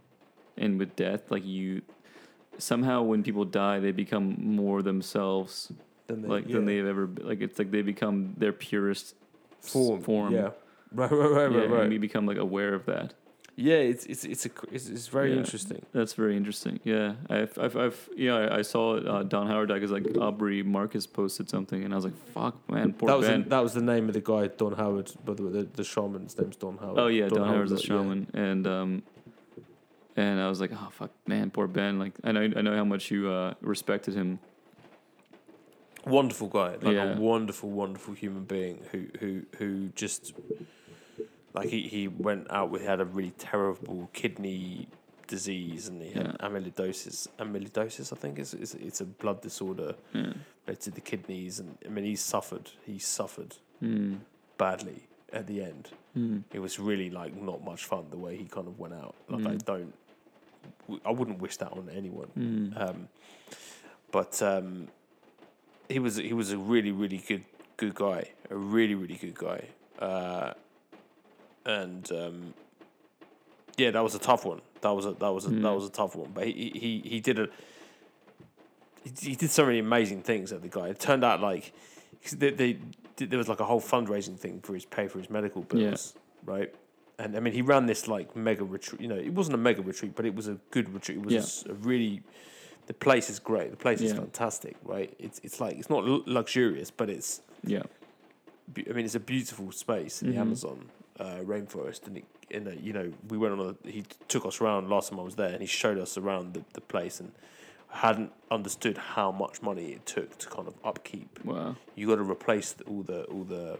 and 0.58 0.78
with 0.78 0.96
death. 0.98 1.32
Like 1.32 1.46
you, 1.46 1.84
somehow 2.58 3.02
when 3.04 3.24
people 3.24 3.46
die, 3.46 3.80
they 3.80 3.91
become 3.91 4.36
more 4.39 4.82
themselves, 4.82 5.72
Than 6.08 6.24
they, 6.24 6.28
like 6.28 6.48
yeah. 6.48 6.56
than 6.56 6.65
they've 6.65 6.86
ever. 6.86 7.10
Like 7.22 7.41
it's 7.41 7.58
like 7.58 7.72
they 7.72 7.82
become 7.82 8.34
their 8.38 8.52
purest 8.52 9.15
form. 9.63 10.02
Form. 10.02 10.34
Yeah. 10.34 10.49
Right, 10.95 11.12
right, 11.12 11.32
right, 11.32 11.52
Yeah, 11.52 11.58
right, 11.58 11.69
right. 11.71 11.82
and 11.86 11.89
we 11.89 11.97
become 11.97 12.28
like 12.28 12.38
aware 12.38 12.76
of 12.76 12.86
that. 12.86 13.15
Yeah, 13.56 13.78
it's 13.91 14.06
it's 14.06 14.26
it's 14.26 14.45
a 14.45 14.49
it's, 14.71 14.88
it's 14.89 15.08
very 15.08 15.32
Yeah. 15.32 15.38
interesting. 15.39 15.82
That's 15.91 16.13
very 16.13 16.38
interesting. 16.38 16.80
Yeah, 16.84 17.15
I've 17.32 17.58
I've, 17.58 17.76
I've 17.76 18.10
yeah 18.15 18.36
I, 18.36 18.60
I 18.60 18.62
saw 18.62 18.97
uh, 18.97 19.23
Don 19.23 19.47
Howard 19.47 19.69
died 19.69 19.82
because 19.82 19.89
like 19.91 20.06
Aubrey 20.19 20.62
Marcus 20.62 21.08
posted 21.08 21.49
something 21.49 21.84
and 21.84 21.93
I 21.93 21.95
was 21.95 22.06
like 22.06 22.15
fuck 22.36 22.56
man 22.69 22.93
poor 22.93 23.10
that 23.10 23.17
was 23.17 23.28
Ben. 23.28 23.43
the, 23.43 23.49
that 23.49 23.63
was 23.63 23.73
the 23.73 23.82
name 23.82 24.08
of 24.08 24.13
the 24.13 24.21
guy 24.21 24.47
Don 24.47 24.73
Howard, 24.73 25.12
by 25.26 25.34
the 25.34 25.43
way. 25.43 25.52
The, 25.52 25.63
the 25.63 25.84
shaman's 25.84 26.38
name's 26.38 26.58
Don 26.58 26.78
Howard. 26.78 26.99
Oh 26.99 27.08
yeah, 27.08 27.28
Don, 27.28 27.47
Howard's 27.47 27.71
a 27.71 27.76
like, 27.76 27.84
yeah. 27.88 27.88
shaman, 27.97 28.28
and 28.36 28.67
um, 28.67 29.04
and 30.15 30.39
I 30.39 30.47
was 30.47 30.62
like, 30.62 30.71
oh 30.73 30.89
fuck, 30.91 31.10
man, 31.26 31.49
poor 31.49 31.65
Ben. 31.67 31.97
Like, 31.97 32.13
I 32.23 32.32
know, 32.32 32.41
I 32.56 32.62
know 32.62 32.76
how 32.76 32.84
much 32.86 33.10
you 33.10 33.32
uh, 33.32 33.56
respected 33.62 34.13
him. 34.13 34.38
Wonderful 36.06 36.48
guy, 36.50 36.72
like 36.82 36.96
Yeah. 36.96 37.13
a 37.16 37.20
wonderful, 37.20 37.70
wonderful 37.70 38.13
human 38.13 38.44
being 38.44 38.84
who 38.92 39.06
who 39.20 39.44
who 39.58 39.88
just 39.96 40.34
like 41.54 41.70
he, 41.70 41.84
he 41.88 42.08
went 42.08 42.50
out 42.52 42.70
with 42.72 42.82
had 42.84 43.00
a 43.00 43.06
really 43.06 43.32
terrible 43.38 44.10
kidney 44.13 44.88
disease 45.28 45.88
and 45.88 46.02
he 46.02 46.12
had 46.12 46.26
Yeah. 46.39 46.48
amyloidosis. 46.48 47.28
Amyloidosis, 47.39 48.12
I 48.12 48.16
think, 48.18 48.39
is 48.39 48.54
it's, 48.54 48.74
it's 48.76 49.02
a 49.02 49.06
blood 49.06 49.42
disorder 49.42 49.96
Yeah. 50.13 50.34
related 50.68 50.82
to 50.84 50.92
the 50.92 51.02
kidneys, 51.02 51.60
and 51.60 51.78
I 51.86 51.89
mean, 51.89 52.06
he 52.06 52.16
suffered. 52.16 52.72
He 52.86 53.00
suffered 53.00 53.56
Mm. 53.82 54.20
badly 54.58 55.04
at 55.32 55.48
the 55.48 55.62
end. 55.63 55.92
Mm. 56.18 56.44
It 56.54 56.60
was 56.60 56.80
really 56.80 57.10
like 57.10 57.34
not 57.36 57.63
much 57.63 57.86
fun 57.86 58.06
the 58.12 58.18
way 58.18 58.36
he 58.38 58.46
kind 58.46 58.68
of 58.68 58.78
went 58.80 58.94
out. 58.94 59.16
Like 59.30 59.46
I 59.46 59.56
Mm. 59.56 59.66
don't, 59.66 59.94
I 61.06 61.12
wouldn't 61.12 61.39
wish 61.39 61.58
that 61.58 61.72
on 61.72 61.89
anyone. 61.89 62.30
Mm. 62.38 62.82
Um, 62.89 63.10
but 64.12 64.42
um, 64.42 64.88
he 65.93 65.99
was 65.99 66.15
he 66.17 66.34
was 66.34 66.51
a 66.51 66.58
really 66.58 66.91
really 66.91 67.21
good 67.29 67.43
good 67.77 67.95
guy, 67.95 68.21
a 68.49 68.56
really 68.56 68.95
really 68.95 69.15
good 69.15 69.36
guy, 69.47 69.62
uh, 69.99 70.53
and 71.65 72.12
um, 72.12 72.53
yeah, 73.77 73.91
that 73.91 74.03
was 74.03 74.15
a 74.15 74.19
tough 74.19 74.43
one. 74.45 74.62
That 74.82 74.91
was 74.91 75.06
a 75.06 75.13
that 75.13 75.34
was 75.38 75.45
a, 75.45 75.49
that 75.49 75.56
Mm. 75.62 75.75
was 75.75 75.88
a 75.88 75.91
tough 75.91 76.15
one. 76.15 76.32
But 76.34 76.45
he 76.47 76.71
he 76.84 76.91
he 77.13 77.19
did 77.19 77.39
a 77.39 77.47
he, 79.19 79.36
did 79.36 79.49
so 79.51 79.65
many 79.65 79.79
amazing 79.79 80.21
things. 80.23 80.51
At 80.51 80.62
the 80.62 80.69
guy, 80.69 80.88
it 80.88 80.99
turned 80.99 81.23
out 81.23 81.41
like 81.41 81.73
they, 82.32 82.51
they 82.51 82.77
did, 83.17 83.29
there 83.29 83.38
was 83.38 83.49
like 83.49 83.60
a 83.60 83.65
whole 83.65 83.82
fundraising 83.82 84.38
thing 84.38 84.62
for 84.62 84.73
his 84.73 84.86
pay 84.86 85.08
for 85.08 85.19
his 85.19 85.29
medical 85.29 85.62
bills, 85.62 86.13
right? 86.45 86.73
And 87.19 87.36
I 87.36 87.39
mean, 87.39 87.53
he 87.53 87.62
ran 87.62 87.86
this 87.86 88.08
like 88.08 88.36
mega 88.36 88.63
retreat. 88.63 89.01
You 89.01 89.08
know, 89.10 89.15
it 89.15 89.34
wasn't 89.34 89.56
a 89.56 89.58
mega 89.58 89.82
retreat, 89.82 90.13
but 90.15 90.25
it 90.25 90.36
was 90.36 90.47
a 90.47 90.58
good 90.71 90.88
retreat. 90.93 91.17
It 91.19 91.25
was 91.25 91.63
Yeah. 91.65 91.71
a, 91.73 91.75
really. 91.75 92.23
The 92.88 92.93
place 92.93 93.30
is 93.30 93.39
great. 93.39 93.72
The 93.72 93.78
place 93.78 94.02
is 94.02 94.12
Yeah. 94.12 94.19
fantastic, 94.19 94.76
right? 94.84 95.13
It's 95.19 95.39
it's 95.43 95.60
like 95.62 95.78
it's 95.78 95.89
not 95.89 96.04
lu- 96.04 96.24
luxurious, 96.26 96.91
but 96.91 97.10
it's. 97.10 97.41
Yeah. 97.63 97.84
be- 98.74 98.89
I 98.89 98.93
mean, 98.93 99.06
it's 99.06 99.15
a 99.15 99.19
beautiful 99.19 99.72
space 99.72 100.22
in 100.22 100.30
the 100.32 100.36
Mhm. 100.38 100.41
Amazon 100.41 100.89
uh, 101.19 101.39
rainforest, 101.43 102.08
and 102.08 102.17
it, 102.17 102.26
and 102.50 102.67
uh, 102.67 102.72
you 102.72 102.91
know, 102.93 103.12
we 103.30 103.38
went 103.38 103.54
on 103.60 103.60
a. 103.84 103.88
He 103.89 104.04
took 104.28 104.46
us 104.46 104.60
around 104.62 104.89
last 104.89 105.10
time 105.10 105.19
I 105.19 105.24
was 105.24 105.36
there, 105.36 105.50
and 105.50 105.62
he 105.62 105.67
showed 105.67 105.98
us 105.98 106.17
around 106.17 106.54
the, 106.56 106.63
the 106.74 106.82
place, 106.82 107.19
and 107.19 107.32
I 107.93 107.98
hadn't 107.98 108.32
understood 108.50 108.98
how 108.98 109.32
much 109.32 109.62
money 109.62 109.91
it 109.91 110.06
took 110.06 110.38
to 110.39 110.48
kind 110.50 110.67
of 110.67 110.74
upkeep 110.84 111.39
Wow. 111.46 111.76
you 111.96 112.08
got 112.08 112.15
to 112.15 112.24
replace 112.24 112.76
all 112.88 113.04
the 113.04 113.24
all 113.26 113.43
the 113.43 113.80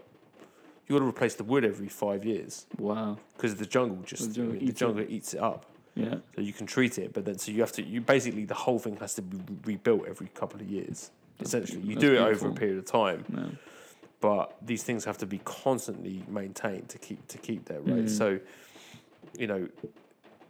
you 0.86 0.94
got 0.94 1.00
to 1.00 1.08
replace 1.08 1.34
the 1.34 1.44
wood 1.44 1.64
every 1.64 1.88
five 1.88 2.24
years 2.24 2.66
Wow. 2.78 3.18
because 3.36 3.56
the 3.56 3.66
jungle 3.66 3.98
just 4.04 4.28
The 4.28 4.34
jungle 4.34 4.52
I 4.52 4.58
mean, 4.58 4.58
the 4.66 4.70
eats 4.70 4.80
it. 4.82 4.84
jungle 4.84 5.06
eats 5.08 5.34
it 5.34 5.40
up. 5.40 5.66
Yeah. 5.94 6.16
So 6.34 6.40
you 6.42 6.52
can 6.52 6.66
treat 6.66 6.98
it, 6.98 7.12
but 7.12 7.24
then 7.24 7.38
so 7.38 7.52
you 7.52 7.60
have 7.60 7.72
to 7.72 7.82
you 7.84 8.00
basically 8.00 8.44
the 8.44 8.54
whole 8.54 8.78
thing 8.78 8.96
has 8.96 9.14
to 9.14 9.22
be 9.22 9.38
rebuilt 9.64 10.06
every 10.08 10.28
couple 10.28 10.60
of 10.60 10.68
years. 10.68 11.10
Essentially, 11.40 11.80
you 11.82 11.94
that's 11.94 12.00
do 12.06 12.14
it 12.14 12.18
over 12.18 12.48
a 12.48 12.52
period 12.52 12.78
of 12.78 12.84
time, 12.86 13.24
No. 13.28 13.50
but 14.20 14.56
these 14.62 14.82
things 14.82 15.04
have 15.04 15.18
to 15.18 15.26
be 15.26 15.40
constantly 15.44 16.24
maintained 16.28 16.88
to 16.90 16.98
keep 16.98 17.26
to 17.28 17.38
keep 17.38 17.64
there 17.66 17.80
right. 17.80 18.04
Mhm. 18.06 18.10
So, 18.10 18.40
you 19.38 19.46
know, 19.46 19.68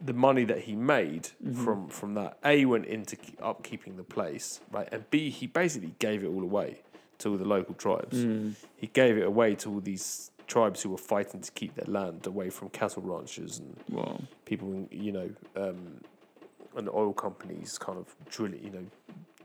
the 0.03 0.13
money 0.13 0.43
that 0.45 0.61
he 0.61 0.75
made 0.75 1.29
Mhm. 1.43 1.55
from 1.63 1.87
from 1.89 2.13
that 2.15 2.37
a 2.43 2.65
went 2.65 2.85
into 2.85 3.15
upkeeping 3.39 3.97
the 3.97 4.03
place 4.03 4.59
right, 4.71 4.89
and 4.91 5.09
b 5.09 5.29
he 5.29 5.47
basically 5.47 5.93
gave 5.99 6.23
it 6.23 6.27
all 6.27 6.43
away 6.43 6.81
to 7.19 7.29
all 7.31 7.37
the 7.37 7.45
local 7.45 7.73
tribes 7.75 8.17
Mm. 8.25 8.55
he 8.75 8.87
gave 8.87 9.17
it 9.17 9.23
away 9.25 9.55
to 9.55 9.69
all 9.71 9.79
these 9.79 10.31
tribes 10.47 10.81
who 10.83 10.89
were 10.89 10.97
fighting 10.97 11.41
to 11.41 11.51
keep 11.51 11.75
their 11.75 11.85
land 11.87 12.25
away 12.27 12.49
from 12.49 12.69
cattle 12.69 13.01
ranchers 13.03 13.59
and 13.59 13.75
Wow. 13.89 14.19
people, 14.45 14.87
you 14.91 15.11
know, 15.11 15.29
um, 15.55 16.01
and 16.75 16.89
oil 16.89 17.13
companies 17.13 17.77
kind 17.77 17.97
of 17.97 18.15
drilling, 18.29 18.63
you 18.63 18.69
know, 18.71 18.85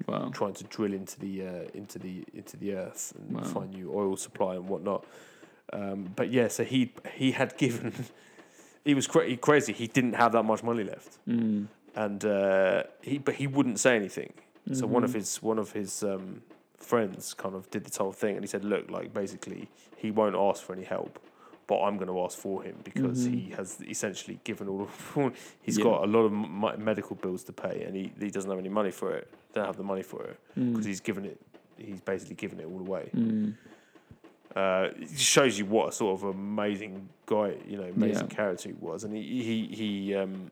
Wow. 0.07 0.31
trying 0.33 0.55
to 0.55 0.65
drill 0.65 0.93
into 0.95 1.19
the 1.21 1.47
uh, 1.47 1.65
into 1.75 1.99
the 1.99 2.25
into 2.35 2.57
the 2.57 2.75
earth 2.75 3.13
and 3.19 3.37
Wow. 3.37 3.43
find 3.45 3.71
new 3.73 3.93
oil 3.95 4.17
supply 4.17 4.55
and 4.57 4.69
whatnot. 4.69 5.05
Um, 5.73 6.13
but 6.17 6.31
yeah, 6.31 6.49
so 6.49 6.65
he 6.65 6.93
he 7.15 7.33
had 7.33 7.57
given. 7.57 7.93
He 8.83 8.95
was 8.95 9.07
cra- 9.07 9.37
crazy. 9.37 9.75
He 9.75 9.87
didn't 9.89 10.15
have 10.15 10.33
that 10.33 10.45
much 10.45 10.63
money 10.63 10.85
left, 10.85 11.19
Mm. 11.29 11.67
and 11.95 12.25
uh, 12.25 12.85
he 13.03 13.19
but 13.19 13.35
he 13.35 13.47
wouldn't 13.47 13.79
say 13.79 13.95
anything. 13.95 14.33
So 14.73 14.87
one 14.87 15.05
of 15.05 15.11
Mhm. 15.11 15.15
his 15.17 15.43
one 15.43 15.59
of 15.59 15.73
his 15.73 16.03
um, 16.03 16.41
friends 16.81 17.35
kind 17.35 17.55
of 17.55 17.71
did 17.71 17.85
this 17.85 17.97
whole 17.97 18.13
thing, 18.13 18.35
and 18.37 18.43
he 18.43 18.49
said, 18.49 18.65
"Look, 18.65 18.91
like 18.91 19.13
basically, 19.15 19.69
he 19.97 20.11
won't 20.11 20.35
ask 20.35 20.63
for 20.65 20.73
any 20.73 20.85
help, 20.85 21.19
but 21.67 21.81
I'm 21.83 21.97
going 21.97 22.09
to 22.09 22.21
ask 22.23 22.37
for 22.39 22.63
him 22.63 22.77
because 22.83 23.27
Mhm. 23.27 23.33
he 23.35 23.51
has 23.51 23.79
essentially 23.83 24.41
given 24.45 24.69
all 24.69 24.83
of. 24.83 25.35
he's 25.63 25.79
Yeah. 25.79 25.85
got 25.85 26.05
a 26.05 26.07
lot 26.07 26.21
of 26.25 26.33
m- 26.33 26.85
medical 26.85 27.17
bills 27.17 27.45
to 27.45 27.53
pay, 27.53 27.83
and 27.85 27.95
he, 27.95 28.13
he 28.19 28.31
doesn't 28.31 28.51
have 28.51 28.59
any 28.59 28.69
money 28.71 28.91
for 28.91 29.13
it. 29.13 29.29
Don't 29.53 29.67
have 29.67 29.77
the 29.77 29.83
money 29.85 30.03
for 30.03 30.25
it 30.25 30.39
because 30.55 30.85
Mm. 30.85 30.89
he's 30.89 31.01
given 31.01 31.25
it. 31.25 31.41
He's 31.77 32.01
basically 32.01 32.35
given 32.37 32.61
it 32.61 32.67
all 32.67 32.81
away. 32.81 33.11
Mm. 33.15 33.55
Uh, 34.55 34.89
it 35.01 35.17
shows 35.19 35.59
you 35.59 35.65
what 35.65 35.91
a 35.91 35.93
sort 35.93 36.13
of 36.21 36.25
amazing 36.25 37.09
guy, 37.27 37.55
you 37.69 37.77
know, 37.77 37.85
amazing 37.85 38.29
Yeah. 38.29 38.35
character 38.37 38.69
he 38.71 38.75
was, 38.75 39.05
and 39.05 39.15
he 39.15 39.23
he 39.23 39.67
he 39.67 40.15
um, 40.17 40.51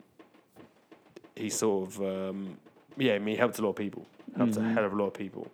he 1.35 1.51
sort 1.51 1.89
of 1.89 2.01
um, 2.03 2.59
yeah, 2.97 3.15
I 3.15 3.19
mean, 3.19 3.35
he 3.35 3.39
helped 3.39 3.59
a 3.59 3.63
lot 3.63 3.71
of 3.71 3.77
people, 3.77 4.07
helped 4.37 4.57
a 4.57 4.61
Mhm. 4.61 4.73
hell 4.75 4.85
of 4.85 4.93
a 4.93 4.97
lot 4.97 5.07
of 5.07 5.15
people, 5.15 5.49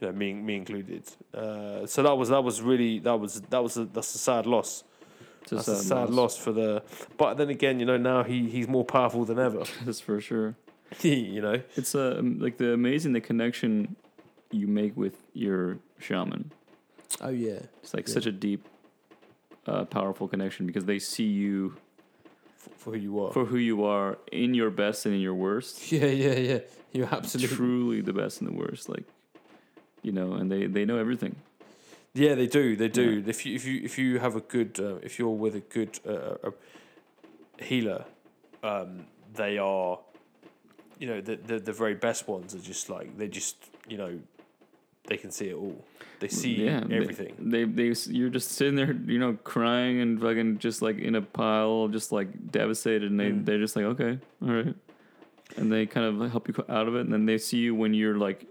you 0.00 0.06
know, 0.08 0.12
me 0.12 0.32
me 0.34 0.56
included. 0.56 1.04
Uh, 1.32 1.86
so 1.86 2.02
that 2.02 2.14
was 2.16 2.28
that 2.30 2.42
was 2.42 2.60
really 2.62 2.98
that 3.00 3.16
was 3.18 3.40
that 3.42 3.62
was 3.62 3.76
a, 3.76 3.84
that's 3.86 4.14
a 4.14 4.18
sad 4.18 4.46
loss. 4.46 4.84
It's 5.42 5.52
a 5.52 5.56
that's 5.56 5.68
a 5.68 5.76
sad 5.82 6.10
loss 6.10 6.36
for 6.36 6.52
the. 6.52 6.82
But 7.18 7.34
then 7.34 7.50
again, 7.50 7.78
you 7.80 7.86
know, 7.86 7.96
now 7.98 8.22
he 8.24 8.48
he's 8.48 8.66
more 8.68 8.84
powerful 8.84 9.24
than 9.24 9.38
ever. 9.38 9.62
That's 9.84 10.00
for 10.00 10.20
sure. 10.20 10.56
you 11.02 11.40
know, 11.42 11.60
It's 11.76 11.94
uh, 11.94 12.20
like 12.38 12.56
the 12.56 12.72
amazing 12.72 13.12
the 13.12 13.20
connection 13.20 13.96
you 14.50 14.66
make 14.66 14.96
with 14.96 15.16
your 15.34 15.78
shaman. 15.98 16.52
oh 17.20 17.28
yeah, 17.30 17.60
It's 17.82 17.92
like 17.92 18.06
Yeah. 18.08 18.14
such 18.14 18.26
a 18.26 18.32
deep, 18.32 18.66
uh, 19.66 19.84
powerful 19.86 20.28
connection 20.28 20.66
because 20.66 20.84
they 20.84 20.98
see 20.98 21.24
you 21.26 21.76
for, 22.56 22.70
for 22.78 22.90
who 22.92 22.98
you 22.98 23.20
are. 23.24 23.32
for 23.32 23.44
who 23.44 23.56
you 23.58 23.84
are 23.84 24.18
in 24.32 24.54
your 24.54 24.70
best 24.70 25.04
and 25.06 25.14
in 25.14 25.20
your 25.20 25.34
worst. 25.34 25.92
yeah, 25.96 26.06
yeah, 26.06 26.34
yeah. 26.38 26.58
You're 26.92 27.08
absolutely 27.12 27.56
Truly 27.56 28.00
the 28.00 28.12
best 28.12 28.40
and 28.40 28.48
the 28.48 28.54
worst. 28.56 28.88
Like, 28.88 29.04
you 30.04 30.12
know, 30.12 30.34
and 30.34 30.50
they 30.52 30.66
they 30.66 30.84
know 30.84 30.98
everything. 30.98 31.34
Yeah, 32.14 32.34
they 32.36 32.46
do. 32.46 32.76
They 32.76 32.88
do. 32.88 33.20
Yeah. 33.20 33.30
If 33.30 33.44
you 33.44 33.54
if 33.56 33.64
you 33.64 33.80
if 33.82 33.98
you 33.98 34.18
have 34.20 34.36
a 34.36 34.40
good 34.40 34.78
uh, 34.78 34.96
if 35.02 35.18
you're 35.18 35.30
with 35.44 35.56
a 35.56 35.60
good 35.60 35.98
uh, 36.06 36.48
a, 36.50 37.64
healer, 37.64 38.04
um, 38.62 39.06
they 39.34 39.58
are, 39.58 39.98
you 41.00 41.06
know, 41.08 41.20
the, 41.20 41.36
the 41.36 41.58
the 41.58 41.72
very 41.72 41.94
best 41.94 42.28
ones 42.28 42.54
are 42.54 42.60
just 42.60 42.88
like 42.88 43.16
they 43.18 43.26
just 43.28 43.56
you 43.88 43.96
know, 43.98 44.18
they 45.08 45.16
can 45.16 45.30
see 45.32 45.48
it 45.48 45.54
all. 45.56 45.84
They 46.20 46.28
see 46.28 46.54
yeah, 46.64 46.80
they- 46.86 46.94
everything. 46.96 47.34
They, 47.38 47.64
they 47.64 47.92
you're 48.06 48.30
just 48.30 48.52
sitting 48.52 48.76
there, 48.76 48.92
you 48.92 49.18
know, 49.18 49.36
crying 49.42 50.00
and 50.00 50.20
fucking 50.20 50.58
just 50.58 50.80
like 50.82 50.98
in 50.98 51.16
a 51.16 51.22
pile, 51.22 51.88
just 51.88 52.12
like 52.12 52.28
devastated, 52.52 53.10
and 53.10 53.18
they 53.18 53.30
Mm. 53.32 53.44
they're 53.44 53.58
just 53.58 53.74
like, 53.76 53.86
okay, 53.86 54.18
all 54.40 54.48
right, 54.52 54.74
and 55.56 55.72
they 55.72 55.84
kind 55.86 56.06
of 56.06 56.30
help 56.30 56.46
you 56.48 56.54
out 56.68 56.86
of 56.86 56.94
it, 56.94 57.00
and 57.00 57.12
then 57.12 57.26
they 57.26 57.38
see 57.38 57.58
you 57.58 57.74
when 57.74 57.92
you're 57.92 58.16
like 58.16 58.46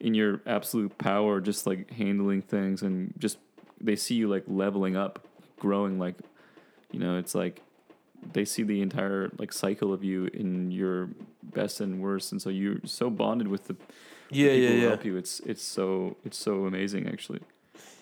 in 0.00 0.14
your 0.14 0.40
absolute 0.46 0.96
power, 0.98 1.40
just 1.40 1.66
like 1.66 1.90
handling 1.92 2.42
things, 2.42 2.82
and 2.82 3.12
just 3.18 3.38
they 3.80 3.96
see 3.96 4.14
you 4.14 4.28
like 4.28 4.44
leveling 4.46 4.96
up, 4.96 5.26
growing, 5.58 5.98
like, 5.98 6.16
you 6.92 6.98
know, 7.00 7.16
it's 7.18 7.34
like 7.34 7.62
they 8.32 8.44
see 8.44 8.62
the 8.62 8.80
entire 8.82 9.30
like 9.38 9.52
cycle 9.52 9.92
of 9.92 10.02
you 10.02 10.26
in 10.32 10.70
your 10.70 11.10
best 11.42 11.80
and 11.80 12.00
worst, 12.00 12.32
and 12.32 12.40
so 12.42 12.50
you're 12.50 12.76
so 12.84 13.10
bonded 13.10 13.48
with 13.48 13.64
the 13.66 13.76
yeah, 14.30 14.48
people 14.52 14.60
yeah, 14.62 14.68
who 14.68 14.76
yeah. 14.76 14.88
help 14.88 15.04
you. 15.04 15.16
It's 15.16 15.40
it's 15.40 15.62
so 15.62 16.16
it's 16.24 16.38
so 16.38 16.66
amazing 16.66 17.08
actually. 17.08 17.40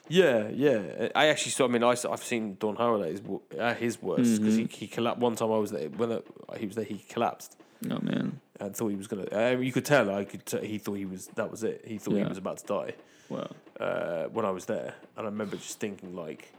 Yeah, 0.09 0.49
yeah. 0.51 1.09
I 1.17 1.27
actually 1.27 1.51
saw. 1.51 1.65
I 1.65 1.69
mean, 1.69 1.83
I, 1.83 1.97
have 1.97 2.23
seen 2.23 2.57
Don 2.61 2.77
Howard 2.77 3.07
at 3.07 3.11
his, 3.11 3.23
at 3.59 3.77
his 3.79 4.01
worst 4.01 4.41
because 4.41 4.55
Mm-hmm. 4.57 4.67
he, 4.67 4.77
he 4.77 4.87
collapsed. 4.87 5.21
One 5.21 5.35
time 5.35 5.51
I 5.51 5.59
was 5.59 5.73
there 5.73 5.89
when 5.89 6.23
he 6.59 6.67
was 6.67 6.77
there, 6.77 6.85
he 6.85 6.99
collapsed 7.09 7.57
Oh 7.91 7.99
man, 8.01 8.41
and 8.61 8.77
thought 8.77 8.89
he 8.89 8.97
was 8.97 9.07
gonna. 9.07 9.27
Uh, 9.33 9.59
you 9.59 9.73
could 9.73 9.85
tell. 9.85 10.11
I 10.15 10.25
could. 10.25 10.45
T- 10.47 10.67
he 10.67 10.79
thought 10.79 10.95
he 10.95 11.05
was. 11.05 11.27
That 11.35 11.51
was 11.51 11.63
it. 11.65 11.83
He 11.87 11.99
thought 11.99 12.15
he 12.15 12.25
was 12.25 12.39
about 12.39 12.59
to 12.59 12.67
die 12.67 12.95
wow. 13.29 13.49
uh, 13.81 14.25
when 14.25 14.45
I 14.45 14.51
was 14.51 14.67
there, 14.67 14.95
and 15.17 15.27
I 15.27 15.31
remember 15.31 15.57
just 15.57 15.81
thinking 15.81 16.15
like, 16.15 16.53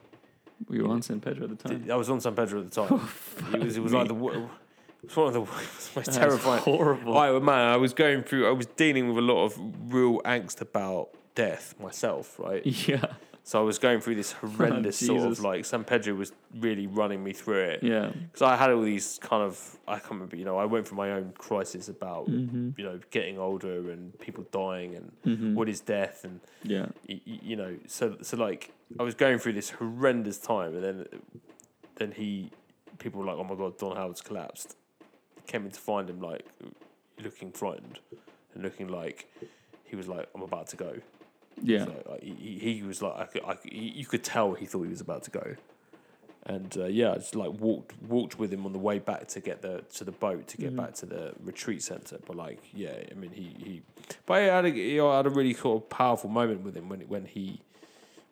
We 0.68 0.82
were 0.82 0.90
on 0.90 1.02
San 1.02 1.20
Pedro 1.20 1.46
at 1.46 1.58
the 1.58 1.70
time. 1.70 1.90
I 1.92 1.96
was 1.96 2.10
on 2.10 2.22
San 2.22 2.36
Pedro 2.36 2.62
at 2.62 2.72
the 2.72 2.88
time. 2.88 3.10
it 3.54 3.64
was. 3.64 3.78
It 3.78 3.84
was 3.84 3.94
like 3.94 4.08
the. 4.08 4.16
It 5.04 5.10
was 5.10 5.16
one 5.16 5.28
of 5.28 5.34
the 5.34 5.40
most 5.96 6.14
terrifying. 6.14 6.62
horrible. 6.64 7.18
I 7.18 7.32
man, 7.40 7.70
I 7.70 7.78
was 7.78 7.94
going 7.94 8.24
through. 8.24 8.48
I 8.48 8.52
was 8.52 8.66
dealing 8.66 9.10
with 9.10 9.18
a 9.18 9.22
lot 9.22 9.46
of 9.46 9.60
real 9.94 10.22
angst 10.22 10.62
about 10.62 11.10
death 11.36 11.76
myself, 11.80 12.40
right? 12.40 12.66
yeah, 12.88 13.14
So 13.48 13.58
I 13.62 13.64
was 13.64 13.80
going 13.80 14.02
through 14.02 14.16
this 14.16 14.32
horrendous 14.42 14.98
sort 15.00 15.22
of 15.32 15.40
like 15.40 15.64
San 15.64 15.86
Pedro 15.86 16.16
was 16.16 16.34
really 16.60 16.86
running 16.86 17.24
me 17.24 17.32
through 17.32 17.62
it. 17.62 17.80
yeah, 17.82 18.12
Because 18.26 18.42
I 18.42 18.58
had 18.58 18.72
all 18.72 18.82
these 18.82 19.20
kind 19.22 19.42
of 19.42 19.78
I 19.88 20.00
can't 20.00 20.12
remember, 20.12 20.36
you 20.36 20.44
know, 20.44 20.58
I 20.58 20.66
went 20.66 20.86
through 20.86 20.98
my 20.98 21.12
own 21.12 21.32
crisis 21.38 21.88
about 21.88 22.28
Mm-hmm. 22.30 22.72
you 22.78 22.84
know 22.84 23.00
getting 23.10 23.38
older 23.40 23.90
and 23.92 24.18
people 24.20 24.44
dying 24.52 24.96
and 25.24 25.56
what 25.56 25.70
is 25.70 25.80
death 25.80 26.26
and 26.26 26.42
yeah, 26.64 26.88
y- 27.08 27.22
you 27.26 27.56
know 27.56 27.78
so 27.88 28.18
so 28.22 28.36
like 28.36 28.72
I 29.00 29.04
was 29.04 29.16
going 29.16 29.38
through 29.40 29.54
this 29.54 29.70
horrendous 29.70 30.40
time 30.40 30.76
and 30.76 30.84
then 30.84 31.06
then 31.96 32.12
he 32.12 32.52
people 32.98 33.22
were 33.22 33.28
like 33.28 33.38
oh 33.38 33.46
my 33.46 33.56
god 33.56 33.78
Don 33.78 33.96
Howard's 33.96 34.22
collapsed. 34.22 34.76
Came 35.46 35.64
in 35.66 35.72
to 35.72 35.80
find 35.80 36.10
him 36.10 36.20
like 36.20 36.44
looking 37.24 37.52
frightened 37.54 38.00
and 38.54 38.62
looking 38.64 38.88
like 38.90 39.18
he 39.86 39.96
was 39.96 40.08
like 40.10 40.28
I'm 40.36 40.42
about 40.42 40.68
to 40.68 40.76
go 40.76 40.94
yeah. 41.62 41.86
so, 41.86 42.04
like, 42.10 42.24
he, 42.24 42.60
he 42.60 42.84
was 42.84 43.02
like, 43.02 43.36
I 43.36 43.52
I 43.52 43.58
he- 43.64 43.94
you 43.96 44.06
could 44.06 44.24
tell 44.24 44.54
he 44.54 44.66
thought 44.66 44.84
he 44.84 44.90
was 44.90 45.02
about 45.02 45.24
to 45.24 45.32
go, 45.32 45.56
and 46.46 46.78
uh, 46.78 46.86
yeah, 46.86 47.12
I 47.12 47.16
just 47.16 47.36
like 47.36 47.52
walked 47.60 47.94
walked 48.04 48.40
with 48.40 48.54
him 48.54 48.66
on 48.66 48.72
the 48.74 48.80
way 48.80 49.00
back 49.00 49.28
to 49.30 49.40
get 49.40 49.62
the 49.62 49.84
to 49.96 50.04
the 50.04 50.12
boat 50.12 50.48
to 50.50 50.58
get 50.58 50.76
back 50.76 50.94
to 50.96 51.06
the 51.06 51.34
retreat 51.44 51.84
center. 51.84 52.18
But 52.26 52.36
like, 52.38 52.60
yeah, 52.74 52.94
I 53.12 53.14
mean, 53.16 53.32
he 53.32 53.54
he, 53.64 53.82
but 54.26 54.36
I 54.36 54.40
had 54.42 54.66
a, 54.66 54.70
you 54.70 54.98
know, 54.98 55.10
I 55.12 55.18
had 55.18 55.26
a 55.26 55.30
really 55.30 55.54
sort 55.54 55.84
of 55.84 55.90
powerful 55.90 56.30
moment 56.30 56.62
with 56.64 56.76
him 56.78 56.88
when 56.90 57.02
when 57.02 57.26
he, 57.26 57.60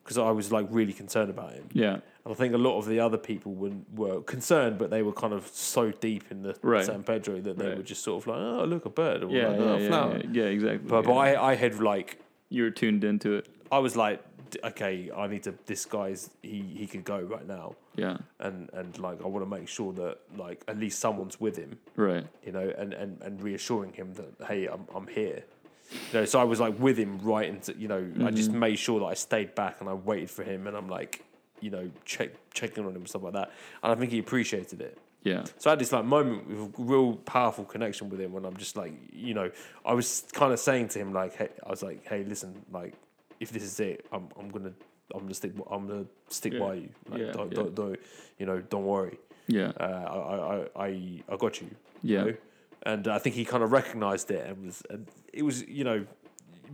because 0.03 0.17
I 0.17 0.32
was 0.32 0.51
like 0.51 0.67
really 0.69 0.93
concerned 0.93 1.30
about 1.30 1.53
him. 1.53 1.67
yeah, 1.73 1.93
And 2.23 2.32
I 2.32 2.34
think 2.36 2.53
a 2.53 2.57
lot 2.59 2.78
of 2.78 2.86
the 2.86 2.99
other 2.99 3.17
people 3.17 3.53
were, 3.53 3.71
were 3.93 4.21
concerned, 4.21 4.78
but 4.78 4.91
they 4.91 5.01
were 5.01 5.11
kind 5.13 5.34
of 5.34 5.47
so 5.47 5.91
deep 5.91 6.26
in 6.32 6.43
the 6.43 6.55
Right. 6.61 6.86
San 6.86 7.01
Pedro 7.03 7.41
that 7.41 7.57
they 7.57 7.67
Right. 7.69 7.78
were 7.78 7.84
just 7.84 8.03
sort 8.03 8.21
of 8.23 8.28
like, 8.28 8.38
oh, 8.38 8.65
look, 8.65 8.86
a 8.86 8.89
bird, 8.91 9.23
or 9.23 9.30
yeah, 9.32 9.47
like, 9.49 9.59
yeah, 9.59 9.65
oh, 9.65 9.76
a 9.76 9.88
flower. 9.88 10.17
yeah, 10.17 10.30
yeah, 10.32 10.43
exactly. 10.43 10.88
But, 10.89 11.05
but. 11.05 11.13
I, 11.15 11.51
I 11.51 11.55
had 11.55 11.80
like 11.80 12.19
you 12.49 12.63
were 12.63 12.71
tuned 12.71 13.03
into 13.03 13.35
it. 13.35 13.47
I 13.71 13.79
was 13.79 13.95
like, 13.95 14.23
okay, 14.63 15.11
I 15.15 15.27
need 15.27 15.43
to. 15.43 15.55
This 15.65 15.85
guy's 15.85 16.29
he 16.41 16.61
he 16.61 16.87
could 16.87 17.03
go 17.03 17.19
right 17.19 17.47
now, 17.47 17.75
Yeah, 17.95 18.17
and 18.39 18.69
and 18.73 18.97
like 18.99 19.21
I 19.23 19.27
want 19.27 19.45
to 19.45 19.49
make 19.49 19.67
sure 19.67 19.93
that 19.93 20.19
like 20.37 20.63
at 20.67 20.77
least 20.77 20.99
someone's 20.99 21.39
with 21.39 21.57
him, 21.57 21.77
right. 21.95 22.25
you 22.45 22.51
know, 22.51 22.71
and 22.77 22.93
and 22.93 23.21
and 23.21 23.41
reassuring 23.41 23.93
him 23.93 24.13
that 24.13 24.47
hey, 24.47 24.67
I'm 24.67 24.85
I'm 24.93 25.07
here. 25.07 25.43
You 25.91 26.19
know, 26.21 26.25
so 26.25 26.39
I 26.39 26.43
was 26.43 26.59
like 26.59 26.79
with 26.79 26.97
him 26.97 27.19
right 27.19 27.47
into 27.47 27.73
you 27.77 27.87
know 27.87 28.11
I 28.25 28.31
just 28.31 28.49
mm-hmm. 28.49 28.59
made 28.59 28.79
sure 28.79 28.99
that 29.01 29.05
I 29.05 29.13
stayed 29.13 29.53
back 29.53 29.81
and 29.81 29.89
I 29.89 29.93
waited 29.93 30.31
for 30.31 30.43
him 30.43 30.65
and 30.65 30.75
I'm 30.75 30.89
like 30.89 31.23
you 31.61 31.69
know 31.69 31.91
check 32.05 32.31
checking 32.53 32.83
on 32.85 32.91
him 32.91 32.97
and 32.97 33.07
stuff 33.07 33.21
like 33.21 33.33
that 33.33 33.51
and 33.83 33.91
I 33.91 33.95
think 33.95 34.11
he 34.11 34.17
appreciated 34.17 34.81
it. 34.81 34.97
Yeah, 35.26 35.43
So 35.57 35.69
I 35.69 35.71
had 35.71 35.80
this 35.80 35.91
like 35.91 36.05
moment 36.05 36.47
with 36.47 36.59
a 36.59 36.69
real 36.84 37.15
powerful 37.15 37.65
connection 37.65 38.09
with 38.11 38.21
him 38.21 38.32
when 38.32 38.45
I'm 38.45 38.55
just 38.57 38.76
like, 38.78 38.93
you 39.11 39.34
know, 39.34 39.49
I 39.84 39.93
was 39.93 40.23
kind 40.34 40.53
of 40.53 40.59
saying 40.59 40.89
to 40.89 40.99
him 40.99 41.13
like, 41.13 41.36
hey, 41.36 41.49
I 41.65 41.69
was 41.71 41.82
like, 41.82 42.05
hey, 42.07 42.23
listen, 42.23 42.63
like, 42.71 42.93
if 43.39 43.49
this 43.51 43.63
is 43.63 43.80
it, 43.80 44.05
I'm 44.11 44.30
I'm 44.39 44.49
gonna 44.49 44.71
I'm 45.15 45.21
gonna 45.21 45.34
stick 45.34 45.51
I'm 45.71 45.88
gonna 45.88 46.05
stick 46.30 46.53
Yeah. 46.53 46.59
by 46.59 46.73
you. 46.76 46.89
Like, 47.09 47.21
Yeah, 47.21 47.32
don't, 47.32 47.51
yeah. 47.51 47.55
don't 47.55 47.76
don't 47.76 47.99
you 48.39 48.45
know, 48.45 48.61
don't 48.61 48.86
worry. 48.86 49.17
yeah, 49.47 49.71
Uh, 49.80 49.84
I, 49.84 50.84
I 50.84 50.86
I 50.88 51.23
I 51.34 51.36
got 51.38 51.59
you. 51.59 51.69
Yeah. 52.03 52.19
You 52.19 52.32
know? 52.32 52.38
And 52.84 53.07
I 53.07 53.17
think 53.17 53.36
he 53.36 53.45
kind 53.45 53.63
of 53.63 53.71
recognized 53.71 54.30
it 54.30 54.45
and 54.47 54.63
was 54.63 54.84
and 54.91 55.07
it 55.34 55.41
was 55.41 55.67
you 55.67 55.84
know, 55.84 56.05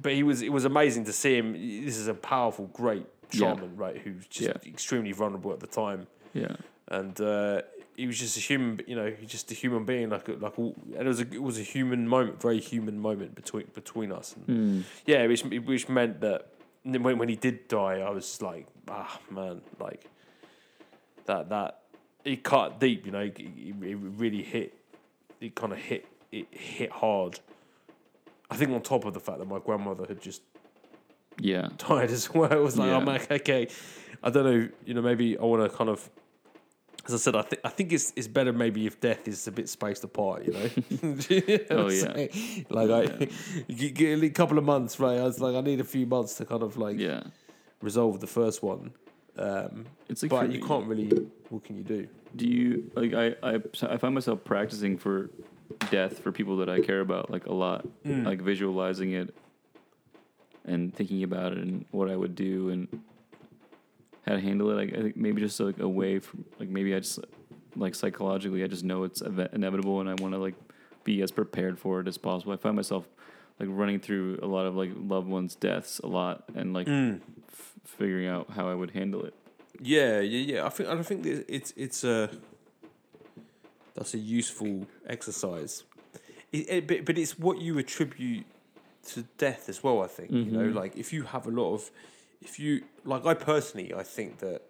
but 0.01 0.11
he 0.11 0.23
was 0.23 0.41
it 0.41 0.51
was 0.51 0.65
amazing 0.65 1.05
to 1.05 1.13
see 1.13 1.37
him. 1.37 1.53
This 1.85 1.95
is 1.97 2.07
a 2.09 2.13
powerful, 2.13 2.65
great 2.67 3.05
shaman, 3.31 3.77
right? 3.77 3.97
Who's 3.97 4.27
just 4.27 4.65
extremely 4.67 5.13
vulnerable 5.13 5.53
at 5.53 5.61
the 5.61 5.67
time 5.67 6.07
yeah, 6.33 6.55
and 6.89 7.19
uh, 7.21 7.61
he 8.01 8.07
was 8.07 8.17
just 8.25 8.35
a 8.37 8.39
human, 8.49 8.81
you 8.87 8.95
know, 8.95 9.09
he's 9.19 9.29
just 9.37 9.51
a 9.51 9.53
human 9.63 9.83
being, 9.85 10.09
like 10.09 10.27
a, 10.27 10.33
like 10.45 10.57
all, 10.59 10.73
and 10.97 11.03
it 11.07 11.11
was 11.13 11.19
a 11.25 11.27
it 11.39 11.43
was 11.49 11.57
a 11.59 11.67
human 11.75 12.07
moment, 12.15 12.41
very 12.41 12.59
human 12.59 12.97
moment 12.99 13.35
between 13.35 13.67
between 13.73 14.11
us, 14.11 14.35
and 14.35 14.45
Hmm. 14.45 14.81
yeah, 15.05 15.21
which 15.27 15.43
which 15.43 15.87
meant 15.97 16.21
that 16.21 16.39
when 16.83 17.17
when 17.21 17.29
he 17.29 17.35
did 17.47 17.67
die, 17.67 17.97
I 17.99 18.09
was 18.09 18.41
like, 18.41 18.65
ah 18.89 19.19
man, 19.29 19.61
like 19.79 20.03
that 21.25 21.49
that 21.49 21.71
it 22.25 22.43
cut 22.43 22.79
deep, 22.79 23.05
you 23.05 23.11
know, 23.11 23.19
it, 23.19 23.39
it 23.39 23.97
really 24.23 24.43
hit, 24.43 24.69
it 25.39 25.53
kind 25.55 25.71
of 25.73 25.79
hit 25.79 26.05
it 26.31 26.47
hit 26.51 26.91
hard. 26.91 27.39
I 28.49 28.55
think 28.57 28.71
on 28.71 28.81
top 28.81 29.05
of 29.05 29.13
the 29.13 29.19
fact 29.19 29.37
that 29.39 29.47
my 29.55 29.59
grandmother 29.59 30.05
had 30.07 30.21
just 30.21 30.41
yeah, 31.39 31.69
tired 31.77 32.11
as 32.11 32.33
well. 32.33 32.51
It 32.51 32.61
was 32.61 32.77
like, 32.77 32.89
Yeah. 32.89 32.97
I'm 32.97 33.05
like, 33.05 33.31
okay, 33.31 33.67
I 34.23 34.29
don't 34.29 34.45
know, 34.49 34.69
you 34.85 34.93
know, 34.93 35.01
maybe 35.01 35.37
I 35.37 35.43
want 35.43 35.61
to 35.69 35.75
kind 35.77 35.89
of, 35.89 36.09
as 37.07 37.13
I 37.13 37.17
said, 37.17 37.35
I 37.35 37.41
think 37.41 37.61
I 37.65 37.69
think 37.69 37.91
it's 37.93 38.13
it's 38.15 38.27
better 38.27 38.53
maybe 38.53 38.85
if 38.85 38.99
death 38.99 39.27
is 39.27 39.47
a 39.47 39.51
bit 39.51 39.67
spaced 39.69 40.03
apart, 40.03 40.45
you 40.45 40.53
know. 40.53 40.69
You 41.29 41.65
know 41.69 41.85
Oh, 41.85 41.89
yeah. 41.89 42.27
like 42.69 42.89
I, 42.89 43.27
you 43.67 43.89
get 43.91 44.23
a 44.23 44.29
couple 44.29 44.57
of 44.57 44.63
months, 44.63 44.99
right? 44.99 45.17
I 45.19 45.23
was 45.23 45.39
like, 45.39 45.55
I 45.55 45.61
need 45.61 45.79
a 45.79 45.83
few 45.95 46.05
months 46.05 46.35
to 46.35 46.45
kind 46.45 46.63
of 46.63 46.77
like 46.77 46.97
yeah. 46.99 47.23
resolve 47.81 48.19
the 48.19 48.27
first 48.27 48.61
one. 48.63 48.91
Um, 49.37 49.85
It's 50.09 50.21
like 50.23 50.29
but 50.31 50.45
for- 50.45 50.51
you 50.51 50.61
can't 50.61 50.85
really. 50.87 51.09
What 51.49 51.63
can 51.63 51.77
you 51.77 51.83
do? 51.83 52.07
Do 52.35 52.47
you 52.47 52.91
like? 52.95 53.13
I 53.13 53.35
I 53.43 53.59
I 53.93 53.97
find 53.97 54.13
myself 54.13 54.43
practicing 54.43 54.97
for 54.97 55.29
death 55.89 56.19
for 56.19 56.31
people 56.31 56.57
that 56.57 56.69
I 56.69 56.79
care 56.81 57.01
about 57.01 57.29
like 57.31 57.45
a 57.47 57.53
lot, 57.53 57.85
Mm. 58.05 58.25
like 58.25 58.41
visualizing 58.41 59.11
it 59.13 59.33
and 60.65 60.93
thinking 60.95 61.23
about 61.23 61.53
it 61.53 61.57
and 61.59 61.85
what 61.91 62.09
I 62.09 62.15
would 62.15 62.35
do 62.35 62.69
and 62.69 62.87
how 64.25 64.33
to 64.33 64.39
handle 64.41 64.69
it. 64.71 64.75
Like 64.75 64.97
I 64.97 65.01
think 65.01 65.17
maybe 65.17 65.41
just 65.41 65.59
like 65.59 65.79
a 65.79 65.87
way 65.89 66.19
from 66.19 66.45
like 66.59 66.69
maybe 66.69 66.93
I 66.95 66.99
just 66.99 67.19
like 67.75 67.95
psychologically 67.95 68.63
I 68.63 68.67
just 68.67 68.83
know 68.83 69.03
it's 69.03 69.21
ev- 69.21 69.49
inevitable 69.53 69.99
and 70.01 70.09
I 70.09 70.13
want 70.15 70.33
to 70.33 70.37
like 70.39 70.55
be 71.03 71.21
as 71.21 71.31
prepared 71.31 71.79
for 71.79 71.99
it 72.01 72.07
as 72.07 72.17
possible. 72.17 72.53
I 72.53 72.57
find 72.57 72.75
myself 72.75 73.07
like 73.59 73.69
running 73.71 73.99
through 73.99 74.39
a 74.41 74.45
lot 74.47 74.65
of 74.65 74.75
like 74.75 74.91
loved 74.95 75.27
ones' 75.27 75.55
deaths 75.55 75.99
a 75.99 76.07
lot 76.07 76.43
and 76.55 76.73
like 76.73 76.87
Mm. 76.87 77.21
f- 77.51 77.73
figuring 77.85 78.27
out 78.27 78.51
how 78.51 78.67
I 78.69 78.75
would 78.75 78.91
handle 78.91 79.23
it. 79.25 79.33
Yeah, 79.81 80.19
yeah, 80.19 80.53
yeah. 80.55 80.65
I 80.65 80.69
think 80.69 80.89
I 80.89 81.01
think 81.03 81.25
it's 81.25 81.73
it's 81.75 82.03
a 82.03 82.29
that's 83.93 84.13
a 84.13 84.17
useful 84.19 84.87
exercise. 85.07 85.83
It, 86.51 86.69
it, 86.69 86.87
but 86.87 87.05
but 87.05 87.17
it's 87.17 87.37
what 87.39 87.59
you 87.59 87.77
attribute 87.77 88.45
to 89.07 89.23
death 89.37 89.69
as 89.69 89.83
well. 89.83 90.01
I 90.01 90.07
think 90.07 90.31
you 90.31 90.45
know, 90.45 90.67
Mhm. 90.69 90.75
like 90.75 90.95
if 90.97 91.11
you 91.13 91.23
have 91.23 91.47
a 91.47 91.51
lot 91.51 91.73
of, 91.73 91.89
if 92.41 92.59
you 92.59 92.83
like, 93.05 93.25
I 93.25 93.33
personally, 93.33 93.93
I 93.93 94.03
think 94.03 94.39
that 94.39 94.61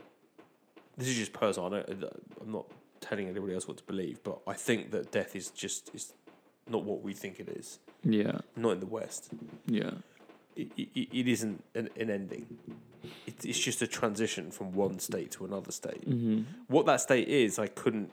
this 0.97 1.07
is 1.07 1.15
just 1.15 1.33
personal. 1.33 1.73
I 1.73 1.79
don't, 1.79 2.03
I'm 2.41 2.51
not 2.51 2.65
telling 2.99 3.27
anybody 3.27 3.53
else 3.55 3.67
what 3.67 3.77
to 3.77 3.83
believe, 3.83 4.21
but 4.23 4.39
I 4.45 4.53
think 4.53 4.91
that 4.91 5.11
death 5.11 5.35
is 5.35 5.49
just 5.49 5.89
is 5.95 6.13
not 6.69 6.83
what 6.83 7.01
we 7.01 7.13
think 7.13 7.39
it 7.39 7.49
is. 7.49 7.79
Yeah, 8.03 8.39
Not 8.55 8.71
in 8.71 8.79
the 8.79 8.85
West. 8.87 9.29
yeah, 9.67 9.91
It, 10.55 10.71
it, 10.77 10.89
it 11.11 11.27
isn't 11.27 11.63
an, 11.75 11.89
an 11.99 12.09
ending. 12.09 12.57
It, 13.25 13.45
it's 13.45 13.59
just 13.59 13.81
a 13.81 13.87
transition 13.87 14.51
from 14.51 14.73
one 14.73 14.99
state 14.99 15.31
to 15.31 15.45
another 15.45 15.71
state 15.71 16.07
mm-hmm. 16.07 16.41
what 16.67 16.85
that 16.85 17.01
state 17.01 17.27
is, 17.27 17.57
I 17.59 17.67
couldn't. 17.67 18.11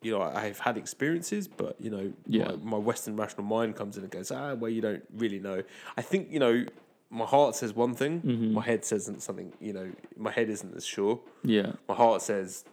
You 0.00 0.12
know, 0.12 0.22
I've 0.22 0.60
had 0.60 0.76
experiences, 0.76 1.48
but 1.48 1.74
you 1.80 1.90
know, 1.90 2.12
Yeah. 2.26 2.52
my, 2.52 2.56
my 2.56 2.78
Western 2.78 3.16
rational 3.16 3.42
mind 3.44 3.74
comes 3.74 3.96
in 3.96 4.04
and 4.04 4.12
goes, 4.12 4.30
ah, 4.30 4.54
well, 4.54 4.70
you 4.70 4.80
don't 4.80 5.02
really 5.16 5.40
know. 5.40 5.64
I 5.96 6.02
think 6.02 6.28
you 6.30 6.38
know, 6.38 6.64
my 7.10 7.24
heart 7.24 7.54
says 7.54 7.74
one 7.74 7.94
thing, 7.94 8.20
Mhm. 8.22 8.52
my 8.52 8.62
head 8.62 8.84
says 8.84 9.10
something. 9.18 9.52
You 9.60 9.72
know, 9.72 9.90
my 10.16 10.30
head 10.30 10.48
isn't 10.50 10.74
as 10.76 10.84
sure. 10.86 11.20
yeah. 11.42 11.72
My 11.88 11.94
heart 11.94 12.22
says 12.22 12.64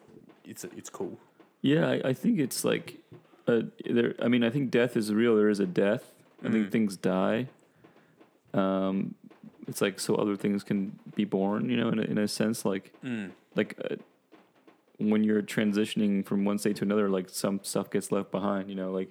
it's 0.44 0.64
it's 0.66 0.90
cool. 0.90 1.18
Yeah, 1.62 1.88
I, 1.90 2.10
I 2.10 2.14
think 2.14 2.40
it's 2.40 2.64
like, 2.64 3.00
uh, 3.48 3.62
there. 3.86 4.14
I 4.22 4.28
mean, 4.28 4.44
I 4.44 4.50
think 4.50 4.70
death 4.72 4.96
is 4.98 5.14
real. 5.14 5.36
There 5.36 5.50
is 5.50 5.60
a 5.60 5.66
death. 5.66 6.12
I 6.44 6.50
think 6.52 6.68
Mm. 6.68 6.72
things 6.72 6.98
die. 6.98 7.48
Um, 8.54 9.16
it's 9.68 9.82
like 9.82 10.00
so 10.00 10.16
other 10.16 10.36
things 10.36 10.64
can 10.64 11.00
be 11.16 11.26
born. 11.26 11.70
You 11.70 11.78
know, 11.78 11.90
in 11.90 12.00
a, 12.00 12.04
in 12.04 12.18
a 12.18 12.28
sense, 12.28 12.66
like 12.66 12.94
Mm. 13.04 13.32
like 13.56 13.76
uh, 13.90 13.96
when 14.98 15.24
you're 15.24 15.42
transitioning 15.42 16.26
from 16.26 16.46
one 16.46 16.58
state 16.58 16.76
to 16.78 16.84
another, 16.84 17.10
like 17.10 17.30
some 17.30 17.60
stuff 17.64 17.90
gets 17.90 18.12
left 18.12 18.32
behind. 18.32 18.70
You 18.70 18.76
know, 18.76 18.92
like 18.92 19.10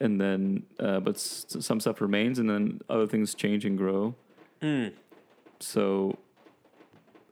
and 0.00 0.20
then 0.20 0.64
uh, 0.78 1.00
but 1.00 1.16
s- 1.16 1.46
some 1.60 1.80
stuff 1.80 2.00
remains, 2.00 2.38
and 2.38 2.48
then 2.48 2.80
other 2.88 3.06
things 3.06 3.34
change 3.34 3.64
and 3.64 3.76
grow. 3.76 4.14
Mm. 4.62 4.92
So 5.60 6.18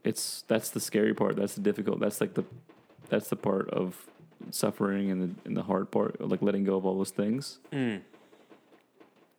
it's 0.05 0.45
that's 0.49 0.71
the 0.71 0.81
scary 0.81 1.15
part. 1.15 1.37
That's 1.37 1.55
the 1.55 1.61
difficult. 1.61 2.01
That's 2.01 2.21
like 2.21 2.35
the 2.35 2.45
that's 3.09 3.29
the 3.29 3.37
part 3.37 3.71
of 3.71 4.07
suffering 4.51 5.11
and 5.11 5.23
the 5.23 5.31
and 5.49 5.57
the 5.57 5.63
hard 5.63 5.91
part, 5.91 6.21
like 6.21 6.43
letting 6.43 6.65
go 6.65 6.77
of 6.77 6.85
all 6.87 6.97
those 6.97 7.11
things. 7.11 7.59
Mm. 7.73 8.01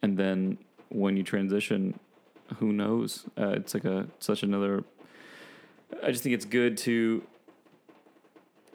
And 0.01 0.17
then 0.17 0.57
when 0.89 1.17
you 1.17 1.23
transition, 1.23 1.99
who 2.59 2.71
knows? 2.71 3.25
Uh, 3.37 3.49
it's 3.49 3.73
like 3.73 3.85
a 3.85 4.07
such 4.19 4.43
another. 4.43 4.83
I 6.03 6.11
just 6.11 6.23
think 6.23 6.33
it's 6.35 6.45
good 6.45 6.77
to. 6.79 7.23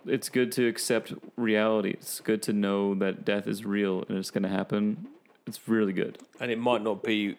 It's 0.06 0.28
good 0.28 0.50
to 0.52 0.66
accept 0.66 1.12
reality. 1.36 1.90
It's 1.90 2.20
good 2.20 2.42
to 2.42 2.52
know 2.52 2.94
that 2.96 3.24
death 3.24 3.46
is 3.46 3.64
real 3.64 4.04
and 4.08 4.18
it's 4.18 4.30
going 4.30 4.42
to 4.42 4.48
happen. 4.48 5.06
It's 5.46 5.68
really 5.68 5.92
good. 5.92 6.18
And 6.40 6.50
it 6.50 6.58
might 6.58 6.82
not 6.82 7.02
be 7.02 7.36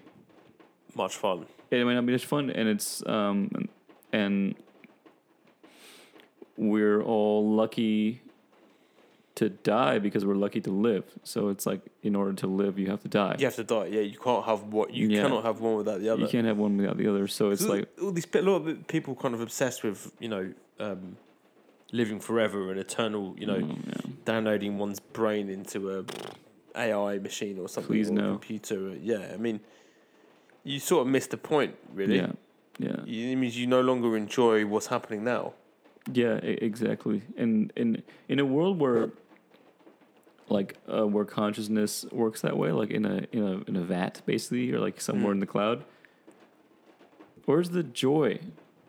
much 0.95 1.15
fun. 1.15 1.45
it 1.71 1.83
might 1.85 1.95
not 1.95 2.05
be 2.05 2.11
much 2.13 2.25
fun 2.25 2.49
and 2.51 2.69
it's 2.69 3.05
um 3.07 3.49
and, 4.11 4.55
we're 6.55 7.01
all 7.01 7.55
lucky 7.55 8.21
to 9.35 9.49
die 9.49 9.97
because 9.97 10.23
we're 10.23 10.35
lucky 10.35 10.61
to 10.61 10.69
live 10.69 11.03
so 11.23 11.49
it's 11.49 11.65
like 11.65 11.81
in 12.03 12.15
order 12.15 12.31
to 12.33 12.45
live 12.45 12.77
you 12.77 12.87
have 12.91 13.01
to 13.01 13.07
die 13.07 13.35
You 13.39 13.45
have 13.45 13.55
to 13.55 13.63
die. 13.63 13.87
Yeah, 13.87 14.01
you 14.01 14.19
can't 14.19 14.45
have 14.45 14.61
what 14.71 14.93
you 14.93 15.07
Yeah. 15.07 15.23
cannot 15.23 15.43
have 15.45 15.59
one 15.61 15.75
without 15.77 15.99
the 16.01 16.09
other. 16.09 16.21
you 16.21 16.27
can't 16.27 16.45
have 16.45 16.59
one 16.59 16.77
without 16.77 16.97
the 16.97 17.07
other 17.07 17.27
so 17.27 17.49
it's 17.49 17.63
like 17.65 17.87
all 17.99 18.11
these 18.11 18.27
a 18.35 18.41
lot 18.43 18.57
of 18.67 18.87
people 18.87 19.15
kind 19.15 19.33
of 19.33 19.41
obsessed 19.41 19.83
with 19.83 20.11
you 20.19 20.29
know 20.29 20.53
um, 20.79 21.17
living 21.93 22.19
forever 22.19 22.69
and 22.71 22.77
eternal. 22.79 23.33
You 23.37 23.47
know, 23.47 23.59
mm, 23.61 23.87
yeah. 23.87 24.11
downloading 24.25 24.77
one's 24.77 24.99
brain 24.99 25.49
into 25.49 25.77
a 25.97 26.03
AI 26.75 27.19
machine 27.19 27.57
or 27.59 27.69
something. 27.69 27.93
Please 27.93 28.09
or 28.09 28.13
a 28.13 28.15
no. 28.15 28.31
computer. 28.31 28.79
Yeah, 29.01 29.31
I 29.33 29.37
mean, 29.37 29.61
you 30.65 30.79
sort 30.79 31.01
of 31.07 31.07
missed 31.07 31.31
the 31.31 31.37
point, 31.37 31.75
really. 31.93 32.17
yeah 32.17 32.31
yeah 32.79 32.97
You- 33.05 33.29
It 33.33 33.37
means 33.37 33.55
you 33.57 33.67
no 33.67 33.81
longer 33.81 34.17
enjoy 34.17 34.65
what's 34.65 34.87
happening 34.87 35.23
now. 35.23 35.53
Yeah, 36.11 36.35
exactly. 36.71 37.21
And 37.37 37.71
in 37.81 38.03
in 38.27 38.39
a 38.39 38.45
world 38.55 38.75
where 38.83 39.11
like 40.49 40.75
uh, 40.93 41.05
where 41.07 41.25
consciousness 41.25 42.05
works 42.11 42.41
that 42.41 42.55
way, 42.57 42.71
like 42.81 42.91
in 42.91 43.05
a 43.05 43.17
in 43.31 43.43
a 43.51 43.53
in 43.69 43.75
a 43.77 43.83
vat 43.91 44.21
basically, 44.25 44.73
or 44.73 44.79
like 44.87 44.99
somewhere 44.99 45.31
Mm. 45.31 45.37
in 45.37 45.39
the 45.45 45.51
cloud. 45.55 45.79
Where's 47.45 47.69
the 47.69 47.83
joy? 47.83 48.39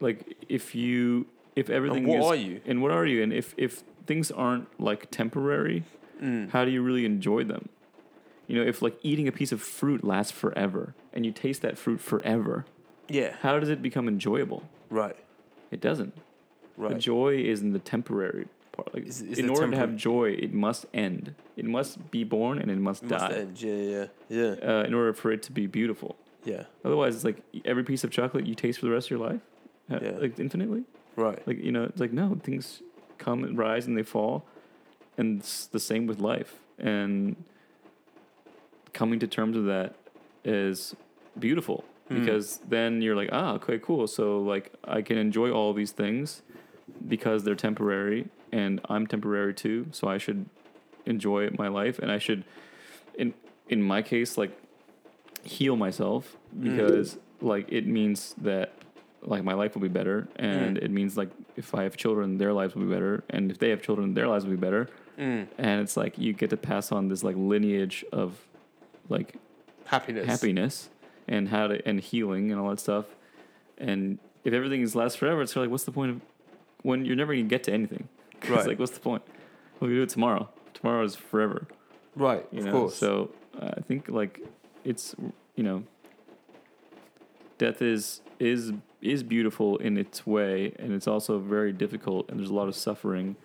Like 0.01 0.19
if 0.49 0.75
you 0.75 1.27
if 1.57 1.71
everything 1.71 2.05
And 2.05 2.09
what 2.09 2.19
is, 2.21 2.27
are 2.27 2.35
you? 2.37 2.61
and 2.67 2.83
what 2.83 2.91
are 2.91 3.07
you? 3.07 3.23
And 3.23 3.33
if 3.33 3.55
if 3.57 3.83
things 4.07 4.31
aren't 4.31 4.69
like 4.81 5.11
temporary, 5.11 5.85
Mm. 6.23 6.51
how 6.51 6.65
do 6.65 6.71
you 6.71 6.81
really 6.83 7.05
enjoy 7.05 7.43
them? 7.45 7.69
You 8.47 8.57
know, 8.57 8.63
if 8.69 8.81
like 8.83 8.97
eating 9.03 9.27
a 9.27 9.33
piece 9.33 9.51
of 9.53 9.61
fruit 9.61 10.05
lasts 10.05 10.33
forever 10.33 10.95
and 11.13 11.27
you 11.27 11.33
taste 11.33 11.61
that 11.63 11.77
fruit 11.77 12.01
forever, 12.01 12.67
Yeah. 13.09 13.37
how 13.41 13.59
does 13.59 13.69
it 13.69 13.83
become 13.83 14.07
enjoyable? 14.09 14.63
Right. 14.91 15.17
It 15.71 15.81
doesn't. 15.81 16.15
Right, 16.77 16.93
The 16.95 16.99
joy 16.99 17.37
is 17.39 17.63
in 17.63 17.73
the 17.73 17.79
temporary 17.79 18.47
part. 18.73 18.95
Like 18.95 19.07
Is- 19.07 19.23
is 19.23 19.39
in 19.39 19.49
order 19.51 19.71
to 19.71 19.77
have 19.77 19.97
joy, 19.97 20.31
it 20.33 20.53
must 20.53 20.87
end. 20.95 21.35
It 21.57 21.65
must 21.65 22.11
be 22.11 22.23
born 22.25 22.59
and 22.59 22.71
it 22.71 22.79
must 22.79 23.03
It 23.05 23.09
die. 23.09 23.19
must 23.19 23.33
end. 23.37 23.63
Yeah. 23.63 23.75
Yeah. 23.75 24.07
Yeah. 24.29 24.55
Uh, 24.81 24.85
in 24.85 24.95
order 24.95 25.13
for 25.15 25.33
it 25.33 25.43
to 25.45 25.53
be 25.53 25.67
beautiful. 25.67 26.17
Yeah. 26.45 26.65
Otherwise, 26.85 27.15
it's 27.17 27.25
like 27.25 27.43
every 27.65 27.83
piece 27.85 28.05
of 28.05 28.11
chocolate 28.11 28.47
you 28.47 28.55
taste 28.55 28.79
for 28.81 28.87
the 28.87 28.93
rest 28.93 29.07
of 29.09 29.11
your 29.19 29.21
life, 29.29 29.41
uh, 29.91 29.99
Yeah. 30.03 30.11
like 30.21 30.39
infinitely. 30.39 30.85
Right. 31.17 31.47
Like 31.47 31.62
you 31.62 31.73
know, 31.73 31.85
it's 31.85 32.01
like 32.01 32.12
no 32.12 32.39
things 32.43 32.83
come 33.19 33.45
and 33.45 33.57
rise 33.57 33.87
and 33.87 33.97
they 33.97 34.03
fall, 34.03 34.45
and 35.17 35.41
it's 35.41 35.67
the 35.67 35.81
same 35.81 36.07
with 36.07 36.19
life. 36.19 36.59
And 36.79 37.37
coming 38.93 39.19
to 39.21 39.27
terms 39.27 39.57
with 39.57 39.67
that 39.67 39.95
is 40.45 40.95
beautiful 41.39 41.85
Mm. 42.11 42.21
because 42.21 42.59
then 42.69 43.01
you're 43.01 43.17
like, 43.17 43.31
ah, 43.33 43.55
okay, 43.55 43.79
cool. 43.79 44.07
So 44.07 44.39
like 44.41 44.73
I 44.85 45.01
can 45.01 45.17
enjoy 45.17 45.51
all 45.51 45.73
these 45.73 45.91
things 45.93 46.43
because 47.09 47.45
they're 47.45 47.55
temporary, 47.55 48.29
and 48.53 48.79
I'm 48.91 49.07
temporary 49.07 49.55
too. 49.55 49.87
So 49.91 50.07
I 50.07 50.19
should 50.19 50.45
enjoy 51.07 51.49
my 51.59 51.69
life, 51.69 51.99
and 51.99 52.12
I 52.12 52.19
should, 52.19 52.45
in 53.17 53.33
in 53.71 53.83
my 53.83 54.03
case, 54.03 54.37
like 54.37 54.53
heal 55.45 55.77
myself 55.77 56.37
because 56.61 57.17
like 57.41 57.73
it 57.73 57.87
means 57.87 58.35
that 58.37 58.73
like 59.27 59.43
my 59.45 59.55
life 59.55 59.75
will 59.75 59.83
be 59.83 59.89
better 59.89 60.29
and 60.37 60.77
it 60.79 60.91
means 60.91 61.16
like 61.16 61.31
if 61.57 61.75
i 61.75 61.83
have 61.83 61.97
children 61.97 62.37
their 62.39 62.53
lives 62.53 62.75
will 62.75 62.83
be 62.85 62.93
better 62.93 63.25
and 63.31 63.51
if 63.51 63.59
they 63.59 63.70
have 63.70 63.81
children 63.83 64.14
their 64.14 64.29
lives 64.29 64.45
will 64.45 64.53
be 64.53 64.57
better 64.57 64.89
Mm. 65.16 65.47
and 65.59 65.81
it's 65.81 65.97
like 65.97 66.18
you 66.18 66.33
get 66.33 66.51
to 66.51 66.57
pass 66.57 66.91
on 66.91 67.07
this 67.07 67.22
like 67.22 67.37
lineage 67.39 68.05
of 68.12 68.37
like 69.09 69.37
Happiness. 69.85 70.27
happiness 70.27 70.89
and 71.29 71.49
how 71.51 71.68
to 71.68 71.87
and 71.89 72.01
healing 72.01 72.51
and 72.51 72.61
all 72.61 72.68
that 72.70 72.81
stuff 72.81 73.05
and 73.79 74.18
if 74.43 74.53
everything 74.53 74.81
is 74.83 74.97
lasts 74.97 75.16
forever 75.16 75.41
it's 75.41 75.55
like 75.55 75.70
what's 75.70 75.85
the 75.85 75.93
point 75.93 76.11
of 76.11 76.20
when 76.83 77.05
you're 77.05 77.14
never 77.14 77.33
gonna 77.33 77.45
get 77.47 77.62
to 77.64 77.72
anything 77.72 78.09
Right. 78.49 78.66
like 78.66 78.79
what's 78.81 78.91
the 78.91 78.99
point 78.99 79.22
we'll 79.79 79.89
do 79.91 80.03
it 80.03 80.09
tomorrow 80.09 80.49
tomorrow 80.75 81.05
is 81.05 81.14
forever 81.14 81.68
Right. 82.16 82.45
you 82.51 82.59
of 82.59 82.64
know 82.66 82.72
course. 82.72 82.97
so 82.97 83.31
uh, 83.61 83.70
i 83.79 83.81
think 83.83 84.09
like 84.09 84.41
it's 84.85 85.14
you 85.55 85.62
know 85.62 85.85
death 87.59 87.81
is 87.83 88.20
is 88.41 88.72
is 89.05 89.23
beautiful 89.23 89.77
in 89.79 89.97
its 89.99 90.27
way 90.27 90.73
and 90.79 90.93
it's 90.93 91.07
also 91.07 91.39
very 91.39 91.73
difficult 91.73 92.29
and 92.31 92.39
there's 92.39 92.51
a 92.51 92.55
lot 92.55 92.69
of 92.69 92.75
suffering 92.75 93.37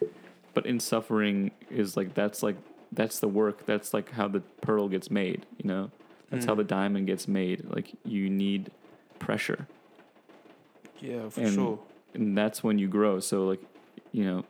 but 0.53 0.65
in 0.65 0.79
suffering 0.79 1.51
is 1.69 1.95
like 1.97 2.13
that's 2.13 2.41
like 2.41 2.55
that's 2.91 3.19
the 3.19 3.27
work 3.27 3.65
that's 3.65 3.93
like 3.93 4.11
how 4.11 4.27
the 4.27 4.39
pearl 4.61 4.87
gets 4.87 5.11
made 5.11 5.45
you 5.61 5.67
know 5.67 5.91
that's 6.29 6.45
how 6.45 6.53
Mm. 6.53 6.57
the 6.57 6.63
diamond 6.63 7.07
gets 7.07 7.27
made 7.27 7.65
like 7.69 7.91
you 8.05 8.29
need 8.29 8.71
pressure 9.19 9.67
yeah, 11.01 11.29
for 11.29 11.41
and- 11.41 11.53
sure. 11.53 11.79
and 12.13 12.37
that's 12.37 12.61
when 12.63 12.77
you 12.77 12.87
grow. 12.89 13.21
So 13.21 13.45
like, 13.47 13.61
you 14.11 14.25
know, 14.25 14.43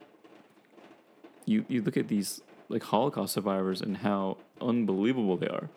you 1.46 1.64
you 1.68 1.82
look 1.84 1.96
at 1.98 2.08
these 2.08 2.42
like 2.70 2.82
Holocaust 2.84 3.34
survivors 3.36 3.82
and 3.82 3.98
how 3.98 4.38
unbelievable 4.60 5.38
they 5.38 5.48
are, 5.48 5.70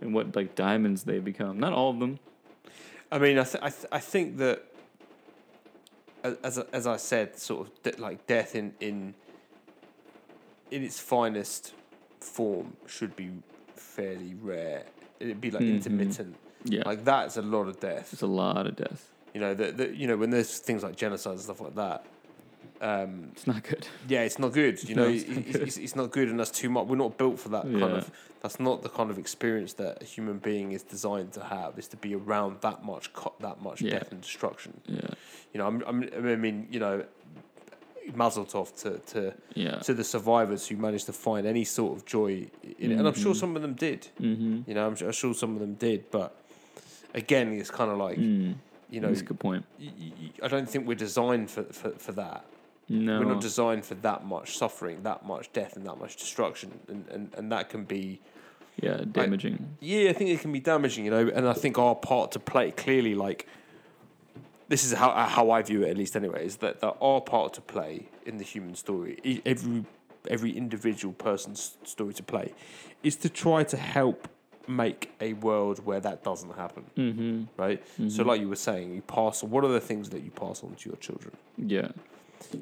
and 0.00 0.14
what 0.14 0.34
like 0.34 0.54
diamonds 0.54 1.04
they 1.04 1.18
become. 1.18 1.58
Not 1.60 1.72
all 1.74 1.90
of 1.90 1.98
them. 1.98 2.18
I 3.12 3.18
mean, 3.18 3.38
I, 3.38 3.44
th- 3.44 3.62
I, 3.62 3.70
th- 3.70 3.86
I 3.92 3.98
think 3.98 4.36
that, 4.38 4.62
as 6.44 6.58
I- 6.58 6.64
as 6.72 6.86
I 6.86 6.96
said, 6.96 7.38
sort 7.38 7.66
of 7.66 7.82
de- 7.82 8.00
like 8.02 8.26
death 8.26 8.54
in 8.54 8.74
in 8.80 9.14
in 10.70 10.84
its 10.84 11.00
finest 11.00 11.72
form 12.20 12.76
should 12.86 13.16
be 13.16 13.30
fairly 13.74 14.34
rare. 14.40 14.84
It'd 15.18 15.40
be 15.40 15.50
like 15.50 15.62
Mhm. 15.64 15.74
intermittent. 15.76 16.36
Yeah, 16.64 16.82
Like 16.86 17.04
that's 17.04 17.36
a 17.38 17.42
lot 17.42 17.66
of 17.68 17.80
death. 17.80 18.12
It's 18.12 18.22
a 18.22 18.26
lot 18.26 18.66
of 18.66 18.76
death. 18.76 19.10
You 19.34 19.40
know 19.40 19.54
that 19.54 19.94
you 19.94 20.06
know 20.06 20.16
when 20.16 20.30
there's 20.30 20.58
things 20.58 20.82
like 20.82 20.94
genocide 20.96 21.32
and 21.34 21.40
stuff 21.42 21.60
like 21.60 21.74
that. 21.74 22.04
Um, 22.80 23.28
It's 23.32 23.46
not 23.46 23.62
good. 23.62 23.86
yeah, 24.08 24.22
it's 24.22 24.38
not 24.38 24.52
good. 24.52 24.82
You 24.88 24.94
know, 24.94 25.04
No, 25.08 25.10
it's 25.10 25.24
it's, 25.24 25.30
not 25.36 25.46
it's, 25.46 25.56
it's, 25.56 25.76
it's 25.76 25.96
not 25.96 26.10
good, 26.10 26.28
and 26.28 26.38
that's 26.40 26.50
too 26.50 26.70
much. 26.70 26.86
We're 26.86 26.96
not 26.96 27.18
built 27.18 27.38
for 27.38 27.50
that 27.50 27.62
kind 27.64 27.82
of. 27.82 28.10
That's 28.42 28.58
not 28.58 28.82
the 28.82 28.88
kind 28.88 29.10
of 29.10 29.18
experience 29.18 29.74
that 29.74 30.00
a 30.02 30.04
human 30.04 30.38
being 30.38 30.72
is 30.72 30.82
designed 30.82 31.32
to 31.34 31.44
have. 31.44 31.78
Is 31.78 31.88
to 31.88 31.96
be 31.98 32.14
around 32.14 32.62
that 32.62 32.84
much, 32.84 33.10
that 33.40 33.60
much 33.62 33.82
Yeah. 33.82 33.98
death 33.98 34.12
and 34.12 34.20
destruction. 34.22 34.80
Yeah, 34.86 35.00
You 35.52 35.58
know, 35.58 35.66
I'm, 35.66 35.82
I'm, 35.86 36.08
I 36.16 36.36
mean, 36.36 36.66
you 36.70 36.80
know, 36.80 37.04
Mazel 38.14 38.46
tov 38.46 38.74
to, 38.82 38.98
to 39.12 39.34
yeah. 39.54 39.76
to 39.80 39.92
the 39.94 40.02
survivors 40.04 40.66
who 40.66 40.76
managed 40.76 41.06
to 41.06 41.12
find 41.12 41.46
any 41.46 41.64
sort 41.64 41.96
of 41.96 42.06
joy 42.06 42.48
in 42.78 42.92
it, 42.92 42.98
and 42.98 43.06
I'm 43.06 43.14
sure 43.14 43.34
Mhm. 43.34 43.40
some 43.40 43.56
of 43.56 43.62
them 43.62 43.74
did. 43.74 44.08
mm-hmm. 44.18 44.62
You 44.66 44.74
know, 44.74 44.86
I'm, 44.86 44.96
I'm 45.00 45.12
sure 45.12 45.34
some 45.34 45.52
of 45.54 45.60
them 45.60 45.74
did, 45.74 46.10
but 46.10 46.34
again, 47.14 47.52
it's 47.52 47.70
kind 47.70 47.90
of 47.90 47.98
like 47.98 48.18
mm. 48.18 48.54
you 48.88 49.00
know, 49.00 49.08
that's 49.08 49.20
a 49.20 49.24
good 49.24 49.38
point. 49.38 49.64
I 50.42 50.48
don't 50.48 50.68
think 50.68 50.88
we're 50.88 50.94
designed 51.08 51.50
for 51.50 51.64
for, 51.64 51.90
for 51.90 52.12
that. 52.12 52.44
No, 52.92 53.20
We're 53.20 53.26
not 53.26 53.40
designed 53.40 53.84
for 53.84 53.94
that 53.94 54.26
much 54.26 54.58
suffering, 54.58 55.04
that 55.04 55.24
much 55.24 55.52
death, 55.52 55.76
and 55.76 55.86
that 55.86 56.00
much 56.00 56.16
destruction, 56.16 56.72
and, 56.88 57.06
and, 57.08 57.34
and 57.34 57.52
that 57.52 57.68
can 57.68 57.84
be 57.84 58.20
yeah, 58.82 59.02
damaging. 59.12 59.76
yeah, 59.78 60.10
I 60.10 60.12
think 60.12 60.30
it 60.30 60.40
can 60.40 60.50
be 60.50 60.58
damaging, 60.58 61.04
you 61.04 61.12
know, 61.12 61.28
and 61.28 61.46
I 61.46 61.52
think 61.52 61.78
our 61.78 61.94
part 61.94 62.32
to 62.32 62.40
play 62.40 62.72
clearly, 62.72 63.14
like 63.14 63.46
this 64.66 64.84
is 64.84 64.92
how 64.92 65.12
how 65.12 65.52
I 65.52 65.62
view 65.62 65.84
it, 65.84 65.90
at 65.90 65.96
least 65.96 66.16
anyway, 66.16 66.44
is 66.44 66.56
that, 66.56 66.80
that 66.80 66.96
our 67.00 67.20
part 67.20 67.54
to 67.54 67.60
play 67.60 68.08
in 68.26 68.38
the 68.38 68.44
human 68.44 68.74
story, 68.74 69.40
every 69.46 69.84
every 70.28 70.50
individual 70.50 71.14
person's 71.14 71.76
story 71.84 72.14
to 72.14 72.24
play, 72.24 72.52
is 73.04 73.14
to 73.16 73.28
try 73.28 73.62
to 73.62 73.76
help 73.76 74.26
make 74.66 75.12
a 75.20 75.34
world 75.34 75.84
where 75.84 76.00
that 76.00 76.24
doesn't 76.24 76.56
happen, 76.56 76.84
mm-hmm. 76.96 77.44
right? 77.56 77.82
So, 78.08 78.24
like 78.24 78.40
you 78.40 78.48
were 78.48 78.56
saying, 78.56 78.94
you 78.94 79.02
pass. 79.02 79.44
on, 79.44 79.50
What 79.50 79.64
are 79.64 79.72
the 79.72 79.80
things 79.80 80.10
that 80.10 80.22
you 80.22 80.30
pass 80.32 80.64
on 80.64 80.74
to 80.74 80.88
your 80.88 80.96
children? 80.98 81.36
Yeah, 81.56 81.88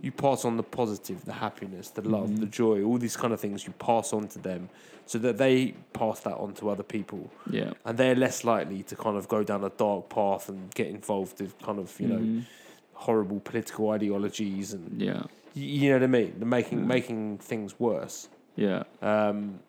you 0.03 0.13
pass 0.13 0.45
on 0.45 0.57
the 0.57 0.63
positive, 0.63 1.25
the 1.25 1.33
happiness, 1.33 1.91
the 1.91 2.03
love, 2.03 2.29
Mm-hmm. 2.29 2.37
the 2.41 2.47
joy, 2.47 2.83
all 2.83 2.99
these 2.99 3.17
kind 3.17 3.33
of 3.33 3.41
things. 3.41 3.67
You 3.67 3.73
pass 3.79 4.13
on 4.13 4.29
to 4.29 4.39
them, 4.39 4.69
so 5.07 5.19
that 5.19 5.39
they 5.39 5.75
pass 5.93 6.21
that 6.21 6.37
on 6.37 6.53
to 6.55 6.69
other 6.71 6.83
people, 6.83 7.31
Yeah. 7.51 7.73
and 7.85 7.97
they're 7.99 8.15
less 8.15 8.45
likely 8.45 8.83
to 8.85 8.97
kind 8.97 9.17
of 9.17 9.29
go 9.29 9.43
down 9.45 9.65
a 9.65 9.71
dark 9.71 10.09
path 10.11 10.49
and 10.49 10.73
get 10.75 10.89
involved 10.89 11.41
with 11.41 11.59
kind 11.61 11.79
of 11.79 11.99
you 12.01 12.09
know 12.09 12.19
Mhm. 12.19 12.43
horrible 12.95 13.41
political 13.41 13.91
ideologies 13.91 14.73
and 14.73 15.01
Yeah. 15.01 15.23
you 15.55 15.89
know 15.91 15.97
what 15.97 16.03
I 16.03 16.07
mean. 16.09 16.35
They're 16.39 16.47
making 16.49 16.81
Mm. 16.81 16.87
making 16.87 17.39
things 17.39 17.79
worse. 17.81 18.29
Yeah. 18.57 18.83
Um, 19.01 19.61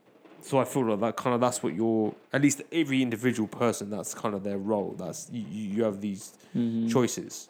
so 0.41 0.57
I 0.57 0.65
feel 0.65 0.85
like 0.89 0.99
that 1.01 1.15
kind 1.15 1.33
of 1.35 1.41
that's 1.41 1.61
what 1.63 1.73
you're 1.75 2.13
at 2.33 2.41
least 2.41 2.61
every 2.71 3.01
individual 3.01 3.47
person 3.47 3.89
that's 3.89 4.13
kind 4.13 4.33
of 4.33 4.43
their 4.43 4.57
role. 4.57 4.95
That's 4.97 5.29
you, 5.31 5.41
you 5.75 5.83
have 5.83 6.01
these 6.01 6.33
Mhm. 6.55 6.89
choices, 6.91 7.49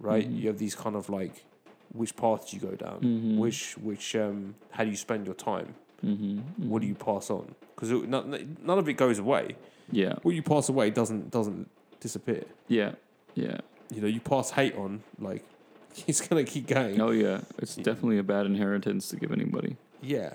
right? 0.00 0.28
Mhm. 0.28 0.38
You 0.40 0.48
have 0.48 0.58
these 0.58 0.74
kind 0.74 0.96
of 0.96 1.08
like 1.08 1.44
which 1.92 2.16
path 2.16 2.50
do 2.50 2.56
you 2.56 2.62
go 2.62 2.74
down, 2.76 3.00
Mhm. 3.00 3.38
which 3.38 3.76
which 3.78 4.14
um 4.16 4.54
how 4.70 4.84
do 4.84 4.90
you 4.90 4.96
spend 4.96 5.26
your 5.26 5.34
time, 5.34 5.74
Mhm. 6.04 6.42
what 6.58 6.82
do 6.82 6.86
you 6.88 6.94
pass 6.94 7.30
on? 7.30 7.54
Because 7.74 7.90
none, 7.90 8.56
none 8.64 8.78
of 8.78 8.88
it 8.88 8.94
goes 8.94 9.18
away. 9.18 9.56
Yeah. 9.90 10.14
What 10.22 10.34
you 10.34 10.42
pass 10.42 10.68
away 10.68 10.90
doesn't 10.90 11.30
doesn't 11.30 11.68
disappear. 12.00 12.44
Yeah. 12.68 12.92
Yeah. 13.34 13.58
You 13.94 14.00
know, 14.00 14.08
you 14.08 14.20
pass 14.20 14.50
hate 14.50 14.74
on, 14.76 15.02
like 15.18 15.44
it's 16.06 16.20
gonna 16.26 16.44
keep 16.44 16.66
going. 16.66 17.00
Oh 17.00 17.10
yeah. 17.10 17.40
It's 17.58 17.76
definitely 17.76 18.18
a 18.18 18.22
bad 18.22 18.46
inheritance 18.46 19.08
to 19.10 19.16
give 19.16 19.32
anybody. 19.32 19.76
Yeah, 20.02 20.34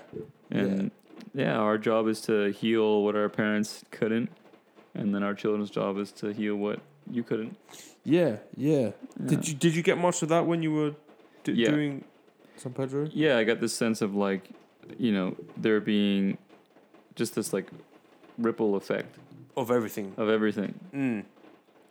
And 0.50 0.90
yeah. 1.34 1.56
our 1.56 1.78
job 1.78 2.08
is 2.08 2.20
to 2.22 2.50
heal 2.52 3.02
what 3.04 3.14
our 3.14 3.28
parents 3.28 3.84
couldn't, 3.90 4.28
and 4.94 5.14
then 5.14 5.22
our 5.22 5.34
children's 5.34 5.70
job 5.70 5.96
is 5.98 6.10
to 6.12 6.32
heal 6.32 6.56
what 6.56 6.80
you 7.10 7.22
couldn't. 7.22 7.56
yeah, 8.04 8.36
yeah. 8.56 8.78
Yeah. 8.80 8.90
Did 9.26 9.48
you 9.48 9.54
did 9.54 9.74
you 9.76 9.82
get 9.82 9.98
much 9.98 10.22
of 10.22 10.28
that 10.30 10.46
when 10.46 10.62
you 10.62 10.72
were 10.72 10.94
d- 11.44 11.52
Yeah. 11.52 11.70
doing 11.70 12.04
San 12.56 12.72
Pedro? 12.72 13.08
Yeah, 13.12 13.38
I 13.38 13.44
got 13.44 13.60
this 13.60 13.72
sense 13.72 14.02
of 14.02 14.14
like, 14.14 14.50
you 14.98 15.12
know, 15.12 15.36
there 15.56 15.80
being 15.80 16.38
just 17.14 17.34
this 17.34 17.52
like 17.52 17.70
ripple 18.38 18.74
effect 18.76 19.18
Of 19.56 19.70
everything. 19.70 20.14
of 20.16 20.28
everything, 20.28 20.74
Mm. 20.94 21.24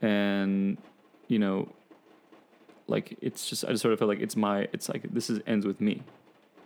and 0.01 0.77
you 1.27 1.39
know, 1.39 1.69
like 2.87 3.17
it's 3.21 3.47
just 3.47 3.63
I 3.65 3.69
just 3.69 3.81
sort 3.81 3.93
of 3.93 3.99
felt 3.99 4.09
like 4.09 4.19
it's 4.19 4.35
my 4.35 4.67
it's 4.73 4.89
like 4.89 5.03
this 5.13 5.29
is 5.29 5.39
ends 5.47 5.65
with 5.65 5.79
me. 5.81 6.03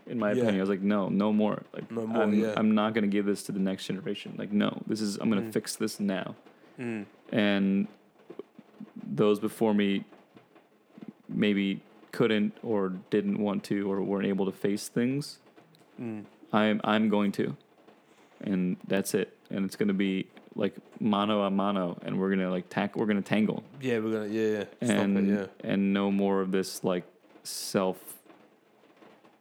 In 0.07 0.19
my 0.19 0.29
Yeah. 0.31 0.43
opinion, 0.43 0.57
I 0.57 0.61
was 0.61 0.69
like, 0.69 0.81
no, 0.81 1.09
no 1.09 1.33
more. 1.33 1.63
Like, 1.73 1.89
No 1.91 2.05
more, 2.05 2.21
I'm, 2.21 2.33
yeah. 2.33 2.53
I'm 2.55 2.75
not 2.75 2.93
gonna 2.93 3.07
give 3.07 3.25
this 3.25 3.41
to 3.43 3.51
the 3.51 3.59
next 3.59 3.86
generation. 3.88 4.36
Like, 4.38 4.51
no, 4.51 4.83
this 4.88 5.01
is 5.01 5.17
I'm 5.17 5.29
gonna 5.29 5.41
Mm. 5.41 5.53
fix 5.53 5.75
this 5.75 5.99
now. 5.99 6.36
Mm. 6.79 7.05
and 7.31 7.88
those 9.07 9.39
before 9.39 9.73
me 9.73 10.03
maybe 11.29 11.81
couldn't 12.18 12.51
or 12.72 12.82
didn't 13.16 13.38
want 13.47 13.59
to 13.72 13.78
or 13.91 14.01
weren't 14.09 14.28
able 14.34 14.45
to 14.51 14.55
face 14.68 14.86
things 14.99 15.39
Mm. 16.01 16.26
i'm 16.61 16.78
i'm 16.84 17.05
going 17.16 17.32
to 17.39 17.55
and 18.49 18.76
that's 18.91 19.13
it 19.22 19.30
and 19.49 19.63
it's 19.66 19.78
going 19.80 19.88
to 19.95 19.99
be 20.07 20.28
like 20.63 20.74
mano 20.99 21.36
a 21.43 21.49
mano 21.49 21.97
and 22.05 22.11
we're 22.20 22.28
going 22.34 22.43
to 22.47 22.51
like 22.57 22.68
tack 22.70 22.89
we're 22.97 23.05
going 23.11 23.22
to 23.26 23.30
tangle 23.36 23.63
Yeah, 23.82 23.99
we're 23.99 24.11
gonna 24.18 24.28
yeah, 24.39 24.49
yeah. 24.57 24.66
And 24.93 25.18
it, 25.18 25.26
yeah. 25.63 25.72
and 25.72 25.93
no 25.93 26.05
more 26.11 26.38
of 26.41 26.49
this 26.51 26.84
like 26.91 27.05
self 27.43 27.97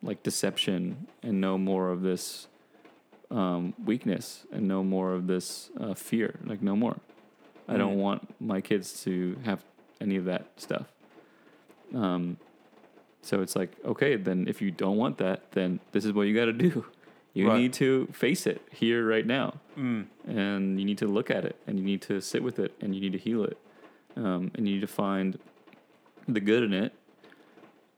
like 0.03 0.23
deception 0.23 1.07
and 1.27 1.41
no 1.41 1.57
more 1.59 1.87
of 1.91 2.03
this 2.03 2.47
um, 3.31 3.75
weakness 3.85 4.47
and 4.53 4.69
no 4.69 4.85
more 4.85 5.13
of 5.19 5.27
this 5.27 5.71
uh, 5.81 5.95
fear 5.95 6.31
like 6.51 6.63
no 6.63 6.77
more 6.77 6.97
i 7.69 7.77
don't 7.77 7.97
Mm. 7.97 8.07
want 8.07 8.21
my 8.53 8.61
kids 8.61 9.03
to 9.05 9.37
have 9.45 9.61
any 10.01 10.17
of 10.17 10.25
that 10.27 10.45
stuff 10.57 10.87
um, 11.95 12.37
so 13.25 13.41
it's 13.41 13.57
like 13.57 13.71
okay 13.85 14.17
then 14.17 14.47
if 14.49 14.61
you 14.63 14.71
don't 14.71 14.97
want 14.97 15.19
that 15.19 15.51
then 15.53 15.81
this 15.93 16.05
is 16.05 16.13
what 16.13 16.23
you 16.23 16.35
got 16.35 16.45
to 16.47 16.53
do 16.53 16.85
you 17.33 17.49
Right. 17.49 17.59
need 17.63 17.73
to 17.75 18.07
face 18.13 18.47
it 18.47 18.63
here 18.71 19.07
right 19.07 19.27
now 19.27 19.55
Mm. 19.79 20.07
and 20.29 20.79
you 20.79 20.85
need 20.87 20.99
to 20.99 21.07
look 21.09 21.31
at 21.31 21.45
it 21.45 21.57
and 21.67 21.79
you 21.79 21.85
need 21.85 22.01
to 22.03 22.21
sit 22.21 22.43
with 22.45 22.59
it 22.61 22.73
and 22.81 22.95
you 22.95 23.01
need 23.01 23.13
to 23.13 23.19
heal 23.19 23.43
it 23.45 23.59
um, 24.17 24.51
and 24.55 24.69
you 24.69 24.75
need 24.75 24.81
to 24.83 24.87
find 25.05 25.39
the 26.29 26.41
good 26.41 26.63
in 26.63 26.73
it 26.73 26.93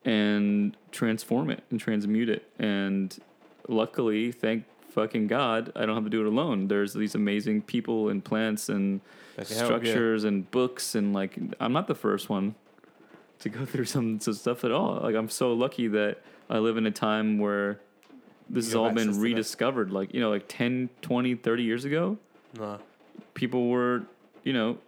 and 0.05 0.77
transform 0.93 1.51
it 1.51 1.63
and 1.71 1.81
transmute 1.81 2.29
it 2.29 2.49
and 2.59 3.19
luckily 3.69 4.31
thank 4.33 4.65
fucking 4.89 5.27
god 5.27 5.71
i 5.77 5.85
don't 5.85 5.95
have 5.97 6.05
to 6.05 6.11
do 6.11 6.21
it 6.21 6.27
alone 6.27 6.69
there's 6.69 6.95
these 6.95 7.15
amazing 7.15 7.61
people 7.61 8.09
and 8.09 8.25
plants 8.25 8.69
and 8.69 9.01
can 9.37 9.45
help, 9.45 9.51
yeah. 9.51 9.65
structures 9.67 10.25
and 10.25 10.51
books 10.51 10.95
and 10.95 11.13
like 11.13 11.37
i'm 11.61 11.73
not 11.73 11.87
the 11.89 11.95
first 11.95 12.29
one 12.31 12.55
to 13.41 13.49
go 13.49 13.65
through 13.71 13.85
some, 13.85 14.21
some 14.21 14.35
stuff 14.35 14.65
at 14.65 14.73
all. 14.73 15.01
Like 15.03 15.15
i'm 15.15 15.29
so 15.29 15.53
lucky 15.53 15.89
that 15.89 16.23
i 16.49 16.59
live 16.59 16.77
in 16.77 16.87
a 16.87 16.91
time 16.91 17.39
where 17.39 17.81
this 18.49 18.67
has 18.67 18.75
all 18.75 18.91
been 18.91 19.21
rediscovered. 19.21 19.91
Like 19.91 20.15
you 20.15 20.21
know 20.21 20.31
like 20.31 20.45
10 20.49 20.91
20 21.03 21.35
30 21.35 21.63
years 21.63 21.85
ago 21.85 22.19
people 23.35 23.69
were, 23.69 24.03
you 24.43 24.53
know, 24.53 24.79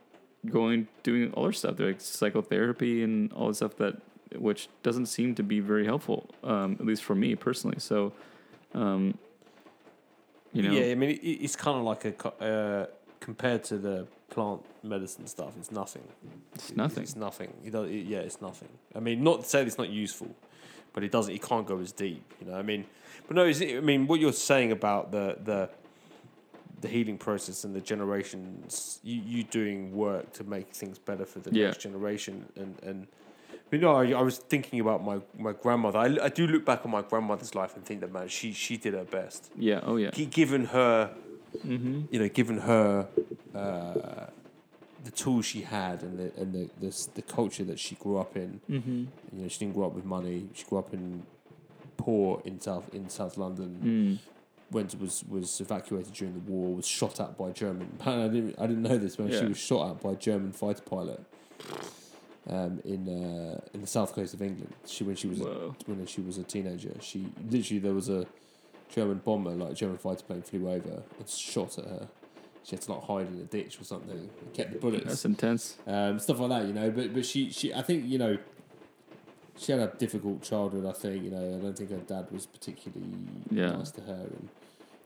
going 0.46 0.88
doing 1.02 1.32
all 1.34 1.44
their 1.44 1.52
stuff. 1.52 1.76
They're 1.76 1.88
like 1.88 2.00
psychotherapy 2.00 3.02
and 3.02 3.32
all 3.32 3.48
the 3.48 3.54
stuff 3.54 3.76
that 3.76 4.00
which 4.36 4.68
doesn't 4.82 5.06
seem 5.06 5.34
to 5.36 5.42
be 5.42 5.60
very 5.60 5.86
helpful, 5.86 6.28
um, 6.44 6.76
at 6.78 6.84
least 6.84 7.02
for 7.02 7.14
me 7.14 7.34
personally. 7.34 7.78
So, 7.78 8.12
um, 8.74 9.16
you 10.52 10.62
know, 10.62 10.72
Yeah, 10.72 10.92
I 10.92 10.94
mean, 10.94 11.10
it, 11.10 11.14
it's 11.22 11.56
kind 11.56 11.78
of 11.78 11.84
like 11.84 12.04
a 12.04 12.28
uh, 12.44 12.86
compared 13.20 13.64
to 13.64 13.78
the 13.78 14.06
plant 14.38 14.60
medicine 14.84 15.26
stuff. 15.26 15.52
It's 15.58 15.72
nothing. 15.72 16.02
it's 16.54 16.76
nothing. 16.76 17.02
It's 17.02 17.16
nothing. 17.16 17.52
You 17.64 17.70
know, 17.72 17.82
it, 17.84 18.06
yeah, 18.12 18.18
it's 18.28 18.40
nothing. 18.40 18.68
I 18.94 19.00
mean, 19.00 19.24
not 19.24 19.42
to 19.42 19.48
say 19.48 19.62
it's 19.62 19.78
not 19.78 19.88
useful, 19.90 20.30
but 20.92 21.02
it 21.02 21.10
doesn't. 21.10 21.34
It 21.34 21.42
can't 21.42 21.66
go 21.66 21.78
as 21.80 21.90
deep. 21.92 22.22
You 22.40 22.46
know, 22.48 22.54
I 22.56 22.62
mean, 22.62 22.84
but 23.26 23.34
no. 23.36 23.44
Is 23.44 23.60
it, 23.60 23.76
I 23.76 23.80
mean, 23.80 24.06
what 24.06 24.20
you're 24.20 24.32
saying 24.52 24.70
about 24.72 25.10
the 25.10 25.36
the 25.50 25.70
the 26.80 26.88
healing 26.88 27.18
process 27.18 27.64
and 27.64 27.74
the 27.74 27.80
generations, 27.80 29.00
you 29.02 29.20
you 29.32 29.42
doing 29.42 29.92
work 29.92 30.32
to 30.34 30.44
make 30.44 30.68
things 30.72 30.98
better 30.98 31.24
for 31.26 31.40
the 31.40 31.50
Yeah. 31.52 31.66
next 31.66 31.80
generation, 31.80 32.46
and 32.56 32.74
and. 32.82 33.06
But 33.70 33.80
no, 33.80 33.90
I, 33.96 34.12
I 34.12 34.22
was 34.22 34.38
thinking 34.38 34.80
about 34.80 35.04
my, 35.04 35.18
my 35.36 35.52
grandmother. 35.52 35.98
I, 35.98 36.16
I 36.22 36.30
do 36.30 36.46
look 36.46 36.64
back 36.64 36.86
on 36.86 36.90
my 36.90 37.02
grandmother's 37.02 37.54
life 37.54 37.76
and 37.76 37.84
think 37.84 38.00
that 38.00 38.10
man, 38.10 38.28
she 38.28 38.52
she 38.54 38.78
did 38.78 38.94
her 38.94 39.04
best. 39.04 39.50
yeah. 39.58 39.80
Oh 39.82 39.96
yeah. 39.96 40.10
Gi- 40.10 40.24
Given 40.40 40.64
her 40.66 41.10
Mm-hmm. 41.66 42.02
you 42.10 42.18
know, 42.20 42.28
given 42.28 42.58
her 42.58 43.08
uh, 43.54 44.26
the 45.04 45.10
tools 45.10 45.46
she 45.46 45.62
had 45.62 46.02
and 46.02 46.18
the 46.18 46.40
and 46.40 46.52
the, 46.54 46.70
the 46.80 47.08
the 47.14 47.22
culture 47.22 47.64
that 47.64 47.78
she 47.78 47.94
grew 47.96 48.18
up 48.18 48.36
in, 48.36 48.60
Mm-hmm. 48.70 49.04
you 49.32 49.42
know, 49.42 49.48
she 49.48 49.58
didn't 49.60 49.74
grow 49.74 49.86
up 49.86 49.94
with 49.94 50.04
money. 50.04 50.48
She 50.54 50.64
grew 50.64 50.78
up 50.78 50.92
in 50.92 51.22
poor 51.96 52.40
in 52.44 52.60
south 52.60 52.92
in 52.94 53.08
South 53.08 53.36
London. 53.36 53.80
Mm. 53.84 54.32
Went 54.70 55.00
was 55.00 55.24
was 55.28 55.60
evacuated 55.60 56.12
during 56.12 56.34
the 56.34 56.40
war. 56.40 56.74
Was 56.74 56.86
shot 56.86 57.20
at 57.20 57.38
by 57.38 57.50
German. 57.52 57.88
I 58.04 58.28
didn't 58.28 58.54
I 58.58 58.66
didn't 58.66 58.82
know 58.82 58.98
this, 58.98 59.18
man. 59.18 59.30
She 59.30 59.44
was 59.46 59.58
shot 59.58 59.90
at 59.90 60.02
by 60.02 60.10
a 60.12 60.16
German 60.16 60.52
fighter 60.52 60.82
pilot. 60.82 61.24
Um, 62.50 62.80
in 62.84 63.06
uh, 63.08 63.60
in 63.74 63.82
the 63.82 63.86
south 63.86 64.14
coast 64.14 64.32
of 64.32 64.40
England, 64.40 64.72
she 64.86 65.04
when 65.04 65.16
she 65.16 65.26
was 65.26 65.40
a, 65.40 65.44
when 65.86 66.06
she 66.06 66.22
was 66.22 66.38
a 66.38 66.42
teenager, 66.44 66.92
she 67.00 67.26
literally 67.50 67.78
there 67.78 67.92
was 67.94 68.08
a 68.08 68.26
German 68.88 69.18
bomber, 69.24 69.50
like 69.50 69.72
a 69.72 69.74
German 69.74 69.98
fighter 69.98 70.24
plane, 70.24 70.42
flew 70.42 70.68
over 70.68 71.02
and 71.18 71.28
shot 71.28 71.78
at 71.78 71.84
her. 71.86 72.08
She 72.64 72.76
had 72.76 72.82
to 72.82 72.92
like 72.92 73.04
hide 73.04 73.26
in 73.28 73.40
a 73.40 73.44
ditch 73.44 73.80
or 73.80 73.84
something. 73.84 74.10
and 74.40 74.52
Kept 74.54 74.72
the 74.72 74.78
bullets, 74.78 75.04
That's 75.06 75.24
intense. 75.24 75.76
um, 75.86 76.18
stuff 76.18 76.38
like 76.40 76.50
that, 76.50 76.66
you 76.66 76.72
know. 76.74 76.90
But 76.90 77.14
but 77.14 77.24
she 77.24 77.50
she 77.50 77.72
I 77.74 77.82
think 77.82 78.04
you 78.06 78.18
know. 78.18 78.38
She 79.56 79.72
had 79.72 79.80
a 79.80 79.88
difficult 79.98 80.42
childhood. 80.42 80.86
I 80.86 80.92
think 80.92 81.24
you 81.24 81.30
know. 81.30 81.56
I 81.58 81.60
don't 81.60 81.76
think 81.76 81.90
her 81.90 81.96
dad 81.96 82.28
was 82.30 82.46
particularly 82.46 83.10
Yeah. 83.50 83.72
nice 83.72 83.90
to 83.92 84.02
her, 84.02 84.26
and 84.30 84.48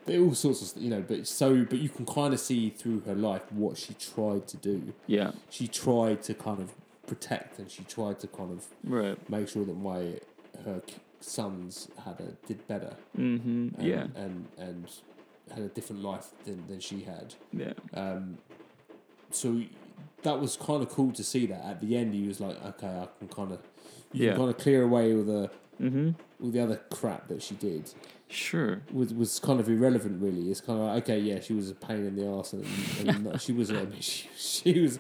but 0.04 0.16
all 0.18 0.34
sorts 0.34 0.74
of 0.76 0.82
you 0.82 0.90
know. 0.90 1.00
But 1.06 1.26
so 1.26 1.64
but 1.64 1.78
you 1.78 1.88
can 1.88 2.04
kind 2.04 2.34
of 2.34 2.40
see 2.40 2.68
through 2.70 3.00
her 3.06 3.14
life 3.14 3.50
what 3.52 3.78
she 3.78 3.94
tried 3.94 4.46
to 4.48 4.56
do. 4.58 4.92
Yeah. 5.06 5.32
She 5.48 5.68
tried 5.68 6.22
to 6.24 6.34
kind 6.34 6.60
of 6.60 6.74
protect, 7.06 7.58
and 7.58 7.70
she 7.70 7.82
tried 7.84 8.18
to 8.20 8.26
kind 8.26 8.50
of 8.52 8.66
Right. 8.84 9.16
make 9.30 9.48
sure 9.48 9.64
that 9.64 9.76
my 9.76 10.20
her 10.64 10.82
sons 11.22 11.88
had 12.04 12.20
a 12.20 12.46
did 12.46 12.66
better. 12.68 12.94
Mm-hmm. 13.18 13.80
And, 13.80 13.86
yeah. 13.88 14.06
and 14.16 14.46
and 14.58 14.90
had 15.52 15.62
a 15.64 15.68
different 15.68 16.02
life 16.02 16.28
than, 16.44 16.66
than 16.68 16.80
she 16.80 17.02
had. 17.02 17.34
Yeah. 17.52 17.72
Um, 17.94 18.38
so 19.30 19.62
that 20.22 20.40
was 20.40 20.56
kind 20.56 20.82
of 20.82 20.88
cool 20.88 21.12
to 21.12 21.24
see 21.24 21.46
that. 21.46 21.64
At 21.64 21.80
the 21.80 21.96
end, 21.96 22.14
he 22.14 22.26
was 22.26 22.40
like, 22.40 22.62
"Okay, 22.64 22.86
I 22.86 23.08
can 23.18 23.28
kind 23.28 23.52
of, 23.52 23.60
Yeah. 24.12 24.36
kind 24.36 24.50
of 24.50 24.58
clear 24.58 24.82
away 24.82 25.14
all 25.14 25.22
the 25.24 25.50
Mm-hmm. 25.80 26.10
all 26.44 26.50
the 26.50 26.60
other 26.60 26.80
crap 26.90 27.28
that 27.28 27.42
she 27.42 27.54
did." 27.54 27.92
Sure. 28.28 28.80
Was 28.92 29.12
was 29.12 29.38
kind 29.38 29.60
of 29.60 29.68
irrelevant, 29.68 30.22
really. 30.22 30.50
It's 30.50 30.60
kind 30.60 30.78
of 30.80 30.86
like, 30.86 31.02
okay, 31.04 31.18
yeah, 31.18 31.40
she 31.40 31.52
was 31.52 31.70
a 31.70 31.74
pain 31.74 32.06
in 32.06 32.16
the 32.16 32.26
ass, 32.26 32.52
and, 32.54 32.64
and 33.06 33.24
no, 33.24 33.36
she 33.36 33.52
was, 33.52 33.70
I 33.70 33.84
mean, 33.84 34.00
she, 34.00 34.28
she 34.36 34.80
was, 34.80 34.98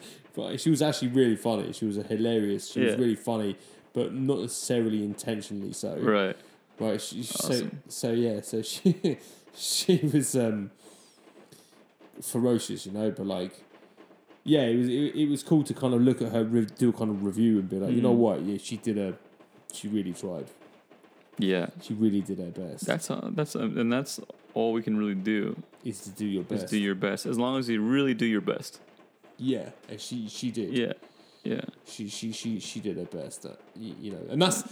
she 0.60 0.68
was 0.70 0.82
actually 0.82 1.08
really 1.08 1.36
funny. 1.36 1.72
She 1.72 1.86
was 1.86 1.96
a 1.96 2.02
hilarious. 2.02 2.70
She 2.70 2.80
was 2.80 2.96
really 2.96 3.14
funny, 3.14 3.56
but 3.92 4.12
not 4.14 4.40
necessarily 4.40 5.04
intentionally 5.04 5.72
so. 5.72 5.96
Right. 5.96 6.36
Right. 6.78 7.00
She, 7.00 7.22
so 7.22 7.48
Awesome. 7.48 7.82
so 7.88 8.12
yeah. 8.12 8.40
So 8.40 8.62
she 8.72 9.18
she 9.54 9.96
was 10.12 10.34
um 10.36 10.70
ferocious, 12.20 12.86
you 12.86 12.92
know, 12.92 13.10
but 13.10 13.26
like 13.26 13.52
yeah, 14.44 14.62
it 14.62 14.76
was 14.76 14.88
it, 14.88 15.14
it 15.14 15.28
was 15.28 15.42
cool 15.42 15.62
to 15.64 15.74
kind 15.74 15.94
of 15.94 16.00
look 16.02 16.20
at 16.20 16.32
her 16.32 16.44
do 16.44 16.88
a 16.88 16.92
kind 16.92 17.10
of 17.10 17.24
review 17.24 17.58
and 17.58 17.68
be 17.68 17.76
like, 17.76 17.92
you 17.92 18.02
know 18.02 18.14
Mm. 18.14 18.18
what? 18.18 18.42
Yeah, 18.42 18.58
she 18.60 18.76
did 18.76 18.98
a 18.98 19.14
she 19.72 19.88
really 19.88 20.12
tried. 20.12 20.46
Yeah, 21.38 21.68
She 21.80 21.94
really 21.94 22.20
did 22.20 22.38
her 22.38 22.50
best. 22.50 22.84
that's 22.86 23.10
uh, 23.10 23.30
that's 23.32 23.56
uh, 23.56 23.60
and 23.60 23.90
that's 23.92 24.20
all 24.54 24.72
we 24.74 24.82
can 24.82 24.98
really 24.98 25.14
do 25.14 25.56
is 25.82 26.00
to 26.00 26.10
do 26.10 26.26
your 26.26 26.42
best. 26.44 26.64
is 26.64 26.70
do 26.70 26.78
your 26.78 26.94
best. 26.94 27.24
As 27.24 27.38
long 27.38 27.58
as 27.58 27.68
you 27.68 27.80
really 27.80 28.12
do 28.14 28.26
your 28.26 28.42
best. 28.42 28.80
yeah, 29.38 29.70
and 29.88 29.98
she 30.00 30.28
she 30.28 30.50
did. 30.50 30.72
Yeah, 30.76 30.92
yeah, 31.44 31.60
she 31.84 32.08
she 32.08 32.32
she 32.32 32.60
she 32.60 32.80
did 32.80 32.96
her 32.96 33.04
best. 33.04 33.44
At, 33.44 33.58
you, 33.76 33.94
you 34.00 34.10
know, 34.12 34.20
and 34.30 34.40
that's 34.40 34.64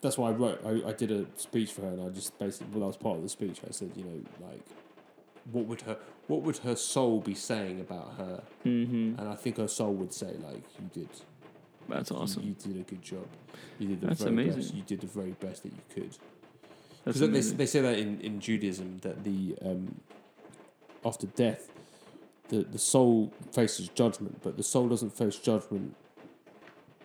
that's 0.00 0.16
why 0.16 0.28
I 0.28 0.32
wrote. 0.32 0.60
I, 0.64 0.88
I 0.88 0.92
did 0.92 1.10
a 1.10 1.26
speech 1.36 1.72
for 1.72 1.82
her, 1.82 1.88
and 1.88 2.02
I 2.02 2.08
just 2.08 2.38
basically, 2.38 2.68
well, 2.72 2.80
that 2.80 2.86
was 2.86 2.96
part 2.96 3.16
of 3.16 3.22
the 3.22 3.28
speech. 3.28 3.60
I 3.66 3.72
said, 3.72 3.92
you 3.94 4.04
know, 4.04 4.46
like, 4.46 4.64
what 5.52 5.66
would 5.66 5.82
her 5.82 5.98
what 6.26 6.42
would 6.42 6.58
her 6.58 6.76
soul 6.76 7.20
be 7.20 7.34
saying 7.34 7.80
about 7.80 8.14
her? 8.16 8.42
mm-hmm. 8.64 9.18
And 9.18 9.28
I 9.28 9.34
think 9.34 9.58
her 9.58 9.68
soul 9.68 9.94
would 9.94 10.12
say, 10.12 10.34
like, 10.42 10.64
you 10.78 10.90
did. 10.92 11.08
That's 11.88 12.10
you- 12.10 12.16
awesome. 12.16 12.42
You, 12.42 12.54
did 12.54 12.80
a 12.80 12.84
good 12.84 13.02
job. 13.02 13.26
You 13.78 13.88
did 13.88 14.00
the 14.00 14.06
That's 14.08 14.22
very 14.22 14.32
amazing. 14.32 14.60
best. 14.60 14.74
You 14.74 14.82
did 14.82 15.00
the 15.00 15.06
very 15.06 15.32
best 15.32 15.62
that 15.62 15.72
you 15.72 15.82
could. 15.94 16.16
Because 17.04 17.20
they, 17.20 17.56
they 17.56 17.66
say 17.66 17.80
that 17.82 17.98
in, 17.98 18.20
in 18.20 18.40
Judaism 18.40 18.98
that 19.02 19.22
the 19.22 19.56
um, 19.64 20.00
after 21.04 21.28
death, 21.28 21.70
the 22.48 22.58
the 22.62 22.78
soul 22.78 23.32
faces 23.52 23.88
judgment, 23.88 24.40
but 24.42 24.56
the 24.56 24.62
soul 24.62 24.88
doesn't 24.88 25.10
face 25.16 25.36
judgment 25.36 25.94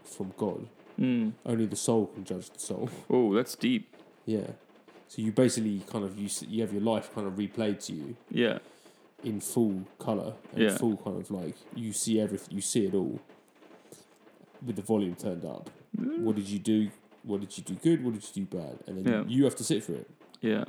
from 0.04 0.34
God. 0.38 0.68
Mm. 1.00 1.34
Only 1.46 1.66
the 1.66 1.76
soul 1.76 2.08
can 2.08 2.24
judge 2.26 2.50
the 2.50 2.60
soul. 2.60 2.90
Oh, 3.10 3.34
that's 3.34 3.56
deep. 3.56 3.96
Yeah. 4.26 4.48
So 5.08 5.22
you 5.22 5.32
basically 5.32 5.80
kind 5.88 6.06
of 6.06 6.18
you 6.20 6.30
you 6.48 6.62
have 6.62 6.72
your 6.74 6.82
life 6.84 7.14
kind 7.14 7.28
of 7.28 7.34
replayed 7.34 7.84
to 7.88 7.94
you 7.94 8.16
Yeah, 8.30 8.60
in 9.24 9.40
full 9.42 9.84
color 10.00 10.34
and 10.54 10.62
Yeah. 10.64 10.78
full 10.78 10.98
kind 10.98 11.18
of 11.20 11.30
like 11.32 11.56
you 11.76 11.92
see 11.94 12.20
everything, 12.20 12.56
you 12.56 12.62
see 12.62 12.86
it 12.86 12.94
all 12.94 13.20
with 14.66 14.76
the 14.76 14.82
volume 14.82 15.16
turned 15.16 15.44
up. 15.46 15.70
What 15.98 16.36
did 16.36 16.48
you 16.48 16.60
do? 16.60 16.90
What 17.24 17.42
did 17.42 17.58
you 17.58 17.64
do 17.64 17.74
good? 17.76 18.04
What 18.06 18.14
did 18.14 18.24
you 18.24 18.46
do 18.46 18.58
bad? 18.58 18.78
And 18.88 18.98
then 19.04 19.14
Yeah. 19.14 19.24
you 19.28 19.44
have 19.44 19.56
to 19.58 19.64
sit 19.64 19.84
for 19.84 19.94
it. 19.94 20.10
yeah, 20.42 20.64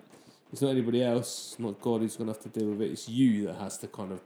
It's 0.53 0.61
not 0.61 0.71
anybody 0.71 1.03
else, 1.03 1.57
not 1.59 1.81
God 1.81 2.01
who's 2.03 2.17
gonna 2.17 2.33
have 2.33 2.43
to 2.43 2.49
deal 2.49 2.69
with 2.71 2.83
it. 2.83 2.91
It's 2.91 3.09
you 3.09 3.47
that 3.47 3.55
has 3.57 3.79
to 3.79 3.87
kind 3.89 4.13
of 4.13 4.21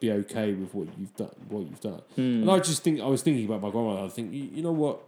be 0.00 0.10
okay 0.12 0.52
with 0.54 0.74
what 0.74 0.88
you've 0.98 1.14
done. 1.16 1.34
What 1.48 1.60
you've 1.60 1.80
done. 1.80 2.02
Mm. 2.16 2.42
And 2.42 2.50
I 2.50 2.58
just 2.58 2.82
think 2.82 3.00
I 3.00 3.06
was 3.06 3.22
thinking 3.22 3.44
about 3.44 3.60
my 3.62 3.70
grandmother. 3.70 4.02
I 4.04 4.08
think 4.08 4.32
you, 4.32 4.44
you 4.54 4.62
know 4.62 4.72
what, 4.72 5.00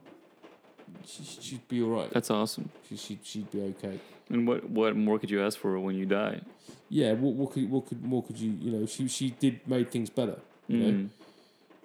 she, 1.07 1.25
she'd 1.25 1.67
be 1.69 1.83
all 1.83 1.91
right. 1.91 2.11
that's 2.13 2.31
awesome. 2.31 2.71
She, 2.89 2.97
she'd 2.97 3.19
she'd 3.23 3.51
be 3.51 3.63
okay. 3.63 3.99
And 4.29 4.47
what 4.47 4.69
what 4.69 4.97
more 4.97 5.19
could 5.19 5.31
you 5.31 5.43
ask 5.43 5.59
for 5.59 5.79
when 5.81 5.97
you 5.97 6.07
die? 6.07 6.41
Yeah. 6.89 7.13
What 7.13 7.35
what 7.35 7.53
could 7.53 7.71
what 7.71 7.87
could 7.87 8.03
more 8.05 8.23
could 8.23 8.39
you 8.39 8.53
you 8.61 8.71
know? 8.71 8.87
She 8.87 9.09
she 9.09 9.31
did 9.31 9.67
made 9.67 9.91
things 9.91 10.11
better. 10.11 10.39
You 10.69 10.79
know, 10.79 10.91
Mm. 10.93 11.09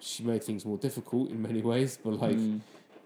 she 0.00 0.22
made 0.22 0.44
things 0.44 0.64
more 0.64 0.78
difficult 0.78 1.30
in 1.30 1.42
many 1.42 1.60
ways, 1.72 1.98
but 2.02 2.14
like, 2.14 2.36
Mm. 2.36 2.60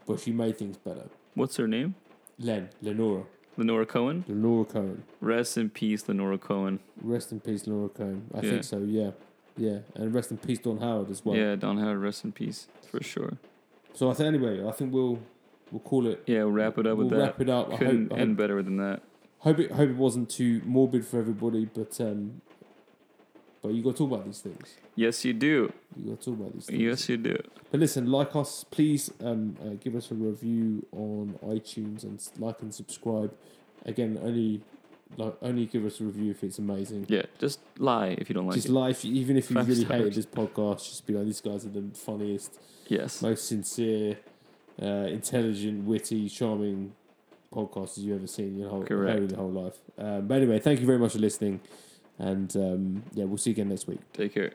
but 0.07 0.21
she 0.21 0.33
made 0.33 0.59
things 0.59 0.77
better. 0.77 1.05
What's 1.35 1.57
her 1.57 1.67
name? 1.67 1.95
Len 2.39 2.69
Lenora 2.83 3.23
Lenora 3.57 3.87
Cohen. 3.87 4.25
Lenora 4.29 4.65
Cohen. 4.65 5.05
Rest 5.21 5.57
in 5.59 5.71
peace, 5.71 6.09
Lenora 6.09 6.39
Cohen. 6.39 6.81
Rest 7.03 7.33
in 7.33 7.41
peace, 7.41 7.67
Lenora 7.67 7.89
Cohen. 7.91 8.27
I 8.35 8.41
Yeah. 8.41 8.51
think 8.51 8.65
so. 8.65 8.79
Yeah. 8.79 9.11
Yeah, 9.57 9.79
and 9.95 10.15
rest 10.15 10.31
in 10.31 10.39
peace, 10.39 10.59
Don 10.59 10.79
Howard 10.79 11.11
as 11.11 11.25
well. 11.25 11.37
yeah, 11.37 11.55
Don 11.57 11.79
Howard, 11.79 11.99
rest 11.99 12.25
in 12.25 12.33
peace 12.33 12.69
for 12.91 13.03
sure. 13.03 13.39
So 13.95 14.11
I 14.11 14.15
think 14.15 14.29
anyway, 14.29 14.67
I 14.67 14.73
think 14.73 14.93
we'll 14.93 15.19
we'll 15.71 15.81
call 15.81 16.07
it. 16.07 16.23
Yeah, 16.27 16.45
we'll 16.45 16.53
wrap 16.53 16.79
it 16.79 16.87
up 16.87 16.97
we'll 16.97 17.09
with 17.09 17.19
that. 17.19 17.25
wrap 17.25 17.41
it 17.41 17.51
up. 17.51 17.73
I 17.73 17.77
Couldn't 17.77 18.11
hope, 18.11 18.19
I 18.19 18.23
end 18.23 18.37
better 18.37 18.63
than 18.63 18.77
that. 18.79 19.03
hope 19.41 19.59
it 19.59 19.71
hope 19.73 19.91
it 19.91 19.97
wasn't 19.97 20.31
too 20.31 20.63
morbid 20.65 21.07
for 21.07 21.19
everybody, 21.19 21.67
but 21.67 22.01
um, 22.01 22.41
but 23.63 23.73
you 23.75 23.83
got 23.83 23.93
to 23.93 23.99
talk 23.99 24.13
about 24.13 24.25
these 24.25 24.41
things. 24.41 24.77
Yes, 24.97 25.25
you 25.25 25.33
do. 25.35 25.73
You 25.97 26.11
got 26.11 26.21
to 26.23 26.31
talk 26.31 26.41
about 26.41 26.53
these 26.55 26.67
things. 26.67 26.81
Yes, 26.81 27.09
you 27.09 27.17
do. 27.17 27.37
But 27.71 27.81
listen, 27.81 28.07
like 28.11 28.35
us, 28.35 28.65
please 28.71 29.11
um, 29.23 29.57
uh, 29.63 29.75
give 29.81 29.95
us 29.95 30.11
a 30.11 30.15
review 30.15 30.85
on 30.93 31.39
iTunes 31.45 32.03
and 32.03 32.21
like 32.39 32.61
and 32.63 32.75
subscribe. 32.75 33.33
Again, 33.85 34.19
only 34.23 34.63
like 35.17 35.35
only 35.43 35.67
give 35.67 35.85
us 35.85 36.01
a 36.01 36.05
review 36.05 36.31
if 36.31 36.43
it's 36.45 36.59
amazing. 36.59 37.07
Yeah, 37.09 37.23
just 37.39 37.61
lie 37.79 38.09
if 38.19 38.29
you 38.29 38.35
don't 38.35 38.47
like 38.47 38.55
just 38.57 38.69
it. 38.69 38.73
lie, 38.73 38.91
if 38.91 39.05
you, 39.05 39.13
even 39.15 39.37
if 39.37 39.51
you 39.51 39.57
Five 39.57 39.69
really 39.69 39.85
stars. 39.85 39.99
hated 40.01 40.15
this 40.15 40.27
podcast, 40.27 40.79
just 40.89 41.07
be 41.07 41.15
like, 41.15 41.27
these 41.27 41.41
guys 41.41 41.65
are 41.67 41.71
the 41.71 41.85
funniest, 41.95 42.59
Yes. 42.89 43.21
most 43.23 43.47
sincere, 43.47 44.19
uh, 44.81 44.87
intelligent, 45.19 45.85
witty, 45.85 46.29
charming 46.29 46.93
podcasters 47.53 47.99
you've 47.99 48.17
ever 48.19 48.27
seen 48.27 48.47
in 48.55 48.59
your 48.61 48.71
whole, 48.71 48.87
your 48.89 49.37
whole 49.37 49.51
life. 49.51 49.77
Um, 49.99 50.27
but 50.27 50.37
anyway, 50.39 50.59
thank 50.59 50.81
you 50.81 50.87
very 50.87 50.99
much 50.99 51.13
for 51.13 51.19
listening, 51.19 51.61
and 52.19 52.55
um, 52.57 53.03
yeah, 53.13 53.25
we'll 53.25 53.37
see 53.39 53.51
you 53.51 53.55
again 53.55 53.69
next 53.69 53.87
week. 53.87 54.01
Take 54.13 54.35
care. 54.35 54.53